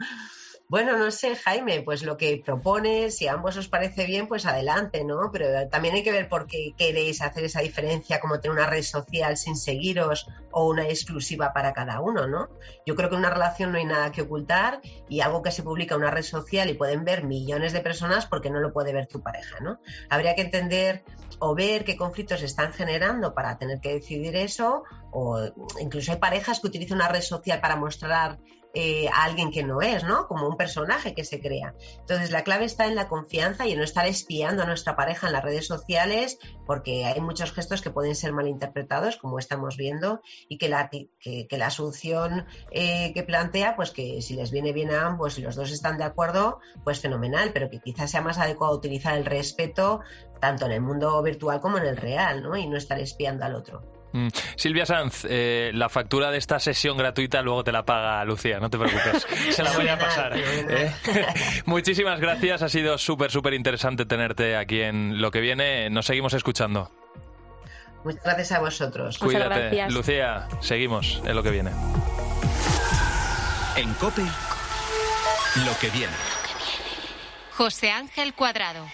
Bueno, 0.71 0.97
no 0.97 1.11
sé, 1.11 1.35
Jaime, 1.35 1.83
pues 1.83 2.05
lo 2.05 2.17
que 2.17 2.41
propones, 2.45 3.17
si 3.17 3.27
a 3.27 3.33
ambos 3.33 3.57
os 3.57 3.67
parece 3.67 4.07
bien, 4.07 4.29
pues 4.29 4.47
adelante, 4.47 5.03
¿no? 5.03 5.31
Pero 5.33 5.69
también 5.69 5.97
hay 5.97 6.05
que 6.05 6.13
ver 6.13 6.29
por 6.29 6.47
qué 6.47 6.75
queréis 6.79 7.23
hacer 7.23 7.43
esa 7.43 7.61
diferencia, 7.61 8.21
como 8.21 8.39
tener 8.39 8.57
una 8.57 8.69
red 8.69 8.85
social 8.85 9.37
sin 9.37 9.57
seguiros 9.57 10.29
o 10.53 10.69
una 10.69 10.85
exclusiva 10.85 11.53
para 11.53 11.73
cada 11.73 12.01
uno, 12.01 12.29
¿no? 12.29 12.51
Yo 12.87 12.95
creo 12.95 13.09
que 13.09 13.17
en 13.17 13.23
una 13.23 13.31
relación 13.31 13.73
no 13.73 13.79
hay 13.79 13.85
nada 13.85 14.13
que 14.13 14.23
ocultar 14.23 14.81
y 15.09 15.23
algo 15.23 15.43
que 15.43 15.51
se 15.51 15.65
publica 15.65 15.97
en 15.97 16.03
una 16.03 16.13
red 16.13 16.23
social 16.23 16.71
y 16.71 16.75
pueden 16.75 17.05
ver 17.05 17.25
millones 17.25 17.73
de 17.73 17.81
personas 17.81 18.27
porque 18.27 18.49
no 18.49 18.61
lo 18.61 18.73
puede 18.73 18.93
ver 18.93 19.09
tu 19.09 19.21
pareja, 19.25 19.59
¿no? 19.59 19.81
Habría 20.09 20.37
que 20.37 20.43
entender 20.43 21.03
o 21.41 21.57
ver 21.57 21.83
qué 21.83 21.97
conflictos 21.97 22.43
están 22.43 22.73
generando 22.73 23.35
para 23.35 23.59
tener 23.59 23.81
que 23.81 23.95
decidir 23.95 24.37
eso, 24.37 24.85
o 25.11 25.41
incluso 25.81 26.13
hay 26.13 26.19
parejas 26.19 26.61
que 26.61 26.69
utilizan 26.69 26.99
una 26.99 27.09
red 27.09 27.23
social 27.23 27.61
para 27.61 27.75
mostrar 27.75 28.39
eh, 28.75 29.09
a 29.09 29.25
alguien 29.25 29.51
que 29.51 29.65
no 29.65 29.83
es, 29.83 30.05
¿no? 30.05 30.27
Como 30.29 30.47
un 30.47 30.57
personaje 30.57 31.15
que 31.15 31.25
se 31.25 31.41
crea. 31.41 31.75
Entonces, 31.99 32.31
la 32.31 32.45
clave 32.45 32.65
está 32.65 32.87
en 32.87 32.95
la 32.95 33.09
confianza 33.09 33.67
y 33.67 33.73
en 33.73 33.79
no 33.79 33.85
estar 33.85 34.07
espiando 34.07 34.63
a 34.63 34.67
nuestra 34.67 34.97
pareja 34.97 35.27
en 35.27 35.33
las 35.33 35.43
redes 35.43 35.67
sociales, 35.67 36.39
porque 36.67 37.05
hay 37.05 37.21
muchos 37.21 37.53
gestos 37.53 37.83
que 37.83 37.91
pueden 37.91 38.15
ser 38.15 38.33
malinterpretados, 38.33 39.17
como 39.17 39.39
estamos 39.39 39.77
viendo, 39.77 40.21
y 40.49 40.59
que 40.59 40.69
la, 40.69 40.89
que, 40.89 41.49
la 41.51 41.71
solución 41.71 42.47
eh, 42.71 43.13
que 43.13 43.23
plantea, 43.23 43.77
pues 43.77 43.91
que 43.91 44.23
si 44.23 44.35
les 44.35 44.51
viene 44.51 44.73
bien 44.73 44.93
a 44.93 45.07
ambos 45.07 45.39
y 45.39 45.43
los 45.43 45.57
dos 45.57 45.73
están 45.73 45.99
de 45.99 46.05
acuerdo, 46.05 46.61
pues 46.85 47.01
fenomenal, 47.01 47.51
pero 47.53 47.71
que 47.71 47.81
quizás 47.81 48.11
sea 48.11 48.23
más 48.23 48.39
adecuado 48.39 48.77
utilizar 48.77 49.17
el 49.17 49.25
respeto 49.25 50.01
tanto 50.41 50.67
en 50.67 50.73
el 50.73 50.81
mundo 50.81 51.23
virtual 51.23 51.61
como 51.61 51.79
en 51.79 51.87
el 51.87 51.97
real, 51.97 52.43
¿no? 52.43 52.57
Y 52.57 52.67
no 52.67 52.77
estar 52.77 52.99
espiando 52.99 53.45
al 53.45 53.55
otro. 53.55 54.00
Mm. 54.13 54.29
Silvia 54.57 54.87
Sanz, 54.87 55.25
eh, 55.29 55.71
la 55.75 55.89
factura 55.89 56.31
de 56.31 56.39
esta 56.39 56.59
sesión 56.59 56.97
gratuita 56.97 57.43
luego 57.43 57.63
te 57.63 57.73
la 57.73 57.85
paga 57.85 58.25
Lucía, 58.25 58.59
no 58.59 58.69
te 58.69 58.79
preocupes, 58.79 59.27
se 59.51 59.63
la 59.63 59.73
voy 59.73 59.89
a 59.89 59.99
pasar. 59.99 60.33
¿eh? 60.37 60.93
Muchísimas 61.67 62.21
gracias, 62.21 62.63
ha 62.63 62.69
sido 62.69 62.99
súper, 62.99 63.31
súper 63.31 63.55
interesante 63.55 64.05
tenerte 64.07 64.57
aquí 64.57 64.81
en 64.81 65.21
Lo 65.21 65.31
que 65.31 65.41
viene, 65.41 65.91
nos 65.91 66.07
seguimos 66.07 66.35
escuchando. 66.35 66.91
Muchas 68.05 68.25
gracias 68.25 68.53
a 68.53 68.61
vosotros. 68.61 69.19
Cuídate, 69.19 69.91
Lucía, 69.91 70.49
seguimos 70.61 71.23
en 71.25 71.37
Lo 71.37 71.43
que 71.43 71.51
viene. 71.51 71.71
En 73.77 73.93
COPE, 73.95 74.23
Lo 75.65 75.79
que 75.81 75.91
viene. 75.91 76.13
José 77.53 77.91
Ángel 77.91 78.33
Cuadrado. 78.35 78.87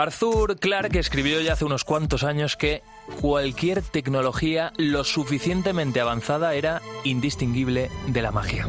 Arthur 0.00 0.58
Clarke 0.58 0.98
escribió 0.98 1.42
ya 1.42 1.52
hace 1.52 1.66
unos 1.66 1.84
cuantos 1.84 2.24
años 2.24 2.56
que 2.56 2.82
cualquier 3.20 3.82
tecnología 3.82 4.72
lo 4.78 5.04
suficientemente 5.04 6.00
avanzada 6.00 6.54
era 6.54 6.80
indistinguible 7.04 7.90
de 8.06 8.22
la 8.22 8.32
magia. 8.32 8.66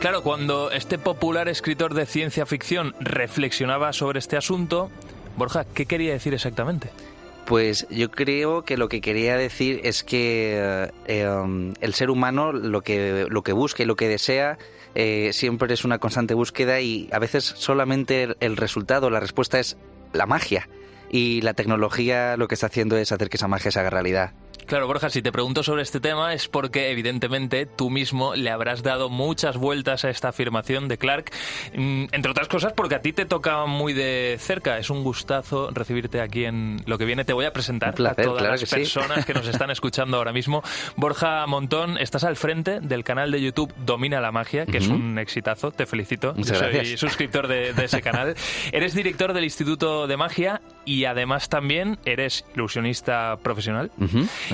Claro, 0.00 0.22
cuando 0.22 0.70
este 0.70 0.96
popular 0.96 1.50
escritor 1.50 1.92
de 1.92 2.06
ciencia 2.06 2.46
ficción 2.46 2.94
reflexionaba 2.98 3.92
sobre 3.92 4.20
este 4.20 4.38
asunto, 4.38 4.90
Borja, 5.36 5.66
¿qué 5.66 5.84
quería 5.84 6.12
decir 6.12 6.32
exactamente? 6.32 6.88
Pues 7.44 7.86
yo 7.90 8.10
creo 8.10 8.64
que 8.64 8.78
lo 8.78 8.88
que 8.88 9.02
quería 9.02 9.36
decir 9.36 9.82
es 9.84 10.04
que 10.04 10.90
eh, 11.06 11.28
um, 11.28 11.74
el 11.82 11.92
ser 11.92 12.08
humano 12.08 12.52
lo 12.52 12.80
que, 12.80 13.26
lo 13.28 13.42
que 13.42 13.52
busca 13.52 13.82
y 13.82 13.86
lo 13.86 13.94
que 13.94 14.08
desea 14.08 14.56
eh, 14.94 15.30
siempre 15.32 15.72
es 15.74 15.84
una 15.84 15.98
constante 15.98 16.34
búsqueda 16.34 16.80
y 16.80 17.08
a 17.12 17.18
veces 17.18 17.44
solamente 17.44 18.36
el 18.40 18.56
resultado, 18.56 19.10
la 19.10 19.20
respuesta 19.20 19.58
es 19.58 19.76
la 20.12 20.26
magia. 20.26 20.68
Y 21.10 21.40
la 21.40 21.54
tecnología 21.54 22.36
lo 22.36 22.48
que 22.48 22.54
está 22.54 22.66
haciendo 22.66 22.96
es 22.98 23.12
hacer 23.12 23.30
que 23.30 23.38
esa 23.38 23.48
magia 23.48 23.70
se 23.70 23.80
haga 23.80 23.90
realidad. 23.90 24.32
Claro, 24.68 24.86
Borja, 24.86 25.08
si 25.08 25.22
te 25.22 25.32
pregunto 25.32 25.62
sobre 25.62 25.80
este 25.80 25.98
tema 25.98 26.34
es 26.34 26.46
porque 26.46 26.90
evidentemente 26.90 27.64
tú 27.64 27.88
mismo 27.88 28.34
le 28.34 28.50
habrás 28.50 28.82
dado 28.82 29.08
muchas 29.08 29.56
vueltas 29.56 30.04
a 30.04 30.10
esta 30.10 30.28
afirmación 30.28 30.88
de 30.88 30.98
Clark, 30.98 31.32
mm, 31.74 32.08
entre 32.12 32.30
otras 32.30 32.48
cosas 32.48 32.74
porque 32.74 32.94
a 32.94 33.00
ti 33.00 33.14
te 33.14 33.24
toca 33.24 33.64
muy 33.64 33.94
de 33.94 34.36
cerca. 34.38 34.76
Es 34.76 34.90
un 34.90 35.04
gustazo 35.04 35.70
recibirte 35.70 36.20
aquí 36.20 36.44
en 36.44 36.82
lo 36.84 36.98
que 36.98 37.06
viene. 37.06 37.24
Te 37.24 37.32
voy 37.32 37.46
a 37.46 37.52
presentar 37.54 37.94
a 37.98 38.14
todas 38.14 38.42
las 38.42 38.70
personas 38.70 39.24
que 39.24 39.32
nos 39.32 39.48
están 39.48 39.70
escuchando 39.70 40.18
ahora 40.18 40.34
mismo. 40.34 40.62
Borja 40.96 41.46
Montón, 41.46 41.96
estás 41.96 42.24
al 42.24 42.36
frente 42.36 42.80
del 42.80 43.04
canal 43.04 43.30
de 43.30 43.40
YouTube 43.40 43.72
Domina 43.86 44.20
la 44.20 44.32
Magia, 44.32 44.66
que 44.66 44.76
es 44.76 44.88
un 44.88 45.18
exitazo. 45.18 45.70
Te 45.70 45.86
felicito. 45.86 46.34
soy 46.44 46.98
suscriptor 46.98 47.48
de, 47.48 47.70
ese 47.70 48.02
canal. 48.02 48.34
eres 48.72 48.94
director 48.94 49.32
del 49.32 49.44
Instituto 49.44 50.06
de 50.06 50.18
Magia 50.18 50.60
y 50.88 51.04
además 51.04 51.50
también 51.50 51.98
eres 52.06 52.46
ilusionista 52.54 53.36
profesional 53.42 53.90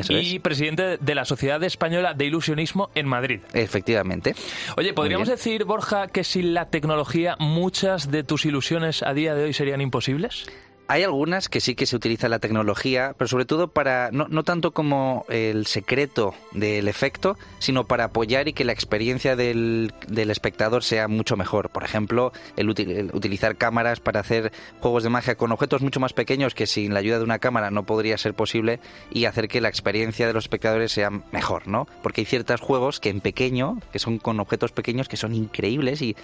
y 0.09 0.41
presidente 0.41 0.99
de 0.99 1.15
la 1.15 1.25
Sociedad 1.25 1.63
Española 1.63 2.13
de 2.13 2.25
Ilusionismo 2.25 2.91
en 2.97 3.07
Madrid. 3.07 3.41
Efectivamente. 3.53 4.35
Oye, 4.77 4.93
¿podríamos 4.93 5.29
decir, 5.29 5.65
Borja, 5.65 6.09
que 6.09 6.25
sin 6.25 6.53
la 6.53 6.71
tecnología 6.71 7.37
muchas 7.39 8.11
de 8.11 8.25
tus 8.25 8.47
ilusiones 8.47 9.05
a 9.05 9.15
día 9.15 9.37
de 9.37 9.45
hoy 9.45 9.53
serían 9.53 9.81
imposibles? 9.81 10.47
Hay 10.87 11.03
algunas 11.03 11.49
que 11.49 11.61
sí 11.61 11.75
que 11.75 11.87
se 11.87 11.97
utiliza 11.97 12.29
la 12.29 12.41
tecnología, 12.41 13.15
pero 13.17 13.27
sobre 13.27 13.47
todo 13.47 13.69
para, 13.69 14.11
no, 14.13 14.27
no, 14.29 14.43
tanto 14.43 14.73
como 14.73 15.25
el 15.31 15.67
secreto 15.67 16.35
del 16.53 16.89
efecto, 16.89 17.39
sino 17.59 17.87
para 17.87 18.05
apoyar 18.05 18.49
y 18.49 18.53
que 18.53 18.65
la 18.65 18.73
experiencia 18.73 19.35
del, 19.35 19.95
del 20.09 20.31
espectador 20.31 20.85
sea 20.85 21.09
mucho 21.09 21.37
mejor. 21.37 21.71
Por 21.71 21.85
ejemplo, 21.85 22.33
el, 22.57 22.69
utilizar 22.69 23.57
cámaras 23.57 24.01
para 24.01 24.21
hacer 24.21 24.53
juegos 24.81 25.05
de 25.05 25.09
magia 25.09 25.37
con 25.37 25.53
objetos 25.53 25.81
mucho 25.81 26.01
más 26.01 26.13
pequeños 26.13 26.55
que 26.55 26.67
sin 26.67 26.93
la 26.93 27.01
ayuda 27.01 27.19
de 27.19 27.25
una 27.25 27.39
cámara 27.39 27.71
no 27.71 27.85
podría 27.85 28.19
ser 28.19 28.35
posible 28.35 28.79
y 29.11 29.25
hacer 29.25 29.49
que 29.49 29.63
la 29.63 29.69
experiencia 29.69 30.27
de 30.27 30.35
los 30.35 30.45
espectadores 30.45 30.93
sea 30.93 31.11
mejor, 31.33 31.67
¿no? 31.67 31.89
Porque 32.03 32.21
hay 32.21 32.27
ciertos 32.27 32.61
juegos 32.61 33.01
que 33.01 33.09
en 33.09 33.23
pequeño, 33.23 33.79
que 33.91 33.99
son 33.99 34.19
con 34.19 34.39
objetos 34.39 34.73
pequeños, 34.73 35.09
que 35.09 35.17
son 35.17 35.35
increíbles 35.35 36.03
y 36.03 36.15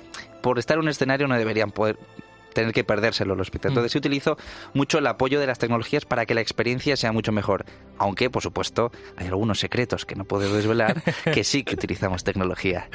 por 0.42 0.58
estar 0.58 0.76
en 0.76 0.82
un 0.82 0.88
escenario 0.88 1.28
no 1.28 1.36
deberían 1.38 1.70
poder 1.70 1.98
tener 2.52 2.72
que 2.72 2.84
perdérselo 2.84 3.34
los 3.34 3.46
espectadores. 3.46 3.76
Entonces, 3.76 3.94
mm. 3.94 3.98
utilizo 3.98 4.36
mucho 4.74 4.98
el 4.98 5.06
apoyo 5.06 5.40
de 5.40 5.46
las 5.46 5.58
tecnologías 5.58 6.04
para 6.04 6.26
que 6.26 6.34
la 6.34 6.40
experiencia 6.40 6.96
sea 6.96 7.12
mucho 7.12 7.32
mejor. 7.32 7.64
Aunque, 7.98 8.30
por 8.30 8.42
supuesto, 8.42 8.92
hay 9.16 9.26
algunos 9.26 9.60
secretos 9.60 10.04
que 10.06 10.14
no 10.14 10.24
puedo 10.24 10.52
desvelar 10.54 11.02
que 11.32 11.44
sí 11.44 11.64
que 11.64 11.74
utilizamos 11.74 12.24
tecnología. 12.24 12.88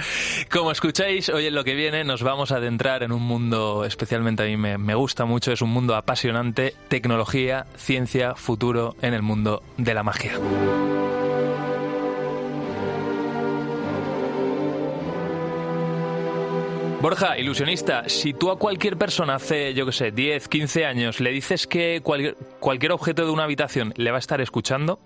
Como 0.51 0.72
escucháis, 0.72 1.30
hoy 1.30 1.47
en 1.47 1.56
lo 1.56 1.64
que 1.64 1.76
viene 1.76 2.03
nos 2.03 2.24
vamos 2.24 2.51
a 2.51 2.58
adentrar 2.58 3.03
en 3.03 3.12
un 3.12 3.22
mundo, 3.22 3.86
especialmente 3.86 4.43
a 4.43 4.45
mí 4.45 4.58
me, 4.58 4.78
me 4.78 4.95
gusta 4.95 5.26
mucho, 5.26 5.51
es 5.51 5.62
un 5.62 5.70
mundo 5.70 5.95
apasionante, 5.95 6.74
tecnología, 6.88 7.66
ciencia, 7.78 8.36
futuro 8.36 8.95
en 9.01 9.14
el 9.14 9.22
mundo 9.22 9.64
de 9.78 9.93
la 9.93 10.03
magia. 10.03 10.34
Borja, 17.06 17.38
ilusionista, 17.38 18.10
si 18.10 18.34
tú 18.34 18.49
a 18.49 18.58
cualquier 18.58 18.97
persona 18.97 19.36
hace, 19.36 19.76
yo 19.76 19.86
qué 19.86 19.91
sé, 19.91 20.10
10, 20.10 20.47
15 20.47 20.86
años 20.88 21.20
le 21.20 21.30
dices 21.30 21.68
que 21.68 22.01
cualquier, 22.01 22.36
cualquier 22.60 22.93
objeto 22.93 23.24
de 23.24 23.30
una 23.30 23.43
habitación 23.43 23.93
le 23.95 24.10
va 24.10 24.18
a 24.18 24.20
estar 24.20 24.41
escuchando, 24.41 24.99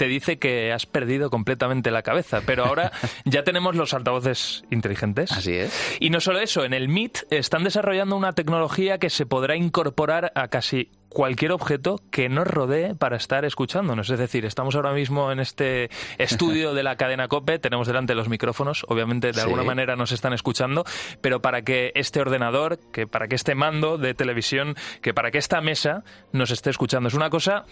te 0.00 0.08
dice 0.08 0.38
que 0.38 0.72
has 0.72 0.86
perdido 0.86 1.28
completamente 1.28 1.90
la 1.90 2.00
cabeza. 2.00 2.40
Pero 2.46 2.64
ahora 2.64 2.90
ya 3.26 3.44
tenemos 3.44 3.76
los 3.76 3.92
altavoces 3.92 4.64
inteligentes. 4.70 5.30
Así 5.30 5.52
es. 5.52 5.98
Y 6.00 6.08
no 6.08 6.20
solo 6.20 6.40
eso, 6.40 6.64
en 6.64 6.72
el 6.72 6.88
MIT 6.88 7.30
están 7.30 7.64
desarrollando 7.64 8.16
una 8.16 8.32
tecnología 8.32 8.96
que 8.96 9.10
se 9.10 9.26
podrá 9.26 9.56
incorporar 9.56 10.32
a 10.34 10.48
casi 10.48 10.90
cualquier 11.10 11.52
objeto 11.52 12.00
que 12.10 12.30
nos 12.30 12.46
rodee 12.46 12.94
para 12.94 13.16
estar 13.16 13.44
escuchándonos. 13.44 14.08
Es 14.08 14.18
decir, 14.18 14.46
estamos 14.46 14.74
ahora 14.74 14.94
mismo 14.94 15.30
en 15.32 15.40
este 15.40 15.90
estudio 16.18 16.72
de 16.72 16.82
la 16.82 16.96
cadena 16.96 17.28
COPE, 17.28 17.58
tenemos 17.58 17.86
delante 17.86 18.14
los 18.14 18.30
micrófonos, 18.30 18.86
obviamente 18.88 19.32
de 19.32 19.40
alguna 19.42 19.64
manera 19.64 19.96
nos 19.96 20.12
están 20.12 20.32
escuchando, 20.32 20.84
pero 21.20 21.42
para 21.42 21.62
que 21.62 21.92
este 21.94 22.20
ordenador, 22.20 22.78
que 22.92 23.06
para 23.06 23.28
que 23.28 23.34
este 23.34 23.54
mando 23.54 23.98
de 23.98 24.14
televisión, 24.14 24.76
que 25.02 25.12
para 25.12 25.30
que 25.30 25.38
esta 25.38 25.60
mesa 25.60 26.04
nos 26.32 26.52
esté 26.52 26.70
escuchando. 26.70 27.08
Es 27.08 27.14
una 27.14 27.28
cosa 27.28 27.66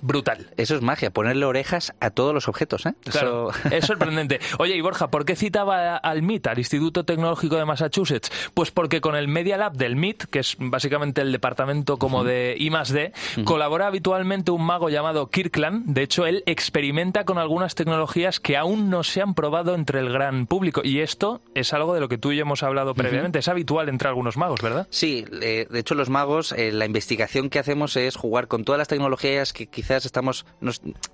brutal. 0.00 0.50
Eso 0.56 0.74
es 0.74 0.82
magia, 0.82 1.10
ponerle 1.10 1.44
orejas 1.44 1.94
a 2.00 2.10
todos 2.10 2.34
los 2.34 2.48
objetos. 2.48 2.86
¿eh? 2.86 2.94
Claro, 3.04 3.50
es 3.70 3.86
sorprendente. 3.86 4.40
Oye, 4.58 4.76
y 4.76 4.80
Borja, 4.80 5.10
¿por 5.10 5.24
qué 5.24 5.36
citaba 5.36 5.96
al 5.96 6.22
MIT, 6.22 6.46
al 6.46 6.58
Instituto 6.58 7.04
Tecnológico 7.04 7.56
de 7.56 7.64
Massachusetts? 7.64 8.30
Pues 8.54 8.70
porque 8.70 9.00
con 9.00 9.16
el 9.16 9.28
Media 9.28 9.56
Lab 9.56 9.74
del 9.74 9.96
MIT, 9.96 10.24
que 10.24 10.40
es 10.40 10.56
básicamente 10.58 11.20
el 11.20 11.32
departamento 11.32 11.98
como 11.98 12.24
de 12.24 12.56
I 12.58 12.70
D, 12.92 13.12
colabora 13.44 13.86
habitualmente 13.86 14.50
un 14.50 14.64
mago 14.64 14.88
llamado 14.88 15.28
Kirkland. 15.28 15.86
De 15.86 16.02
hecho, 16.02 16.26
él 16.26 16.42
experimenta 16.46 17.24
con 17.24 17.38
algunas 17.38 17.74
tecnologías 17.74 18.40
que 18.40 18.56
aún 18.56 18.90
no 18.90 19.02
se 19.02 19.22
han 19.22 19.34
probado 19.34 19.74
entre 19.74 20.00
el 20.00 20.12
gran 20.12 20.46
público. 20.46 20.82
Y 20.84 21.00
esto 21.00 21.40
es 21.54 21.72
algo 21.72 21.94
de 21.94 22.00
lo 22.00 22.08
que 22.08 22.18
tú 22.18 22.32
y 22.32 22.36
yo 22.36 22.42
hemos 22.42 22.62
hablado 22.62 22.94
previamente. 22.94 23.38
Es 23.38 23.48
habitual 23.48 23.88
entre 23.88 24.08
algunos 24.08 24.36
magos, 24.36 24.60
¿verdad? 24.62 24.86
Sí, 24.90 25.24
de 25.30 25.66
hecho 25.72 25.94
los 25.94 26.10
magos, 26.10 26.52
eh, 26.52 26.72
la 26.72 26.86
investigación 26.86 27.50
que 27.50 27.58
hacemos 27.58 27.96
es 27.96 28.16
jugar 28.16 28.48
con 28.48 28.64
todas 28.64 28.78
las 28.78 28.88
tecnologías 28.88 29.52
que 29.52 29.66
quizás 29.66 29.87
quizás 29.88 30.04
estamos, 30.04 30.44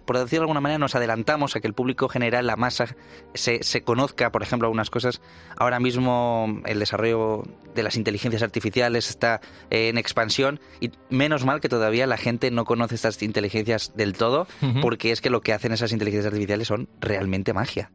por 0.05 0.19
decirlo 0.19 0.41
de 0.41 0.45
alguna 0.47 0.61
manera, 0.61 0.79
nos 0.79 0.97
adelantamos 0.97 1.55
a 1.55 1.61
que 1.61 1.69
el 1.69 1.75
público 1.75 2.09
general, 2.09 2.49
la 2.49 2.57
masa, 2.57 2.97
se, 3.33 3.63
se 3.63 3.83
conozca, 3.83 4.33
por 4.33 4.43
ejemplo, 4.43 4.67
algunas 4.67 4.91
cosas. 4.91 5.21
Ahora 5.57 5.79
mismo 5.79 6.61
el 6.67 6.81
desarrollo 6.81 7.45
de 7.73 7.85
las 7.85 7.97
inteligencias 7.97 8.43
artificiales 8.43 9.09
está 9.09 9.41
en 9.71 9.97
expansión 9.97 10.59
y 10.81 10.91
menos 11.09 11.45
mal 11.45 11.61
que 11.61 11.69
todavía 11.69 12.09
la 12.09 12.17
gente 12.17 12.51
no 12.51 12.65
conoce 12.65 12.97
estas 12.97 13.23
inteligencias 13.23 13.93
del 13.95 14.15
todo, 14.15 14.49
porque 14.83 15.13
es 15.13 15.21
que 15.21 15.31
lo 15.31 15.41
que 15.41 15.53
hacen 15.53 15.71
esas 15.71 15.93
inteligencias 15.93 16.33
artificiales 16.33 16.67
son 16.67 16.89
realmente 17.01 17.53
magia. 17.53 17.93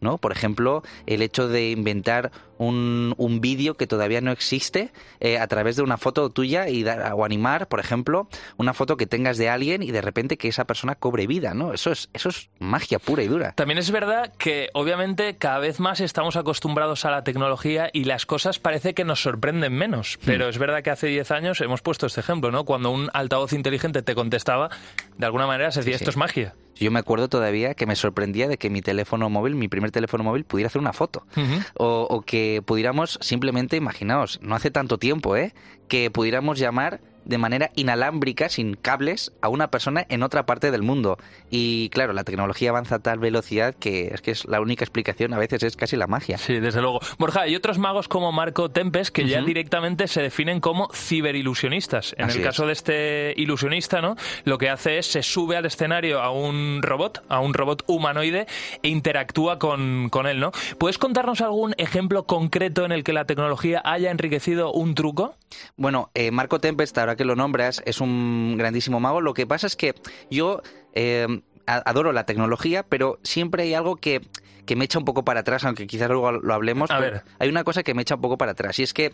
¿No? 0.00 0.18
Por 0.18 0.32
ejemplo, 0.32 0.82
el 1.06 1.22
hecho 1.22 1.48
de 1.48 1.70
inventar 1.70 2.30
un, 2.58 3.14
un 3.16 3.40
vídeo 3.40 3.74
que 3.74 3.86
todavía 3.86 4.20
no 4.20 4.30
existe 4.30 4.92
eh, 5.20 5.38
a 5.38 5.46
través 5.48 5.76
de 5.76 5.82
una 5.82 5.96
foto 5.96 6.30
tuya 6.30 6.68
y 6.68 6.82
dar, 6.82 7.12
o 7.14 7.24
animar, 7.24 7.68
por 7.68 7.80
ejemplo, 7.80 8.28
una 8.56 8.72
foto 8.72 8.96
que 8.96 9.06
tengas 9.06 9.36
de 9.38 9.48
alguien 9.48 9.82
y 9.82 9.90
de 9.90 10.00
repente 10.00 10.36
que 10.36 10.48
esa 10.48 10.64
persona 10.64 10.94
cobre 10.94 11.26
vida, 11.26 11.54
¿no? 11.54 11.72
Eso 11.72 11.90
es, 11.90 12.08
eso 12.12 12.28
es 12.28 12.50
magia 12.58 12.98
pura 12.98 13.22
y 13.22 13.28
dura. 13.28 13.52
También 13.52 13.78
es 13.78 13.90
verdad 13.90 14.32
que 14.38 14.70
obviamente 14.74 15.36
cada 15.36 15.58
vez 15.58 15.80
más 15.80 16.00
estamos 16.00 16.36
acostumbrados 16.36 17.04
a 17.04 17.10
la 17.10 17.24
tecnología 17.24 17.90
y 17.92 18.04
las 18.04 18.26
cosas 18.26 18.58
parece 18.58 18.94
que 18.94 19.04
nos 19.04 19.22
sorprenden 19.22 19.72
menos. 19.72 20.18
Hmm. 20.20 20.26
Pero 20.26 20.48
es 20.48 20.58
verdad 20.58 20.82
que 20.82 20.90
hace 20.90 21.08
10 21.08 21.30
años 21.32 21.60
hemos 21.60 21.82
puesto 21.82 22.06
este 22.06 22.20
ejemplo, 22.20 22.50
¿no? 22.50 22.64
Cuando 22.64 22.90
un 22.90 23.10
altavoz 23.12 23.52
inteligente 23.52 24.02
te 24.02 24.14
contestaba, 24.14 24.70
de 25.16 25.26
alguna 25.26 25.46
manera 25.46 25.70
se 25.72 25.80
decía, 25.80 25.96
esto 25.96 26.10
es 26.10 26.16
magia. 26.16 26.54
Yo 26.76 26.90
me 26.90 26.98
acuerdo 26.98 27.28
todavía 27.28 27.74
que 27.74 27.86
me 27.86 27.96
sorprendía 27.96 28.48
de 28.48 28.58
que 28.58 28.70
mi 28.70 28.82
teléfono 28.82 29.28
móvil, 29.30 29.54
mi 29.54 29.68
primer 29.68 29.90
teléfono 29.90 30.24
móvil, 30.24 30.44
pudiera 30.44 30.66
hacer 30.68 30.80
una 30.80 30.92
foto. 30.92 31.26
o, 31.74 32.06
o, 32.08 32.22
que 32.22 32.62
pudiéramos 32.64 33.18
simplemente, 33.20 33.76
imaginaos, 33.76 34.40
no 34.42 34.54
hace 34.54 34.70
tanto 34.70 34.98
tiempo, 34.98 35.36
¿eh? 35.36 35.54
Que 35.88 36.10
pudiéramos 36.10 36.58
llamar 36.58 37.00
de 37.24 37.38
manera 37.38 37.70
inalámbrica, 37.74 38.48
sin 38.48 38.74
cables, 38.74 39.32
a 39.40 39.48
una 39.48 39.70
persona 39.70 40.06
en 40.08 40.22
otra 40.22 40.46
parte 40.46 40.70
del 40.70 40.82
mundo. 40.82 41.18
Y 41.50 41.88
claro, 41.90 42.12
la 42.12 42.24
tecnología 42.24 42.70
avanza 42.70 42.96
a 42.96 42.98
tal 42.98 43.18
velocidad 43.18 43.74
que 43.74 44.08
es 44.12 44.22
que 44.22 44.32
es 44.32 44.44
la 44.46 44.60
única 44.60 44.84
explicación 44.84 45.32
a 45.32 45.38
veces 45.38 45.62
es 45.62 45.76
casi 45.76 45.96
la 45.96 46.06
magia. 46.06 46.38
Sí, 46.38 46.58
desde 46.60 46.80
luego. 46.80 47.00
Borja, 47.18 47.42
hay 47.42 47.56
otros 47.56 47.78
magos 47.78 48.08
como 48.08 48.32
Marco 48.32 48.70
Tempes 48.70 49.10
que 49.10 49.26
ya 49.26 49.42
directamente 49.42 50.08
se 50.08 50.22
definen 50.22 50.60
como 50.60 50.88
ciberilusionistas. 50.92 52.14
En 52.18 52.30
el 52.30 52.42
caso 52.42 52.66
de 52.66 52.72
este 52.72 53.34
ilusionista, 53.36 54.00
¿no? 54.00 54.16
Lo 54.44 54.58
que 54.58 54.70
hace 54.70 54.98
es 54.98 55.06
se 55.06 55.22
sube 55.22 55.56
al 55.56 55.66
escenario 55.66 56.20
a 56.20 56.30
un 56.30 56.80
robot, 56.82 57.22
a 57.28 57.40
un 57.40 57.54
robot 57.54 57.84
humanoide 57.86 58.46
e 58.82 58.88
interactúa 58.88 59.58
con, 59.58 60.08
con 60.10 60.26
él, 60.26 60.40
¿no? 60.40 60.52
¿Puedes 60.78 60.98
contarnos 60.98 61.40
algún 61.40 61.74
ejemplo 61.78 62.24
concreto 62.24 62.84
en 62.84 62.92
el 62.92 63.04
que 63.04 63.12
la 63.12 63.24
tecnología 63.24 63.82
haya 63.84 64.10
enriquecido 64.10 64.72
un 64.72 64.94
truco? 64.94 65.34
Bueno, 65.76 66.10
eh, 66.14 66.30
Marco 66.30 66.60
Tempest, 66.60 66.96
ahora 67.12 67.16
que 67.16 67.24
lo 67.24 67.36
nombras, 67.36 67.82
es 67.84 68.00
un 68.00 68.56
grandísimo 68.56 69.00
mago. 69.00 69.20
Lo 69.20 69.34
que 69.34 69.46
pasa 69.46 69.66
es 69.66 69.76
que 69.76 69.94
yo 70.30 70.62
eh, 70.94 71.42
adoro 71.66 72.12
la 72.12 72.24
tecnología, 72.24 72.82
pero 72.82 73.18
siempre 73.22 73.64
hay 73.64 73.74
algo 73.74 73.96
que, 73.96 74.22
que 74.66 74.76
me 74.76 74.84
echa 74.84 74.98
un 74.98 75.04
poco 75.04 75.24
para 75.24 75.40
atrás, 75.40 75.64
aunque 75.64 75.86
quizás 75.86 76.08
luego 76.08 76.32
lo 76.32 76.54
hablemos. 76.54 76.90
A 76.90 76.98
ver. 76.98 77.22
Hay 77.38 77.48
una 77.48 77.64
cosa 77.64 77.82
que 77.82 77.94
me 77.94 78.02
echa 78.02 78.14
un 78.14 78.20
poco 78.22 78.38
para 78.38 78.52
atrás, 78.52 78.78
y 78.78 78.82
es 78.82 78.94
que 78.94 79.12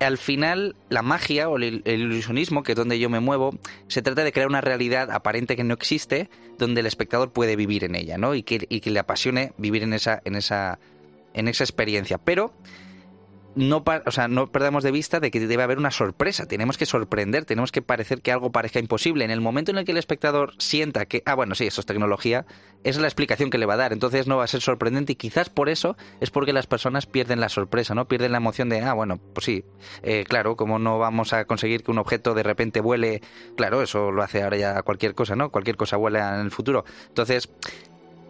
al 0.00 0.18
final 0.18 0.76
la 0.88 1.02
magia 1.02 1.48
o 1.48 1.56
el, 1.56 1.82
ilusionismo, 1.84 2.62
que 2.62 2.72
es 2.72 2.76
donde 2.76 2.98
yo 2.98 3.10
me 3.10 3.20
muevo, 3.20 3.58
se 3.88 4.02
trata 4.02 4.24
de 4.24 4.32
crear 4.32 4.48
una 4.48 4.60
realidad 4.60 5.10
aparente 5.10 5.56
que 5.56 5.64
no 5.64 5.74
existe, 5.74 6.30
donde 6.58 6.80
el 6.80 6.86
espectador 6.86 7.32
puede 7.32 7.56
vivir 7.56 7.84
en 7.84 7.94
ella, 7.94 8.16
¿no? 8.16 8.34
Y 8.34 8.42
que, 8.42 8.66
y 8.68 8.80
que 8.80 8.90
le 8.90 8.98
apasione 8.98 9.52
vivir 9.58 9.82
en 9.82 9.92
esa, 9.92 10.22
en 10.24 10.36
esa, 10.36 10.78
en 11.34 11.48
esa 11.48 11.64
experiencia. 11.64 12.18
Pero 12.18 12.54
no, 13.56 13.82
o 14.06 14.10
sea, 14.12 14.28
no 14.28 14.46
perdamos 14.52 14.84
de 14.84 14.92
vista 14.92 15.18
de 15.18 15.30
que 15.30 15.40
debe 15.40 15.62
haber 15.62 15.78
una 15.78 15.90
sorpresa. 15.90 16.46
Tenemos 16.46 16.78
que 16.78 16.86
sorprender, 16.86 17.44
tenemos 17.44 17.72
que 17.72 17.82
parecer 17.82 18.22
que 18.22 18.30
algo 18.30 18.52
parezca 18.52 18.78
imposible. 18.78 19.24
En 19.24 19.30
el 19.30 19.40
momento 19.40 19.72
en 19.72 19.78
el 19.78 19.84
que 19.84 19.92
el 19.92 19.98
espectador 19.98 20.54
sienta 20.58 21.06
que, 21.06 21.22
ah, 21.26 21.34
bueno, 21.34 21.54
sí, 21.54 21.66
eso 21.66 21.80
es 21.80 21.86
tecnología, 21.86 22.46
es 22.84 22.98
la 22.98 23.08
explicación 23.08 23.50
que 23.50 23.58
le 23.58 23.66
va 23.66 23.74
a 23.74 23.78
dar. 23.78 23.92
Entonces 23.92 24.26
no 24.28 24.36
va 24.36 24.44
a 24.44 24.46
ser 24.46 24.60
sorprendente 24.60 25.12
y 25.12 25.16
quizás 25.16 25.50
por 25.50 25.68
eso 25.68 25.96
es 26.20 26.30
porque 26.30 26.52
las 26.52 26.66
personas 26.66 27.06
pierden 27.06 27.40
la 27.40 27.48
sorpresa, 27.48 27.94
¿no? 27.94 28.06
Pierden 28.06 28.32
la 28.32 28.38
emoción 28.38 28.68
de, 28.68 28.80
ah, 28.82 28.92
bueno, 28.92 29.18
pues 29.34 29.44
sí, 29.44 29.64
eh, 30.02 30.24
claro, 30.28 30.56
como 30.56 30.78
no 30.78 30.98
vamos 30.98 31.32
a 31.32 31.44
conseguir 31.44 31.82
que 31.82 31.90
un 31.90 31.98
objeto 31.98 32.34
de 32.34 32.44
repente 32.44 32.80
vuele, 32.80 33.20
claro, 33.56 33.82
eso 33.82 34.12
lo 34.12 34.22
hace 34.22 34.42
ahora 34.42 34.56
ya 34.58 34.82
cualquier 34.82 35.14
cosa, 35.14 35.34
¿no? 35.34 35.50
Cualquier 35.50 35.76
cosa 35.76 35.96
vuela 35.96 36.36
en 36.36 36.42
el 36.42 36.50
futuro. 36.52 36.84
Entonces, 37.08 37.50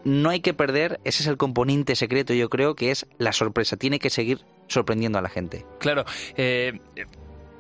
no 0.05 0.31
hay 0.31 0.41
que 0.41 0.55
perder, 0.55 0.99
ese 1.05 1.23
es 1.23 1.27
el 1.27 1.37
componente 1.37 1.95
secreto, 1.95 2.33
yo 2.33 2.49
creo, 2.49 2.75
que 2.75 2.91
es 2.91 3.07
la 3.19 3.33
sorpresa. 3.33 3.77
Tiene 3.77 3.99
que 3.99 4.09
seguir 4.09 4.41
sorprendiendo 4.71 5.19
a 5.19 5.23
la 5.23 5.29
gente. 5.29 5.67
Claro. 5.79 6.05
Eh, 6.37 6.79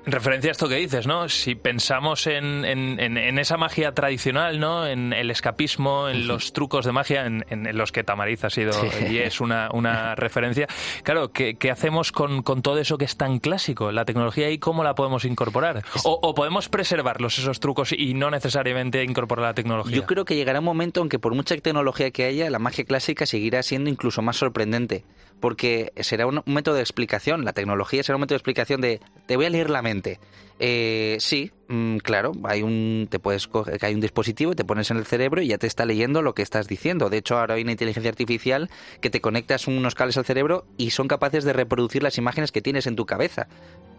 en 0.06 0.12
referencia 0.12 0.50
a 0.50 0.52
esto 0.52 0.66
que 0.66 0.76
dices, 0.76 1.06
¿no? 1.06 1.28
Si 1.28 1.54
pensamos 1.54 2.26
en, 2.26 2.64
en, 2.64 3.38
esa 3.38 3.58
magia 3.58 3.92
tradicional, 3.92 4.58
¿no? 4.58 4.86
En 4.86 5.12
el 5.12 5.30
escapismo, 5.30 6.08
en 6.08 6.26
los 6.26 6.54
trucos 6.54 6.86
de 6.86 6.92
magia, 6.92 7.26
en, 7.26 7.76
los 7.76 7.92
que 7.92 8.02
Tamariz 8.02 8.44
ha 8.44 8.50
sido 8.50 8.72
y 9.10 9.18
es 9.18 9.42
una, 9.42 9.68
una 9.72 10.14
referencia. 10.16 10.68
Claro, 11.02 11.32
¿qué, 11.32 11.56
qué 11.56 11.70
hacemos 11.70 12.12
con, 12.12 12.42
con, 12.42 12.62
todo 12.62 12.78
eso 12.78 12.96
que 12.96 13.04
es 13.04 13.18
tan 13.18 13.40
clásico? 13.40 13.92
La 13.92 14.06
tecnología 14.06 14.50
y 14.50 14.58
cómo 14.58 14.84
la 14.84 14.94
podemos 14.94 15.26
incorporar. 15.26 15.84
O, 16.04 16.18
o, 16.22 16.34
podemos 16.34 16.70
preservarlos, 16.70 17.38
esos 17.38 17.60
trucos, 17.60 17.92
y 17.92 18.14
no 18.14 18.30
necesariamente 18.30 19.04
incorporar 19.04 19.48
la 19.48 19.54
tecnología? 19.54 19.94
Yo 19.94 20.06
creo 20.06 20.24
que 20.24 20.34
llegará 20.34 20.60
un 20.60 20.64
momento 20.64 21.02
en 21.02 21.10
que 21.10 21.18
por 21.18 21.34
mucha 21.34 21.54
tecnología 21.58 22.10
que 22.10 22.24
haya, 22.24 22.48
la 22.48 22.58
magia 22.58 22.84
clásica 22.84 23.26
seguirá 23.26 23.62
siendo 23.62 23.90
incluso 23.90 24.22
más 24.22 24.38
sorprendente 24.38 25.04
porque 25.40 25.92
será 26.00 26.26
un, 26.26 26.42
método 26.46 26.76
de 26.76 26.82
explicación, 26.82 27.44
la 27.44 27.52
tecnología 27.52 28.02
será 28.02 28.16
un 28.16 28.20
método 28.20 28.34
de 28.34 28.38
explicación 28.38 28.80
de 28.80 29.00
te 29.26 29.36
voy 29.36 29.46
a 29.46 29.50
leer 29.50 29.70
la 29.70 29.82
mente. 29.82 30.20
Eh, 30.62 31.16
sí, 31.20 31.50
mm, 31.68 31.98
claro, 31.98 32.32
hay 32.44 32.62
un 32.62 33.08
te 33.10 33.18
puedes 33.18 33.48
hay 33.80 33.94
un 33.94 34.00
dispositivo, 34.00 34.54
te 34.54 34.64
pones 34.64 34.90
en 34.90 34.98
el 34.98 35.06
cerebro 35.06 35.40
y 35.40 35.48
ya 35.48 35.58
te 35.58 35.66
está 35.66 35.86
leyendo 35.86 36.20
lo 36.20 36.34
que 36.34 36.42
estás 36.42 36.68
diciendo. 36.68 37.08
De 37.08 37.16
hecho, 37.16 37.38
ahora 37.38 37.54
hay 37.54 37.62
una 37.62 37.72
inteligencia 37.72 38.10
artificial 38.10 38.70
que 39.00 39.08
te 39.08 39.22
conectas 39.22 39.66
unos 39.66 39.94
cables 39.94 40.18
al 40.18 40.26
cerebro 40.26 40.66
y 40.76 40.90
son 40.90 41.08
capaces 41.08 41.44
de 41.44 41.54
reproducir 41.54 42.02
las 42.02 42.18
imágenes 42.18 42.52
que 42.52 42.60
tienes 42.60 42.86
en 42.86 42.96
tu 42.96 43.06
cabeza. 43.06 43.48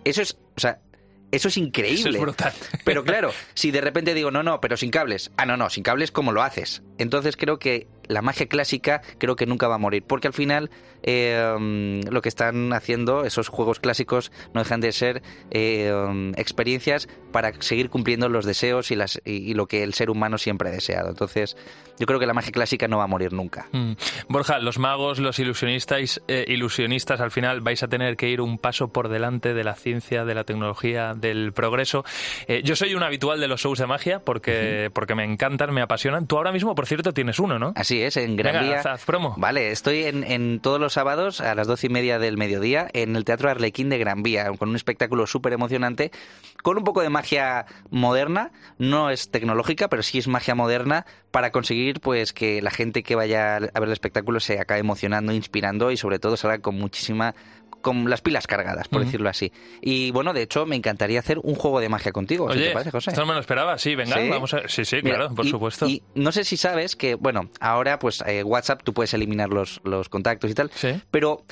Eso 0.04 0.22
es, 0.22 0.38
o 0.56 0.60
sea, 0.60 0.82
eso 1.32 1.48
es 1.48 1.58
increíble. 1.58 2.18
es 2.18 2.22
brutal. 2.22 2.54
Pero 2.86 3.04
claro, 3.04 3.32
si 3.54 3.72
de 3.72 3.82
repente 3.82 4.14
digo, 4.14 4.32
no, 4.32 4.44
no, 4.44 4.60
pero 4.60 4.76
sin 4.78 4.92
cables. 4.92 5.32
Ah, 5.38 5.46
no, 5.46 5.56
no, 5.58 5.70
sin 5.70 5.84
cables, 5.84 6.12
¿cómo 6.12 6.32
lo 6.32 6.44
haces? 6.44 6.84
Entonces 6.98 7.38
creo 7.38 7.58
que 7.58 7.88
la 8.12 8.22
magia 8.22 8.48
clásica 8.48 9.02
creo 9.18 9.36
que 9.36 9.46
nunca 9.46 9.68
va 9.68 9.76
a 9.76 9.78
morir, 9.78 10.04
porque 10.06 10.28
al 10.28 10.34
final 10.34 10.70
eh, 11.04 12.02
lo 12.10 12.22
que 12.22 12.30
están 12.30 12.74
haciendo 12.74 13.24
esos 13.24 13.48
juegos 13.48 13.80
clásicos 13.80 14.32
no 14.54 14.62
dejan 14.62 14.82
de 14.82 14.92
ser 14.92 15.22
eh, 15.50 16.32
experiencias 16.38 17.08
para 17.32 17.54
seguir 17.62 17.90
cumpliendo 17.90 18.30
los 18.30 18.46
deseos 18.46 18.92
y, 18.92 18.96
las, 18.96 19.22
y, 19.26 19.54
lo 19.54 19.68
que 19.68 19.84
el 19.84 19.94
ser 19.94 20.10
humano 20.10 20.38
siempre 20.38 20.70
ha 20.70 20.72
deseado. 20.72 21.10
Entonces, 21.10 21.56
yo 21.98 22.06
creo 22.06 22.20
que 22.20 22.26
la 22.26 22.34
magia 22.34 22.52
clásica 22.52 22.88
no 22.88 22.98
va 22.98 23.06
a 23.06 23.08
morir 23.08 23.32
nunca. 23.32 23.68
Mm. 23.72 23.94
Borja, 24.28 24.60
los 24.60 24.78
magos, 24.78 25.20
los 25.20 25.40
ilusionistas, 25.40 26.22
eh, 26.28 26.46
ilusionistas, 26.48 27.22
al 27.22 27.32
final 27.32 27.62
vais 27.62 27.82
a 27.84 27.88
tener 27.88 28.18
que 28.18 28.30
ir 28.30 28.42
un 28.42 28.58
paso 28.58 28.90
por 28.90 29.08
delante 29.08 29.54
de 29.54 29.64
la 29.64 29.76
ciencia, 29.76 30.26
de 30.26 30.36
la 30.36 30.44
tecnología, 30.44 31.14
del 31.16 31.54
progreso. 31.54 32.04
yo 32.64 32.76
soy 32.76 32.96
un 32.96 33.04
habitual 33.04 33.40
de 33.40 33.48
los 33.48 33.62
shows 33.62 33.80
de 33.80 33.88
magia 33.88 34.20
porque, 34.20 34.92
porque 34.94 35.16
me 35.16 35.24
encantan, 35.24 35.74
me 35.74 35.82
apasionan. 35.82 36.28
Tú 36.28 36.38
ahora 36.38 36.52
mismo, 36.52 36.76
por 36.76 36.86
cierto, 36.86 37.14
tienes 37.14 37.40
uno, 37.40 37.58
¿no? 37.58 37.72
Así 37.76 38.01
en 38.18 38.36
Gran 38.36 38.66
Vía. 38.66 38.84
promo. 39.06 39.36
Vale, 39.38 39.72
estoy 39.72 40.04
en, 40.04 40.60
todos 40.60 40.80
los 40.80 40.94
sábados 40.94 41.42
a 41.42 41.56
las 41.56 41.68
doce 41.68 41.88
y 41.88 41.90
media 41.90 42.20
del 42.20 42.38
mediodía 42.38 42.88
en 42.94 43.16
el 43.16 43.26
Teatro 43.26 43.50
Arlequín 43.50 43.90
de 43.90 43.98
Gran 43.98 44.24
Vía, 44.24 44.52
con 44.58 44.70
un 44.70 44.76
espectáculo 44.76 45.28
súper 45.28 45.54
emocionante, 45.54 46.12
con 46.64 46.78
un 46.78 46.84
poco 46.84 47.02
de 47.02 47.10
magia 47.10 47.66
moderna, 47.90 48.52
no 48.78 49.10
es 49.10 49.30
tecnológica, 49.30 49.88
pero 49.88 50.04
sí 50.04 50.18
es 50.18 50.28
magia 50.28 50.56
moderna 50.56 51.06
para 51.32 51.52
conseguir 51.52 52.02
pues 52.02 52.34
que 52.34 52.62
la 52.62 52.72
gente 52.72 53.04
que 53.04 53.16
vaya 53.16 53.56
a 53.56 53.60
ver 53.60 53.84
el 53.84 53.92
espectáculo 53.92 54.40
se 54.40 54.60
acabe 54.60 54.80
emocionando, 54.80 55.32
inspirando 55.32 55.92
y 55.92 55.98
sobre 55.98 56.20
todo 56.20 56.38
salga 56.38 56.60
con 56.60 56.76
muchísima 56.76 57.36
con 57.82 58.10
las 58.10 58.22
pilas 58.22 58.48
cargadas, 58.48 58.88
por 58.88 59.04
decirlo 59.04 59.30
así. 59.30 59.52
Y 59.82 60.12
bueno, 60.12 60.34
de 60.34 60.44
hecho, 60.44 60.66
me 60.66 60.76
encantaría 60.76 61.20
hacer 61.20 61.40
un 61.40 61.56
juego 61.56 61.80
de 61.80 61.90
magia 61.90 62.12
contigo. 62.12 62.46
Oye, 62.46 62.68
te 62.68 62.72
parece, 62.72 62.92
José? 62.92 63.12
Esto 63.12 63.22
no 63.22 63.28
me 63.28 63.34
lo 63.34 63.40
esperaba, 63.40 63.78
sí, 63.78 63.96
venga, 63.96 64.18
vamos 64.30 64.54
a... 64.54 64.68
Sí, 64.68 64.86
sí, 64.86 65.02
claro, 65.02 65.34
por 65.34 65.48
supuesto. 65.48 65.88
Y 65.88 66.04
no 66.16 66.32
sé 66.32 66.44
si 66.44 66.58
sabes 66.58 66.96
que, 66.96 67.16
bueno, 67.16 67.50
ahora 67.60 68.00
pues 68.00 68.24
eh, 68.26 68.44
WhatsApp 68.44 68.82
tú 68.84 68.94
puedes 68.94 69.14
eliminar 69.14 69.50
los, 69.50 69.82
los 69.84 70.10
contactos 70.10 70.50
y 70.52 70.54
tal, 70.54 70.72
pero 71.10 71.46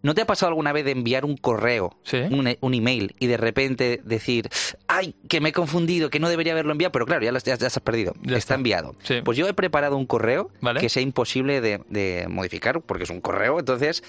¿No 0.00 0.14
te 0.14 0.22
ha 0.22 0.26
pasado 0.26 0.50
alguna 0.50 0.72
vez 0.72 0.84
de 0.84 0.92
enviar 0.92 1.24
un 1.24 1.36
correo, 1.36 1.96
un, 2.30 2.56
un, 2.60 2.74
email, 2.74 3.14
y 3.18 3.26
de 3.26 3.36
repente 3.36 4.00
decir, 4.04 4.48
ay, 4.86 5.16
que 5.28 5.40
me 5.40 5.48
he 5.48 5.52
confundido, 5.52 6.08
que 6.08 6.20
no 6.20 6.28
debería 6.28 6.52
haberlo 6.52 6.70
enviado, 6.70 6.92
pero 6.92 7.04
claro, 7.04 7.24
ya 7.24 7.32
lo 7.32 7.38
has 7.38 7.80
perdido, 7.80 8.14
está, 8.28 8.54
enviado. 8.54 8.94
Pues 9.24 9.36
yo 9.36 9.48
he 9.48 9.54
preparado 9.54 9.96
un 9.96 10.06
correo 10.06 10.50
que 10.78 10.88
sea 10.88 11.02
imposible 11.02 11.60
de, 11.60 11.80
de, 11.88 12.26
modificar, 12.28 12.80
porque 12.80 13.04
es 13.04 13.10
un 13.10 13.20
correo, 13.20 13.58
entonces 13.58 14.04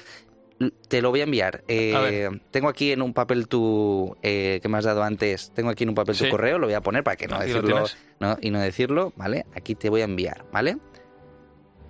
te 0.87 1.01
lo 1.01 1.09
voy 1.09 1.21
a 1.21 1.23
enviar. 1.23 1.63
Eh, 1.67 2.29
tengo 2.51 2.67
aquí 2.67 2.91
en 2.91 3.01
un 3.01 3.13
papel 3.13 3.47
tu 3.47 4.15
eh, 4.21 4.59
que 4.61 4.67
me 4.67 4.77
has 4.77 4.85
dado 4.85 5.03
antes. 5.03 5.51
Tengo 5.53 5.69
aquí 5.69 5.83
en 5.83 5.89
un 5.89 5.95
papel 5.95 6.17
tu 6.17 6.29
correo. 6.29 6.59
Lo 6.59 6.67
voy 6.67 6.73
a 6.73 6.81
poner 6.81 7.03
para 7.03 7.15
que 7.15 7.27
no 7.27 7.37
ah, 7.37 7.43
decirlo 7.43 7.85
no, 8.19 8.37
y 8.41 8.51
no 8.51 8.59
decirlo, 8.59 9.13
¿vale? 9.15 9.45
Aquí 9.55 9.75
te 9.75 9.89
voy 9.89 10.01
a 10.01 10.05
enviar, 10.05 10.45
¿vale? 10.51 10.77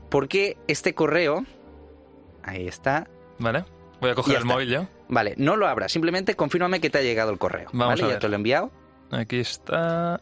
Porque 0.10 0.58
este 0.68 0.94
correo, 0.94 1.46
ahí 2.44 2.68
está. 2.68 3.08
Vale. 3.40 3.66
Voy 4.02 4.12
a 4.12 4.16
coger 4.16 4.38
el 4.38 4.46
móvil 4.46 4.70
ya. 4.70 4.90
Vale, 5.08 5.34
no 5.38 5.56
lo 5.56 5.68
abras. 5.68 5.92
Simplemente 5.92 6.36
confírmame 6.36 6.80
que 6.80 6.90
te 6.90 7.00
ha 7.00 7.02
llegado 7.02 7.32
el 7.32 7.40
correo. 7.40 7.70
Vamos 7.74 8.00
¿vale? 8.00 8.14
Ya 8.14 8.20
te 8.20 8.28
lo 8.28 8.36
he 8.36 8.38
enviado. 8.38 8.72
Aquí 9.12 9.40
está. 9.40 10.22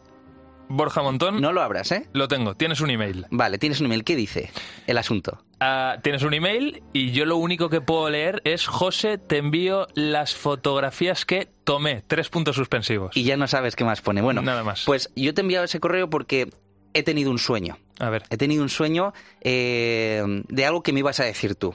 Borja 0.68 1.02
Montón. 1.02 1.40
No 1.40 1.52
lo 1.52 1.62
abras, 1.62 1.92
¿eh? 1.92 2.08
Lo 2.12 2.28
tengo. 2.28 2.54
Tienes 2.54 2.80
un 2.80 2.90
email. 2.90 3.26
Vale, 3.30 3.58
tienes 3.58 3.80
un 3.80 3.86
email. 3.86 4.04
¿Qué 4.04 4.16
dice 4.16 4.50
el 4.86 4.98
asunto? 4.98 5.42
Ah, 5.60 5.98
tienes 6.02 6.22
un 6.22 6.34
email 6.34 6.82
y 6.92 7.10
yo 7.10 7.24
lo 7.24 7.36
único 7.36 7.68
que 7.68 7.80
puedo 7.80 8.08
leer 8.10 8.40
es 8.44 8.66
José, 8.66 9.18
te 9.18 9.38
envío 9.38 9.86
las 9.94 10.34
fotografías 10.34 11.24
que 11.24 11.48
tomé. 11.64 12.02
Tres 12.06 12.28
puntos 12.28 12.56
suspensivos. 12.56 13.16
Y 13.16 13.24
ya 13.24 13.36
no 13.36 13.48
sabes 13.48 13.74
qué 13.74 13.84
más 13.84 14.00
pone. 14.00 14.22
Bueno, 14.22 14.42
nada 14.42 14.62
más. 14.62 14.84
Pues 14.84 15.10
yo 15.16 15.34
te 15.34 15.40
he 15.40 15.42
enviado 15.42 15.64
ese 15.64 15.80
correo 15.80 16.08
porque 16.08 16.50
he 16.94 17.02
tenido 17.02 17.30
un 17.30 17.38
sueño. 17.38 17.78
A 17.98 18.10
ver. 18.10 18.22
He 18.30 18.36
tenido 18.36 18.62
un 18.62 18.68
sueño 18.68 19.12
eh, 19.40 20.22
de 20.48 20.64
algo 20.64 20.82
que 20.82 20.92
me 20.92 21.00
ibas 21.00 21.18
a 21.18 21.24
decir 21.24 21.56
tú. 21.56 21.74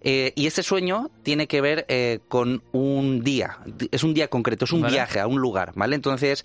Eh, 0.00 0.32
y 0.34 0.46
este 0.46 0.62
sueño 0.62 1.10
tiene 1.22 1.46
que 1.46 1.60
ver 1.60 1.84
eh, 1.88 2.20
con 2.28 2.62
un 2.72 3.22
día. 3.22 3.58
Es 3.90 4.02
un 4.02 4.14
día 4.14 4.28
concreto, 4.28 4.64
es 4.64 4.72
un 4.72 4.86
viaje 4.86 5.20
a 5.20 5.26
un 5.26 5.40
lugar, 5.40 5.72
¿vale? 5.74 5.94
Entonces 5.94 6.44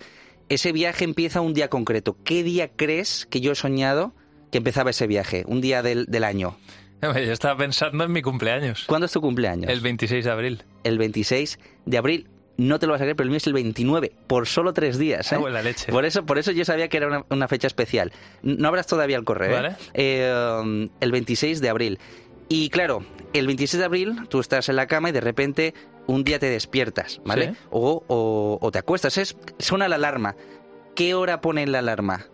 ese 0.50 0.72
viaje 0.72 1.04
empieza 1.04 1.40
un 1.40 1.54
día 1.54 1.70
concreto. 1.70 2.18
¿Qué 2.22 2.42
día 2.42 2.68
crees 2.68 3.26
que 3.26 3.40
yo 3.40 3.52
he 3.52 3.54
soñado 3.54 4.12
que 4.54 4.58
empezaba 4.58 4.90
ese 4.90 5.08
viaje? 5.08 5.42
Un 5.48 5.60
día 5.60 5.82
del, 5.82 6.22
año. 6.22 6.56
Yo 7.02 7.10
estaba 7.10 7.56
pensando 7.56 8.04
en 8.04 8.12
mi 8.12 8.22
cumpleaños. 8.22 8.84
¿Cuándo 8.86 9.06
es 9.06 9.12
tu 9.12 9.20
cumpleaños? 9.20 9.68
El 9.68 9.80
26 9.80 10.24
de 10.24 10.30
abril. 10.30 10.62
El 10.84 10.96
26 10.96 11.58
de 11.86 11.98
abril. 11.98 12.28
No 12.56 12.78
te 12.78 12.86
lo 12.86 12.92
vas 12.92 13.00
a 13.00 13.04
creer, 13.04 13.16
pero 13.16 13.24
el 13.24 13.30
mío 13.30 13.38
es 13.38 13.48
el 13.48 13.52
29, 13.52 14.12
por 14.28 14.46
solo 14.46 14.72
tres 14.72 14.96
días. 14.96 15.32
¿eh? 15.32 15.38
la 15.50 15.60
leche. 15.60 15.90
Por 15.90 16.04
eso, 16.04 16.24
por 16.24 16.38
eso 16.38 16.52
yo 16.52 16.64
sabía 16.64 16.86
que 16.86 16.98
era 16.98 17.24
una, 17.28 17.48
fecha 17.48 17.66
especial. 17.66 18.12
No 18.42 18.68
habrás 18.68 18.86
todavía 18.86 19.16
el 19.16 19.24
correo. 19.24 19.50
¿eh? 19.50 19.54
¿Vale? 19.54 19.76
Eh, 19.92 20.88
el 21.00 21.10
26 21.10 21.60
de 21.60 21.68
abril. 21.68 21.98
Y 22.48 22.70
claro, 22.70 23.04
el 23.32 23.48
26 23.48 23.80
de 23.80 23.84
abril 23.84 24.28
tú 24.28 24.38
estás 24.38 24.68
en 24.68 24.76
la 24.76 24.86
cama 24.86 25.08
y 25.08 25.12
de 25.12 25.20
repente 25.20 25.74
un 26.06 26.22
día 26.22 26.38
te 26.38 26.48
despiertas, 26.48 27.20
¿vale? 27.24 27.56
O, 27.70 28.04
o, 28.06 28.70
te 28.70 28.78
acuestas, 28.78 29.18
es, 29.18 29.36
suena 29.58 29.88
la 29.88 29.96
alarma. 29.96 30.36
¿Qué 30.94 31.14
hora 31.14 31.40
pone 31.40 31.66
la 31.66 31.80
alarma? 31.80 32.28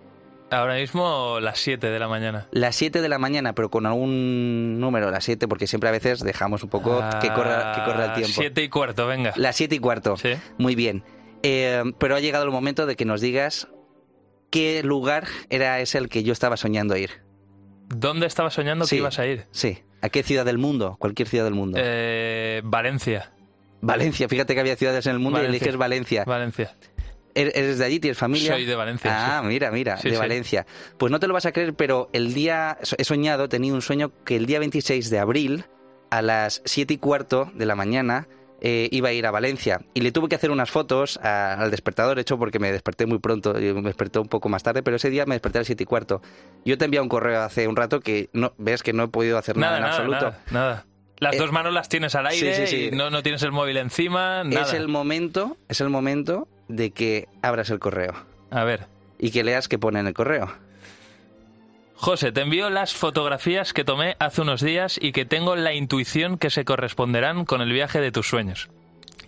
Ahora 0.50 0.74
mismo 0.74 1.38
las 1.40 1.58
7 1.60 1.90
de 1.90 1.98
la 1.98 2.08
mañana. 2.08 2.48
Las 2.50 2.76
7 2.76 3.02
de 3.02 3.08
la 3.08 3.18
mañana, 3.18 3.54
pero 3.54 3.70
con 3.70 3.86
algún 3.86 4.80
número, 4.80 5.10
las 5.10 5.24
7, 5.24 5.46
porque 5.48 5.66
siempre 5.66 5.88
a 5.88 5.92
veces 5.92 6.20
dejamos 6.20 6.62
un 6.62 6.70
poco 6.70 7.02
que, 7.20 7.28
corra, 7.28 7.72
que 7.74 7.84
corra 7.84 8.06
el 8.06 8.12
tiempo. 8.14 8.40
7 8.40 8.62
y 8.62 8.68
cuarto, 8.68 9.06
venga. 9.06 9.32
Las 9.36 9.56
7 9.56 9.74
y 9.76 9.78
cuarto. 9.78 10.16
Sí. 10.16 10.32
Muy 10.58 10.74
bien. 10.74 11.04
Eh, 11.42 11.82
pero 11.98 12.16
ha 12.16 12.20
llegado 12.20 12.44
el 12.44 12.50
momento 12.50 12.86
de 12.86 12.96
que 12.96 13.04
nos 13.04 13.20
digas 13.20 13.68
qué 14.50 14.82
lugar 14.82 15.26
era 15.48 15.80
ese 15.80 15.98
el 15.98 16.08
que 16.08 16.22
yo 16.22 16.32
estaba 16.32 16.56
soñando 16.56 16.96
ir. 16.96 17.22
¿Dónde 17.88 18.26
estabas 18.26 18.54
soñando 18.54 18.86
que 18.86 18.96
ibas 18.96 19.18
a 19.18 19.26
ir? 19.26 19.46
Sí. 19.50 19.82
¿A 20.02 20.08
qué 20.08 20.22
ciudad 20.22 20.44
del 20.44 20.58
mundo? 20.58 20.96
Cualquier 20.98 21.28
ciudad 21.28 21.44
del 21.44 21.54
mundo. 21.54 21.78
Eh, 21.80 22.62
Valencia. 22.64 23.32
Valencia, 23.82 24.28
fíjate 24.28 24.54
que 24.54 24.60
había 24.60 24.76
ciudades 24.76 25.06
en 25.06 25.12
el 25.12 25.18
mundo 25.18 25.42
y 25.42 25.46
eliges 25.46 25.76
Valencia. 25.76 26.24
Valencia. 26.26 26.76
Er, 27.34 27.52
¿Eres 27.54 27.78
de 27.78 27.84
allí? 27.84 28.00
¿Tienes 28.00 28.18
familia? 28.18 28.54
Soy 28.54 28.64
de 28.64 28.74
Valencia. 28.74 29.38
Ah, 29.38 29.42
mira, 29.42 29.70
mira, 29.70 29.96
de 29.96 30.16
Valencia. 30.16 30.66
Pues 30.98 31.12
no 31.12 31.20
te 31.20 31.26
lo 31.26 31.34
vas 31.34 31.46
a 31.46 31.52
creer, 31.52 31.74
pero 31.74 32.08
el 32.12 32.34
día, 32.34 32.78
he 32.98 33.04
soñado, 33.04 33.44
he 33.44 33.48
tenido 33.48 33.74
un 33.74 33.82
sueño 33.82 34.12
que 34.24 34.36
el 34.36 34.46
día 34.46 34.58
26 34.58 35.10
de 35.10 35.18
abril, 35.18 35.64
a 36.10 36.22
las 36.22 36.62
7 36.64 36.94
y 36.94 36.98
cuarto 36.98 37.50
de 37.54 37.66
la 37.66 37.76
mañana, 37.76 38.26
eh, 38.62 38.88
iba 38.92 39.08
a 39.08 39.12
ir 39.12 39.26
a 39.26 39.30
Valencia 39.30 39.80
y 39.94 40.02
le 40.02 40.12
tuve 40.12 40.28
que 40.28 40.34
hacer 40.34 40.50
unas 40.50 40.70
fotos 40.70 41.16
al 41.18 41.70
despertador, 41.70 42.18
hecho 42.18 42.38
porque 42.38 42.58
me 42.58 42.70
desperté 42.70 43.06
muy 43.06 43.18
pronto, 43.18 43.54
me 43.54 43.82
desperté 43.82 44.18
un 44.18 44.28
poco 44.28 44.50
más 44.50 44.62
tarde, 44.62 44.82
pero 44.82 44.96
ese 44.96 45.08
día 45.08 45.24
me 45.24 45.34
desperté 45.34 45.58
a 45.58 45.60
las 45.60 45.66
7 45.66 45.82
y 45.82 45.86
cuarto. 45.86 46.20
Yo 46.64 46.76
te 46.76 46.84
envié 46.84 47.00
un 47.00 47.08
correo 47.08 47.40
hace 47.40 47.68
un 47.68 47.76
rato 47.76 48.00
que 48.00 48.28
no 48.34 48.52
ves 48.58 48.82
que 48.82 48.92
no 48.92 49.04
he 49.04 49.08
podido 49.08 49.38
hacer 49.38 49.56
nada, 49.56 49.78
en 49.78 49.84
absoluto. 49.84 50.34
Nada, 50.50 50.84
Las 51.20 51.36
eh, 51.36 51.38
dos 51.38 51.52
manos 51.52 51.72
las 51.72 51.88
tienes 51.88 52.14
al 52.14 52.26
aire 52.26 52.90
y 52.90 52.94
no, 52.94 53.08
no 53.08 53.22
tienes 53.22 53.42
el 53.44 53.52
móvil 53.52 53.78
encima, 53.78 54.44
nada. 54.44 54.66
Es 54.66 54.74
el 54.74 54.88
momento, 54.88 55.56
es 55.68 55.80
el 55.80 55.88
momento 55.88 56.46
de 56.70 56.90
que 56.92 57.28
abras 57.42 57.70
el 57.70 57.78
correo. 57.78 58.14
A 58.50 58.64
ver. 58.64 58.86
Y 59.18 59.30
que 59.30 59.44
leas 59.44 59.68
qué 59.68 59.78
pone 59.78 60.00
en 60.00 60.06
el 60.06 60.14
correo. 60.14 60.50
José, 61.94 62.32
te 62.32 62.40
envío 62.40 62.70
las 62.70 62.94
fotografías 62.94 63.74
que 63.74 63.84
tomé 63.84 64.16
hace 64.18 64.40
unos 64.40 64.62
días 64.62 64.98
y 65.00 65.12
que 65.12 65.26
tengo 65.26 65.54
la 65.54 65.74
intuición 65.74 66.38
que 66.38 66.48
se 66.48 66.64
corresponderán 66.64 67.44
con 67.44 67.60
el 67.60 67.70
viaje 67.70 68.00
de 68.00 68.10
tus 68.10 68.26
sueños. 68.26 68.70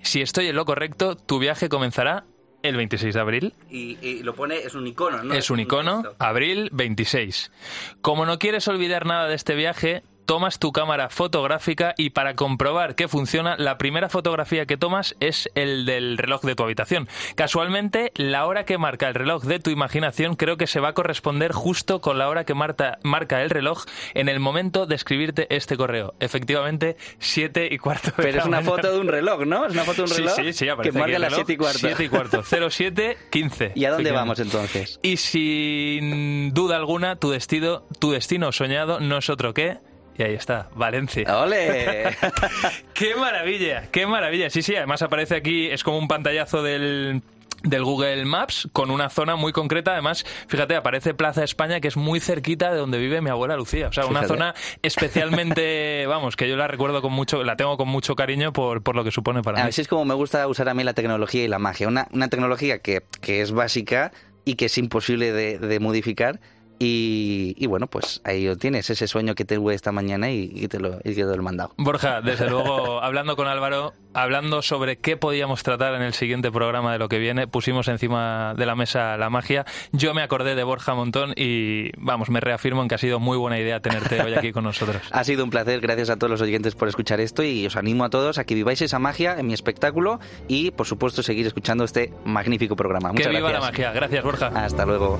Si 0.00 0.22
estoy 0.22 0.46
en 0.46 0.56
lo 0.56 0.64
correcto, 0.64 1.14
tu 1.14 1.38
viaje 1.38 1.68
comenzará 1.68 2.24
el 2.62 2.76
26 2.76 3.14
de 3.14 3.20
abril. 3.20 3.54
Y, 3.70 4.22
lo 4.22 4.34
pone, 4.34 4.56
es 4.56 4.74
un 4.74 4.86
icono, 4.86 5.22
¿no? 5.22 5.34
Es 5.34 5.50
un 5.50 5.60
icono, 5.60 6.02
abril 6.18 6.70
26. 6.72 7.52
Como 8.00 8.24
no 8.24 8.38
quieres 8.38 8.66
olvidar 8.68 9.04
nada 9.04 9.28
de 9.28 9.34
este 9.34 9.54
viaje, 9.54 10.02
tomas 10.32 10.58
tu 10.58 10.72
cámara 10.72 11.10
fotográfica 11.10 11.92
y 11.98 12.08
para 12.08 12.36
comprobar 12.36 12.94
que 12.94 13.06
funciona, 13.06 13.54
la 13.58 13.76
primera 13.76 14.08
fotografía 14.08 14.64
que 14.64 14.78
tomas 14.78 15.14
es 15.20 15.50
el 15.54 15.84
del 15.84 16.16
reloj 16.16 16.40
de 16.40 16.54
tu 16.54 16.62
habitación. 16.62 17.06
Casualmente, 17.34 18.12
la 18.14 18.46
hora 18.46 18.64
que 18.64 18.78
marca 18.78 19.08
el 19.08 19.14
reloj 19.14 19.44
de 19.44 19.58
tu 19.58 19.68
imaginación 19.68 20.34
creo 20.34 20.56
que 20.56 20.66
se 20.66 20.80
va 20.80 20.88
a 20.88 20.92
corresponder 20.94 21.52
justo 21.52 22.00
con 22.00 22.16
la 22.16 22.30
hora 22.30 22.44
que 22.46 22.54
marca, 22.54 22.98
marca 23.02 23.42
el 23.42 23.50
reloj 23.50 23.84
en 24.14 24.30
el 24.30 24.40
momento 24.40 24.86
de 24.86 24.94
escribirte 24.94 25.54
este 25.54 25.76
correo. 25.76 26.14
Efectivamente, 26.18 26.96
7 27.18 27.68
y 27.70 27.76
cuarto. 27.76 28.12
Pero 28.16 28.38
es 28.38 28.46
una 28.46 28.62
foto 28.62 28.90
de 28.90 29.00
un 29.00 29.08
reloj, 29.08 29.44
¿no? 29.44 29.66
Es 29.66 29.74
una 29.74 29.84
foto 29.84 30.04
de 30.04 30.12
un 30.12 30.16
reloj 30.16 30.34
sí, 30.34 30.52
sí, 30.54 30.66
que 30.82 30.92
marca 30.92 31.18
las 31.18 31.34
7 31.34 31.52
y 31.52 31.56
cuarto. 31.58 31.78
7 31.78 32.04
y 32.04 32.08
cuarto, 32.08 32.42
07, 32.70 33.18
15. 33.28 33.72
¿Y 33.74 33.84
a 33.84 33.90
dónde 33.90 34.10
vamos 34.12 34.40
entonces? 34.40 34.98
Y 35.02 35.18
sin 35.18 36.54
duda 36.54 36.76
alguna, 36.76 37.16
tu 37.16 37.28
destino, 37.28 37.82
tu 37.98 38.12
destino 38.12 38.50
soñado 38.50 38.98
no 38.98 39.18
es 39.18 39.28
otro 39.28 39.52
que 39.52 39.91
y 40.16 40.22
ahí 40.22 40.34
está, 40.34 40.68
Valencia. 40.74 41.40
¡Ole! 41.40 42.16
¡Qué 42.94 43.14
maravilla! 43.16 43.88
¡Qué 43.90 44.06
maravilla! 44.06 44.50
Sí, 44.50 44.62
sí, 44.62 44.76
además 44.76 45.02
aparece 45.02 45.36
aquí, 45.36 45.68
es 45.68 45.82
como 45.82 45.98
un 45.98 46.08
pantallazo 46.08 46.62
del 46.62 47.22
del 47.62 47.84
Google 47.84 48.24
Maps 48.24 48.68
con 48.72 48.90
una 48.90 49.08
zona 49.08 49.36
muy 49.36 49.52
concreta. 49.52 49.92
Además, 49.92 50.24
fíjate, 50.48 50.76
aparece 50.76 51.14
Plaza 51.14 51.44
España, 51.44 51.80
que 51.80 51.88
es 51.88 51.96
muy 51.96 52.20
cerquita 52.20 52.72
de 52.72 52.78
donde 52.78 52.98
vive 52.98 53.20
mi 53.20 53.30
abuela 53.30 53.56
Lucía. 53.56 53.88
O 53.88 53.92
sea, 53.92 54.06
una 54.06 54.24
zona 54.24 54.54
especialmente, 54.82 56.06
vamos, 56.08 56.36
que 56.36 56.48
yo 56.48 56.56
la 56.56 56.68
recuerdo 56.68 57.02
con 57.02 57.12
mucho, 57.12 57.44
la 57.44 57.56
tengo 57.56 57.76
con 57.76 57.88
mucho 57.88 58.16
cariño 58.16 58.52
por, 58.52 58.82
por 58.82 58.96
lo 58.96 59.04
que 59.04 59.10
supone 59.10 59.42
para 59.42 59.62
mí. 59.62 59.68
Así 59.68 59.80
es 59.80 59.88
como 59.88 60.04
me 60.04 60.14
gusta 60.14 60.46
usar 60.48 60.68
a 60.68 60.74
mí 60.74 60.84
la 60.84 60.94
tecnología 60.94 61.44
y 61.44 61.48
la 61.48 61.58
magia. 61.58 61.88
Una, 61.88 62.08
una 62.12 62.28
tecnología 62.28 62.80
que, 62.80 63.02
que 63.20 63.40
es 63.42 63.52
básica 63.52 64.12
y 64.44 64.56
que 64.56 64.66
es 64.66 64.78
imposible 64.78 65.32
de, 65.32 65.58
de 65.58 65.80
modificar 65.80 66.40
y, 66.84 67.66
bueno, 67.66 67.86
pues 67.86 68.20
ahí 68.24 68.46
lo 68.46 68.56
tienes, 68.56 68.90
ese 68.90 69.06
sueño 69.06 69.34
que 69.34 69.44
tuve 69.44 69.74
esta 69.74 69.92
mañana 69.92 70.30
y, 70.30 70.66
te 70.68 70.80
lo, 70.80 70.98
y 71.04 71.14
te 71.14 71.22
lo 71.22 71.34
he 71.34 71.38
mandado. 71.38 71.72
Borja, 71.76 72.20
desde 72.20 72.50
luego, 72.50 73.00
hablando 73.00 73.36
con 73.36 73.46
Álvaro, 73.46 73.92
hablando 74.14 74.62
sobre 74.62 74.96
qué 74.98 75.16
podíamos 75.16 75.62
tratar 75.62 75.94
en 75.94 76.02
el 76.02 76.12
siguiente 76.12 76.50
programa 76.50 76.92
de 76.92 76.98
lo 76.98 77.08
que 77.08 77.18
viene, 77.18 77.46
pusimos 77.46 77.86
encima 77.86 78.54
de 78.56 78.66
la 78.66 78.74
mesa 78.74 79.16
la 79.16 79.30
magia. 79.30 79.64
Yo 79.92 80.12
me 80.12 80.22
acordé 80.22 80.56
de 80.56 80.64
Borja 80.64 80.94
Montón 80.94 81.34
y, 81.36 81.90
vamos, 81.98 82.30
me 82.30 82.40
reafirmo 82.40 82.82
en 82.82 82.88
que 82.88 82.96
ha 82.96 82.98
sido 82.98 83.20
muy 83.20 83.36
buena 83.36 83.60
idea 83.60 83.78
tenerte 83.80 84.20
hoy 84.20 84.34
aquí 84.34 84.52
con 84.52 84.64
nosotros. 84.64 85.02
ha 85.12 85.24
sido 85.24 85.44
un 85.44 85.50
placer, 85.50 85.80
gracias 85.80 86.10
a 86.10 86.16
todos 86.16 86.30
los 86.30 86.40
oyentes 86.40 86.74
por 86.74 86.88
escuchar 86.88 87.20
esto 87.20 87.44
y 87.44 87.64
os 87.64 87.76
animo 87.76 88.04
a 88.04 88.10
todos 88.10 88.38
a 88.38 88.44
que 88.44 88.54
viváis 88.54 88.82
esa 88.82 88.98
magia 88.98 89.38
en 89.38 89.46
mi 89.46 89.54
espectáculo 89.54 90.18
y, 90.48 90.72
por 90.72 90.86
supuesto, 90.86 91.22
seguir 91.22 91.46
escuchando 91.46 91.84
este 91.84 92.12
magnífico 92.24 92.74
programa. 92.74 93.12
Muchas 93.12 93.28
que 93.28 93.36
viva 93.36 93.52
la 93.52 93.60
magia. 93.60 93.92
Gracias, 93.92 94.24
Borja. 94.24 94.48
Hasta 94.48 94.84
luego. 94.84 95.18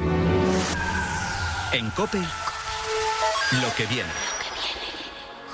En 1.75 1.89
COPE, 1.93 2.19
lo 2.19 3.75
que 3.75 3.87
viene. 3.87 4.11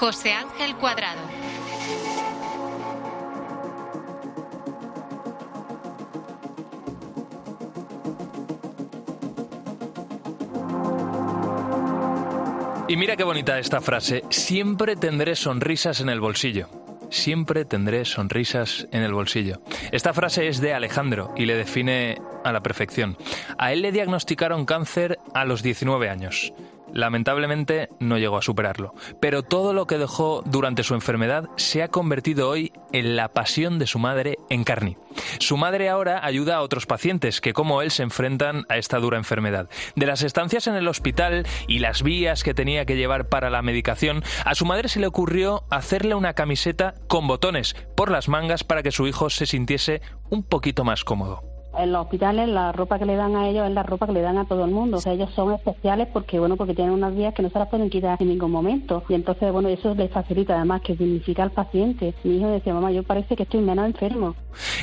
José 0.01 0.33
Ángel 0.33 0.75
Cuadrado. 0.75 1.21
Y 12.89 12.97
mira 12.97 13.17
qué 13.17 13.23
bonita 13.23 13.61
esta 13.61 13.81
frase. 13.81 14.25
Siempre 14.31 14.97
tendré 14.97 15.37
sonrisas 15.37 16.01
en 16.01 16.09
el 16.09 16.21
bolsillo. 16.21 16.69
Siempre 17.11 17.65
tendré 17.65 18.05
sonrisas 18.05 18.87
en 18.93 19.03
el 19.03 19.13
bolsillo. 19.13 19.61
Esta 19.93 20.13
frase 20.13 20.49
es 20.49 20.61
de 20.61 20.75
Alejandro 20.75 21.33
y 21.37 21.47
le 21.47 21.57
define 21.57 22.21
a 22.45 22.53
la 22.53 22.63
perfección. 22.63 23.17
A 23.59 23.73
él 23.73 23.83
le 23.83 23.93
diagnosticaron 23.93 24.65
cáncer 24.65 25.19
a 25.35 25.45
los 25.45 25.63
19 25.63 26.09
años. 26.09 26.53
Lamentablemente 26.93 27.89
no 28.01 28.19
llegó 28.19 28.37
a 28.37 28.43
superarlo, 28.43 28.95
pero 29.21 29.43
todo 29.43 29.73
lo 29.73 29.87
que 29.87 29.99
dejó 29.99 30.43
durante 30.47 30.83
su 30.83 30.95
enfermedad 30.95 31.49
se 31.57 31.83
ha 31.83 31.89
convertido 31.89 32.49
hoy 32.49 32.73
en 32.93 33.17
la 33.17 33.33
pasión 33.33 33.79
de 33.79 33.87
su 33.87 33.99
madre 33.99 34.39
en 34.49 34.65
Carni. 34.65 34.97
Su 35.39 35.57
madre 35.57 35.89
ahora 35.89 36.25
ayuda 36.25 36.57
a 36.57 36.63
otros 36.63 36.87
pacientes 36.87 37.41
que 37.41 37.53
como 37.53 37.83
él 37.83 37.91
se 37.91 38.03
enfrentan 38.03 38.65
a 38.69 38.77
esta 38.77 38.99
dura 38.99 39.19
enfermedad. 39.19 39.69
De 39.97 40.07
las 40.07 40.23
estancias 40.23 40.67
en 40.67 40.75
el 40.75 40.89
hospital 40.89 41.47
y 41.67 41.81
las 41.81 42.03
vías 42.03 42.43
que 42.43 42.55
tenía 42.55 42.85
que 42.85 42.97
llevar 42.97 43.29
para 43.29 43.51
la 43.51 43.63
medicación, 43.63 44.23
a 44.45 44.55
su 44.55 44.65
madre 44.65 44.89
se 44.89 45.01
le 45.01 45.07
ocurrió 45.07 45.65
hacerle 45.71 46.15
una 46.15 46.35
camiseta 46.35 46.95
con 47.09 47.27
botones 47.27 47.77
por 47.97 48.11
las 48.11 48.29
mangas 48.29 48.65
para 48.65 48.83
que 48.83 48.93
su 48.93 49.07
hijo 49.07 49.31
se 49.31 49.47
sintiese 49.47 50.01
un 50.31 50.43
poquito 50.43 50.85
más 50.85 51.05
cómodo 51.05 51.58
en 51.79 51.93
los 51.93 52.03
hospitales 52.03 52.49
la 52.49 52.73
ropa 52.73 52.99
que 52.99 53.07
le 53.07 53.17
dan 53.17 53.37
a 53.37 53.49
ellos 53.49 53.67
es 53.67 53.73
la 53.73 53.83
ropa 53.83 54.07
que 54.07 54.13
le 54.13 54.23
dan 54.23 54.39
a 54.39 54.45
todo 54.45 54.65
el 54.65 54.71
mundo. 54.71 54.99
O 54.99 55.01
sea, 55.01 55.13
ellos 55.13 55.31
son 55.35 55.53
especiales 55.53 56.09
porque, 56.13 56.39
bueno, 56.39 56.57
porque 56.57 56.75
tienen 56.75 56.95
unas 56.95 57.15
vías 57.15 57.35
que 57.35 57.43
no 57.43 57.51
se 57.51 57.59
las 57.59 57.69
pueden 57.69 57.91
quitar 57.91 58.21
en 58.21 58.29
ningún 58.29 58.51
momento. 58.51 59.03
Y 59.09 59.15
entonces, 59.15 59.53
bueno, 59.53 59.69
eso 59.69 59.95
les 59.95 60.11
facilita 60.11 60.57
además 60.57 60.83
que 60.83 60.97
significa 60.97 61.43
al 61.43 61.53
paciente. 61.53 62.15
Mi 62.25 62.39
hijo 62.39 62.49
decía, 62.49 62.75
mamá, 62.75 62.91
yo 62.91 63.03
parece 63.03 63.37
que 63.37 63.45
estoy 63.45 63.61
menos 63.61 63.87
enfermo. 63.87 64.35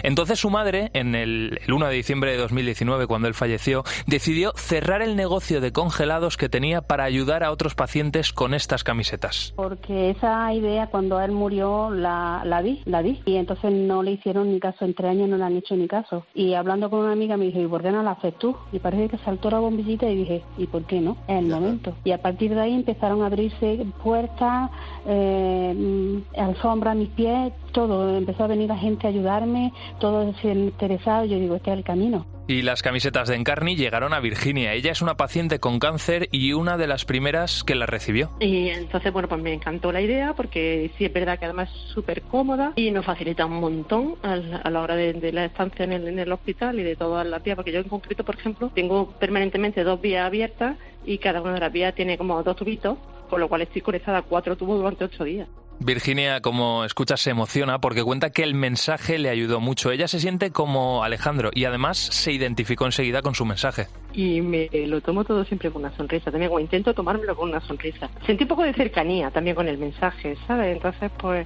Entonces 0.04 0.40
su 0.40 0.50
madre, 0.50 0.92
en 0.94 1.16
el, 1.16 1.60
1 1.68 1.88
de 1.88 1.94
diciembre 1.94 2.32
de 2.32 2.38
2019, 2.38 3.08
cuando 3.08 3.28
él 3.28 3.34
falleció, 3.34 3.84
decidió 4.08 4.54
cerrar 4.56 5.02
el 5.02 5.16
negocio 5.16 5.62
de 5.62 5.72
congelados 5.72 6.38
que 6.38 6.50
tenía 6.50 6.82
para 6.82 7.04
ayudar 7.04 7.44
a 7.44 7.52
otros 7.52 7.76
pacientes 7.76 8.32
con 8.32 8.54
estas 8.54 8.84
camisetas. 8.84 9.54
Porque 9.56 10.12
esa 10.12 10.54
idea, 10.54 10.88
cuando 10.88 11.20
él 11.22 11.32
murió, 11.32 11.90
la, 11.90 12.44
la 12.46 12.62
vi, 12.62 12.82
la 12.86 13.02
vi. 13.02 13.22
Y 13.26 13.36
entonces 13.36 13.72
no 13.72 14.04
le 14.04 14.12
hicieron 14.12 14.52
ni 14.52 14.60
caso, 14.60 14.86
entre 14.86 15.10
años 15.10 15.30
no 15.30 15.38
le 15.38 15.44
han 15.44 15.58
hecho 15.58 15.76
ni 15.76 15.88
caso. 15.88 16.26
Y 16.34 16.54
hablando 16.54 16.85
con 16.90 17.00
una 17.00 17.12
amiga 17.12 17.38
me 17.38 17.46
dijo, 17.46 17.60
¿y 17.60 17.68
por 17.68 17.82
qué 17.82 17.92
no 17.92 18.04
la 18.04 18.12
haces 18.12 18.34
tú? 18.36 18.56
Y 18.72 18.80
parece 18.80 19.10
que 19.10 19.18
saltó 19.20 19.50
la 19.50 19.60
bombillita 19.60 20.10
y 20.10 20.16
dije, 20.16 20.44
¿y 20.58 20.68
por 20.68 20.84
qué 20.84 21.02
no? 21.02 21.18
En 21.28 21.38
el 21.38 21.48
momento. 21.48 21.94
Y 22.04 22.12
a 22.12 22.22
partir 22.22 22.54
de 22.54 22.62
ahí 22.62 22.74
empezaron 22.74 23.22
a 23.24 23.28
abrirse 23.28 23.86
puertas, 24.04 24.70
eh, 25.08 25.74
mm, 25.76 26.40
alfombra 26.40 26.92
a 26.92 26.96
mis 26.96 27.10
pies, 27.10 27.54
todo. 27.72 28.16
Empezó 28.16 28.44
a 28.44 28.48
venir 28.48 28.70
la 28.70 28.78
gente 28.78 29.08
a 29.08 29.10
ayudarme, 29.10 29.74
todos 30.00 30.36
interesados. 30.44 31.30
Yo 31.30 31.38
digo, 31.38 31.56
este 31.56 31.72
es 31.72 31.78
el 31.78 31.84
camino. 31.84 32.26
Y 32.48 32.62
las 32.62 32.84
camisetas 32.84 33.28
de 33.28 33.36
Encarni 33.36 33.76
llegaron 33.76 34.14
a 34.14 34.20
Virginia. 34.20 34.74
Ella 34.74 34.92
es 34.92 35.02
una 35.02 35.18
paciente 35.18 35.60
con 35.60 35.80
cáncer 35.80 36.30
y 36.32 36.54
una 36.54 36.78
de 36.78 36.86
las 36.86 37.04
primeras 37.04 37.64
que 37.64 37.74
la 37.74 37.88
recibió. 37.88 38.30
Y 38.40 38.70
entonces, 38.70 39.12
bueno, 39.12 39.28
pues 39.28 39.42
me 39.42 39.52
encantó 39.52 39.92
la 39.92 40.00
idea 40.00 40.34
porque 40.34 40.92
sí 40.96 41.06
es 41.06 41.14
verdad 41.14 41.40
que 41.40 41.46
además 41.46 41.70
es 41.74 41.92
súper 41.92 42.22
cómoda 42.22 42.74
y 42.76 42.92
nos 42.92 43.04
facilita 43.04 43.48
un 43.48 43.60
montón 43.60 44.16
a 44.22 44.70
la 44.70 44.82
hora 44.82 44.96
de, 44.96 45.32
la 45.32 45.46
estancia 45.46 45.86
en 45.86 45.94
el, 45.94 46.08
en 46.08 46.20
el, 46.20 46.32
hospital 46.32 46.80
y 46.80 46.84
de 46.84 46.96
todas 46.96 47.26
las 47.26 47.44
vías. 47.44 47.56
Porque 47.56 47.72
yo 47.72 47.80
en 47.80 47.90
concreto, 47.90 48.24
por 48.24 48.36
ejemplo, 48.36 48.72
tengo 48.76 49.10
permanentemente 49.20 49.84
dos 49.84 50.00
vías 50.00 50.28
abiertas 50.28 50.78
y 51.04 51.18
cada 51.18 51.42
una 51.42 51.54
de 51.56 51.60
las 51.62 51.74
vías 51.74 51.96
tiene 51.96 52.16
como 52.16 52.44
dos 52.44 52.56
tubitos, 52.56 53.00
con 53.28 53.40
lo 53.40 53.50
cual 53.50 53.64
estoy 53.64 53.82
conectada 53.82 54.20
a 54.20 54.22
cuatro 54.22 54.56
tubos 54.56 54.78
durante 54.78 55.06
ocho 55.06 55.24
días. 55.24 55.48
Virginia, 55.80 56.42
como 56.42 56.86
escuchas, 56.86 57.22
se 57.22 57.32
emociona 57.32 57.80
porque 57.80 58.04
cuenta 58.04 58.30
que 58.30 58.44
el 58.44 58.54
mensaje 58.54 59.20
le 59.20 59.30
ayudó 59.30 59.60
mucho. 59.60 59.92
Ella 59.92 60.08
se 60.08 60.20
siente 60.20 60.52
como 60.52 61.04
Alejandro 61.04 61.52
y 61.54 61.66
además 61.66 61.98
se 61.98 62.32
identificó 62.32 62.86
enseguida 62.86 63.22
con 63.22 63.36
su 63.36 63.46
mensaje. 63.46 63.88
Y 64.14 64.42
me 64.42 64.70
lo 64.88 65.02
tomo 65.02 65.24
todo 65.26 65.44
siempre 65.46 65.70
con 65.72 65.84
una 65.84 65.96
sonrisa, 65.96 66.32
también 66.32 66.52
o 66.54 66.60
intento 66.60 66.94
tomármelo 66.94 67.36
con 67.36 67.50
una 67.50 67.62
sonrisa. 67.62 68.10
Sentí 68.26 68.44
un 68.44 68.48
poco 68.48 68.64
de 68.64 68.74
cercanía 68.74 69.32
también 69.32 69.56
con 69.56 69.68
el 69.68 69.78
mensaje, 69.78 70.38
¿sabes? 70.48 70.76
Entonces, 70.76 71.12
pues 71.18 71.46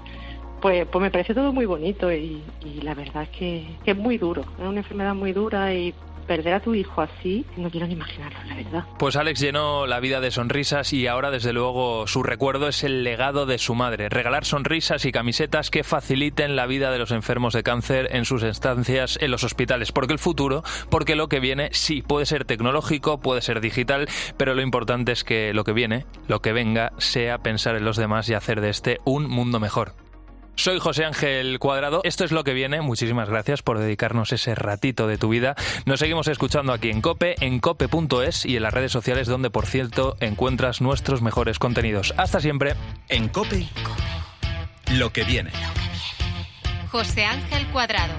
Pues, 0.62 0.86
pues 0.88 1.02
me 1.02 1.10
parece 1.10 1.34
todo 1.34 1.54
muy 1.54 1.66
bonito 1.66 2.12
y, 2.12 2.44
la 2.84 2.94
verdad 2.94 3.24
es 3.24 3.30
que, 3.30 3.66
que, 3.86 3.92
es 3.92 3.98
muy 3.98 4.18
duro, 4.18 4.42
es 4.60 4.66
una 4.66 4.80
enfermedad 4.80 5.16
muy 5.16 5.32
dura 5.32 5.74
y 5.74 5.94
perder 6.30 6.54
a 6.54 6.60
tu 6.60 6.76
hijo 6.76 7.02
así, 7.02 7.44
no 7.58 7.72
quiero 7.72 7.88
ni 7.88 7.94
imaginarlo, 7.94 8.38
la 8.48 8.56
verdad. 8.56 8.84
Pues 9.00 9.16
Alex 9.16 9.40
llenó 9.40 9.88
la 9.88 10.00
vida 10.00 10.22
de 10.22 10.30
sonrisas 10.30 10.94
y 10.94 11.08
ahora, 11.08 11.32
desde 11.32 11.54
luego, 11.54 12.06
su 12.06 12.22
recuerdo 12.22 12.68
es 12.68 12.84
el 12.84 13.04
legado 13.04 13.48
de 13.48 13.58
su 13.58 13.74
madre. 13.74 14.10
Regalar 14.10 14.46
sonrisas 14.46 15.06
y 15.06 15.12
camisetas 15.12 15.72
que 15.72 15.84
faciliten 15.84 16.56
la 16.56 16.68
vida 16.68 16.92
de 16.92 17.00
los 17.00 17.10
enfermos 17.10 17.54
de 17.54 17.64
cáncer 17.64 18.10
en 18.16 18.26
sus 18.26 18.44
estancias 18.44 19.18
en 19.20 19.32
los 19.32 19.44
hospitales. 19.44 19.92
Porque 19.92 20.14
el 20.14 20.20
futuro, 20.20 20.62
porque 20.92 21.16
lo 21.16 21.30
que 21.30 21.40
viene, 21.40 21.70
sí, 21.72 22.04
puede 22.04 22.28
ser 22.28 22.46
tecnológico, 22.46 23.20
puede 23.20 23.42
ser 23.42 23.60
digital, 23.60 24.08
pero 24.38 24.54
lo 24.54 24.62
importante 24.62 25.14
es 25.14 25.24
que 25.24 25.52
lo 25.56 25.64
que 25.64 25.74
viene, 25.74 26.06
lo 26.28 26.44
que 26.44 26.54
venga, 26.54 26.94
sea 27.00 27.40
pensar 27.40 27.76
en 27.76 27.86
los 27.86 27.98
demás 27.98 28.30
y 28.30 28.36
hacer 28.36 28.62
de 28.62 28.70
este 28.70 29.00
un 29.04 29.28
mundo 29.28 29.60
mejor. 29.60 30.09
Soy 30.60 30.78
José 30.78 31.06
Ángel 31.06 31.58
Cuadrado. 31.58 32.02
Esto 32.04 32.26
es 32.26 32.34
lo 32.34 32.44
que 32.44 32.54
viene. 32.54 32.82
Muchísimas 32.82 33.30
gracias 33.30 33.62
por 33.62 33.80
dedicarnos 33.80 34.34
ese 34.34 34.56
ratito 34.56 35.08
de 35.08 35.18
tu 35.18 35.30
vida. 35.30 35.56
Nos 35.86 36.02
seguimos 36.02 36.28
escuchando 36.28 36.74
aquí 36.74 36.90
en 36.90 37.00
Cope, 37.00 37.36
en 37.40 37.62
cope.es 37.62 38.46
y 38.46 38.58
en 38.58 38.64
las 38.64 38.74
redes 38.74 38.92
sociales 38.92 39.30
donde, 39.30 39.50
por 39.50 39.66
cierto, 39.66 40.18
encuentras 40.20 40.82
nuestros 40.82 41.22
mejores 41.22 41.60
contenidos. 41.60 42.14
Hasta 42.18 42.42
siempre. 42.42 42.76
En 43.08 43.30
Cope, 43.30 43.70
lo 44.92 45.14
que 45.14 45.24
viene. 45.24 45.52
José 46.92 47.24
Ángel 47.24 47.66
Cuadrado. 47.68 48.16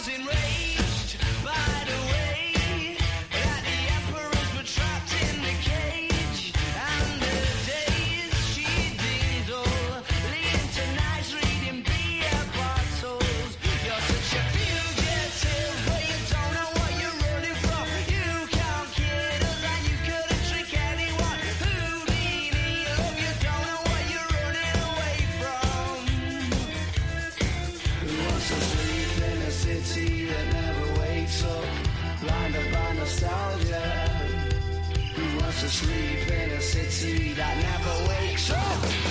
rising 0.00 0.24
rage. 0.24 0.59
city 29.78 30.24
that 30.26 30.52
never 30.52 31.00
wakes 31.00 31.44
up, 31.44 31.64
blinded 32.20 32.72
by 32.72 32.92
nostalgia. 32.94 33.80
Who 35.14 35.38
wants 35.40 35.60
to 35.60 35.68
sleep 35.68 36.28
in 36.28 36.50
a 36.50 36.60
city 36.60 37.34
that 37.34 37.56
never 37.56 38.08
wakes 38.08 38.50
up? 38.50 39.10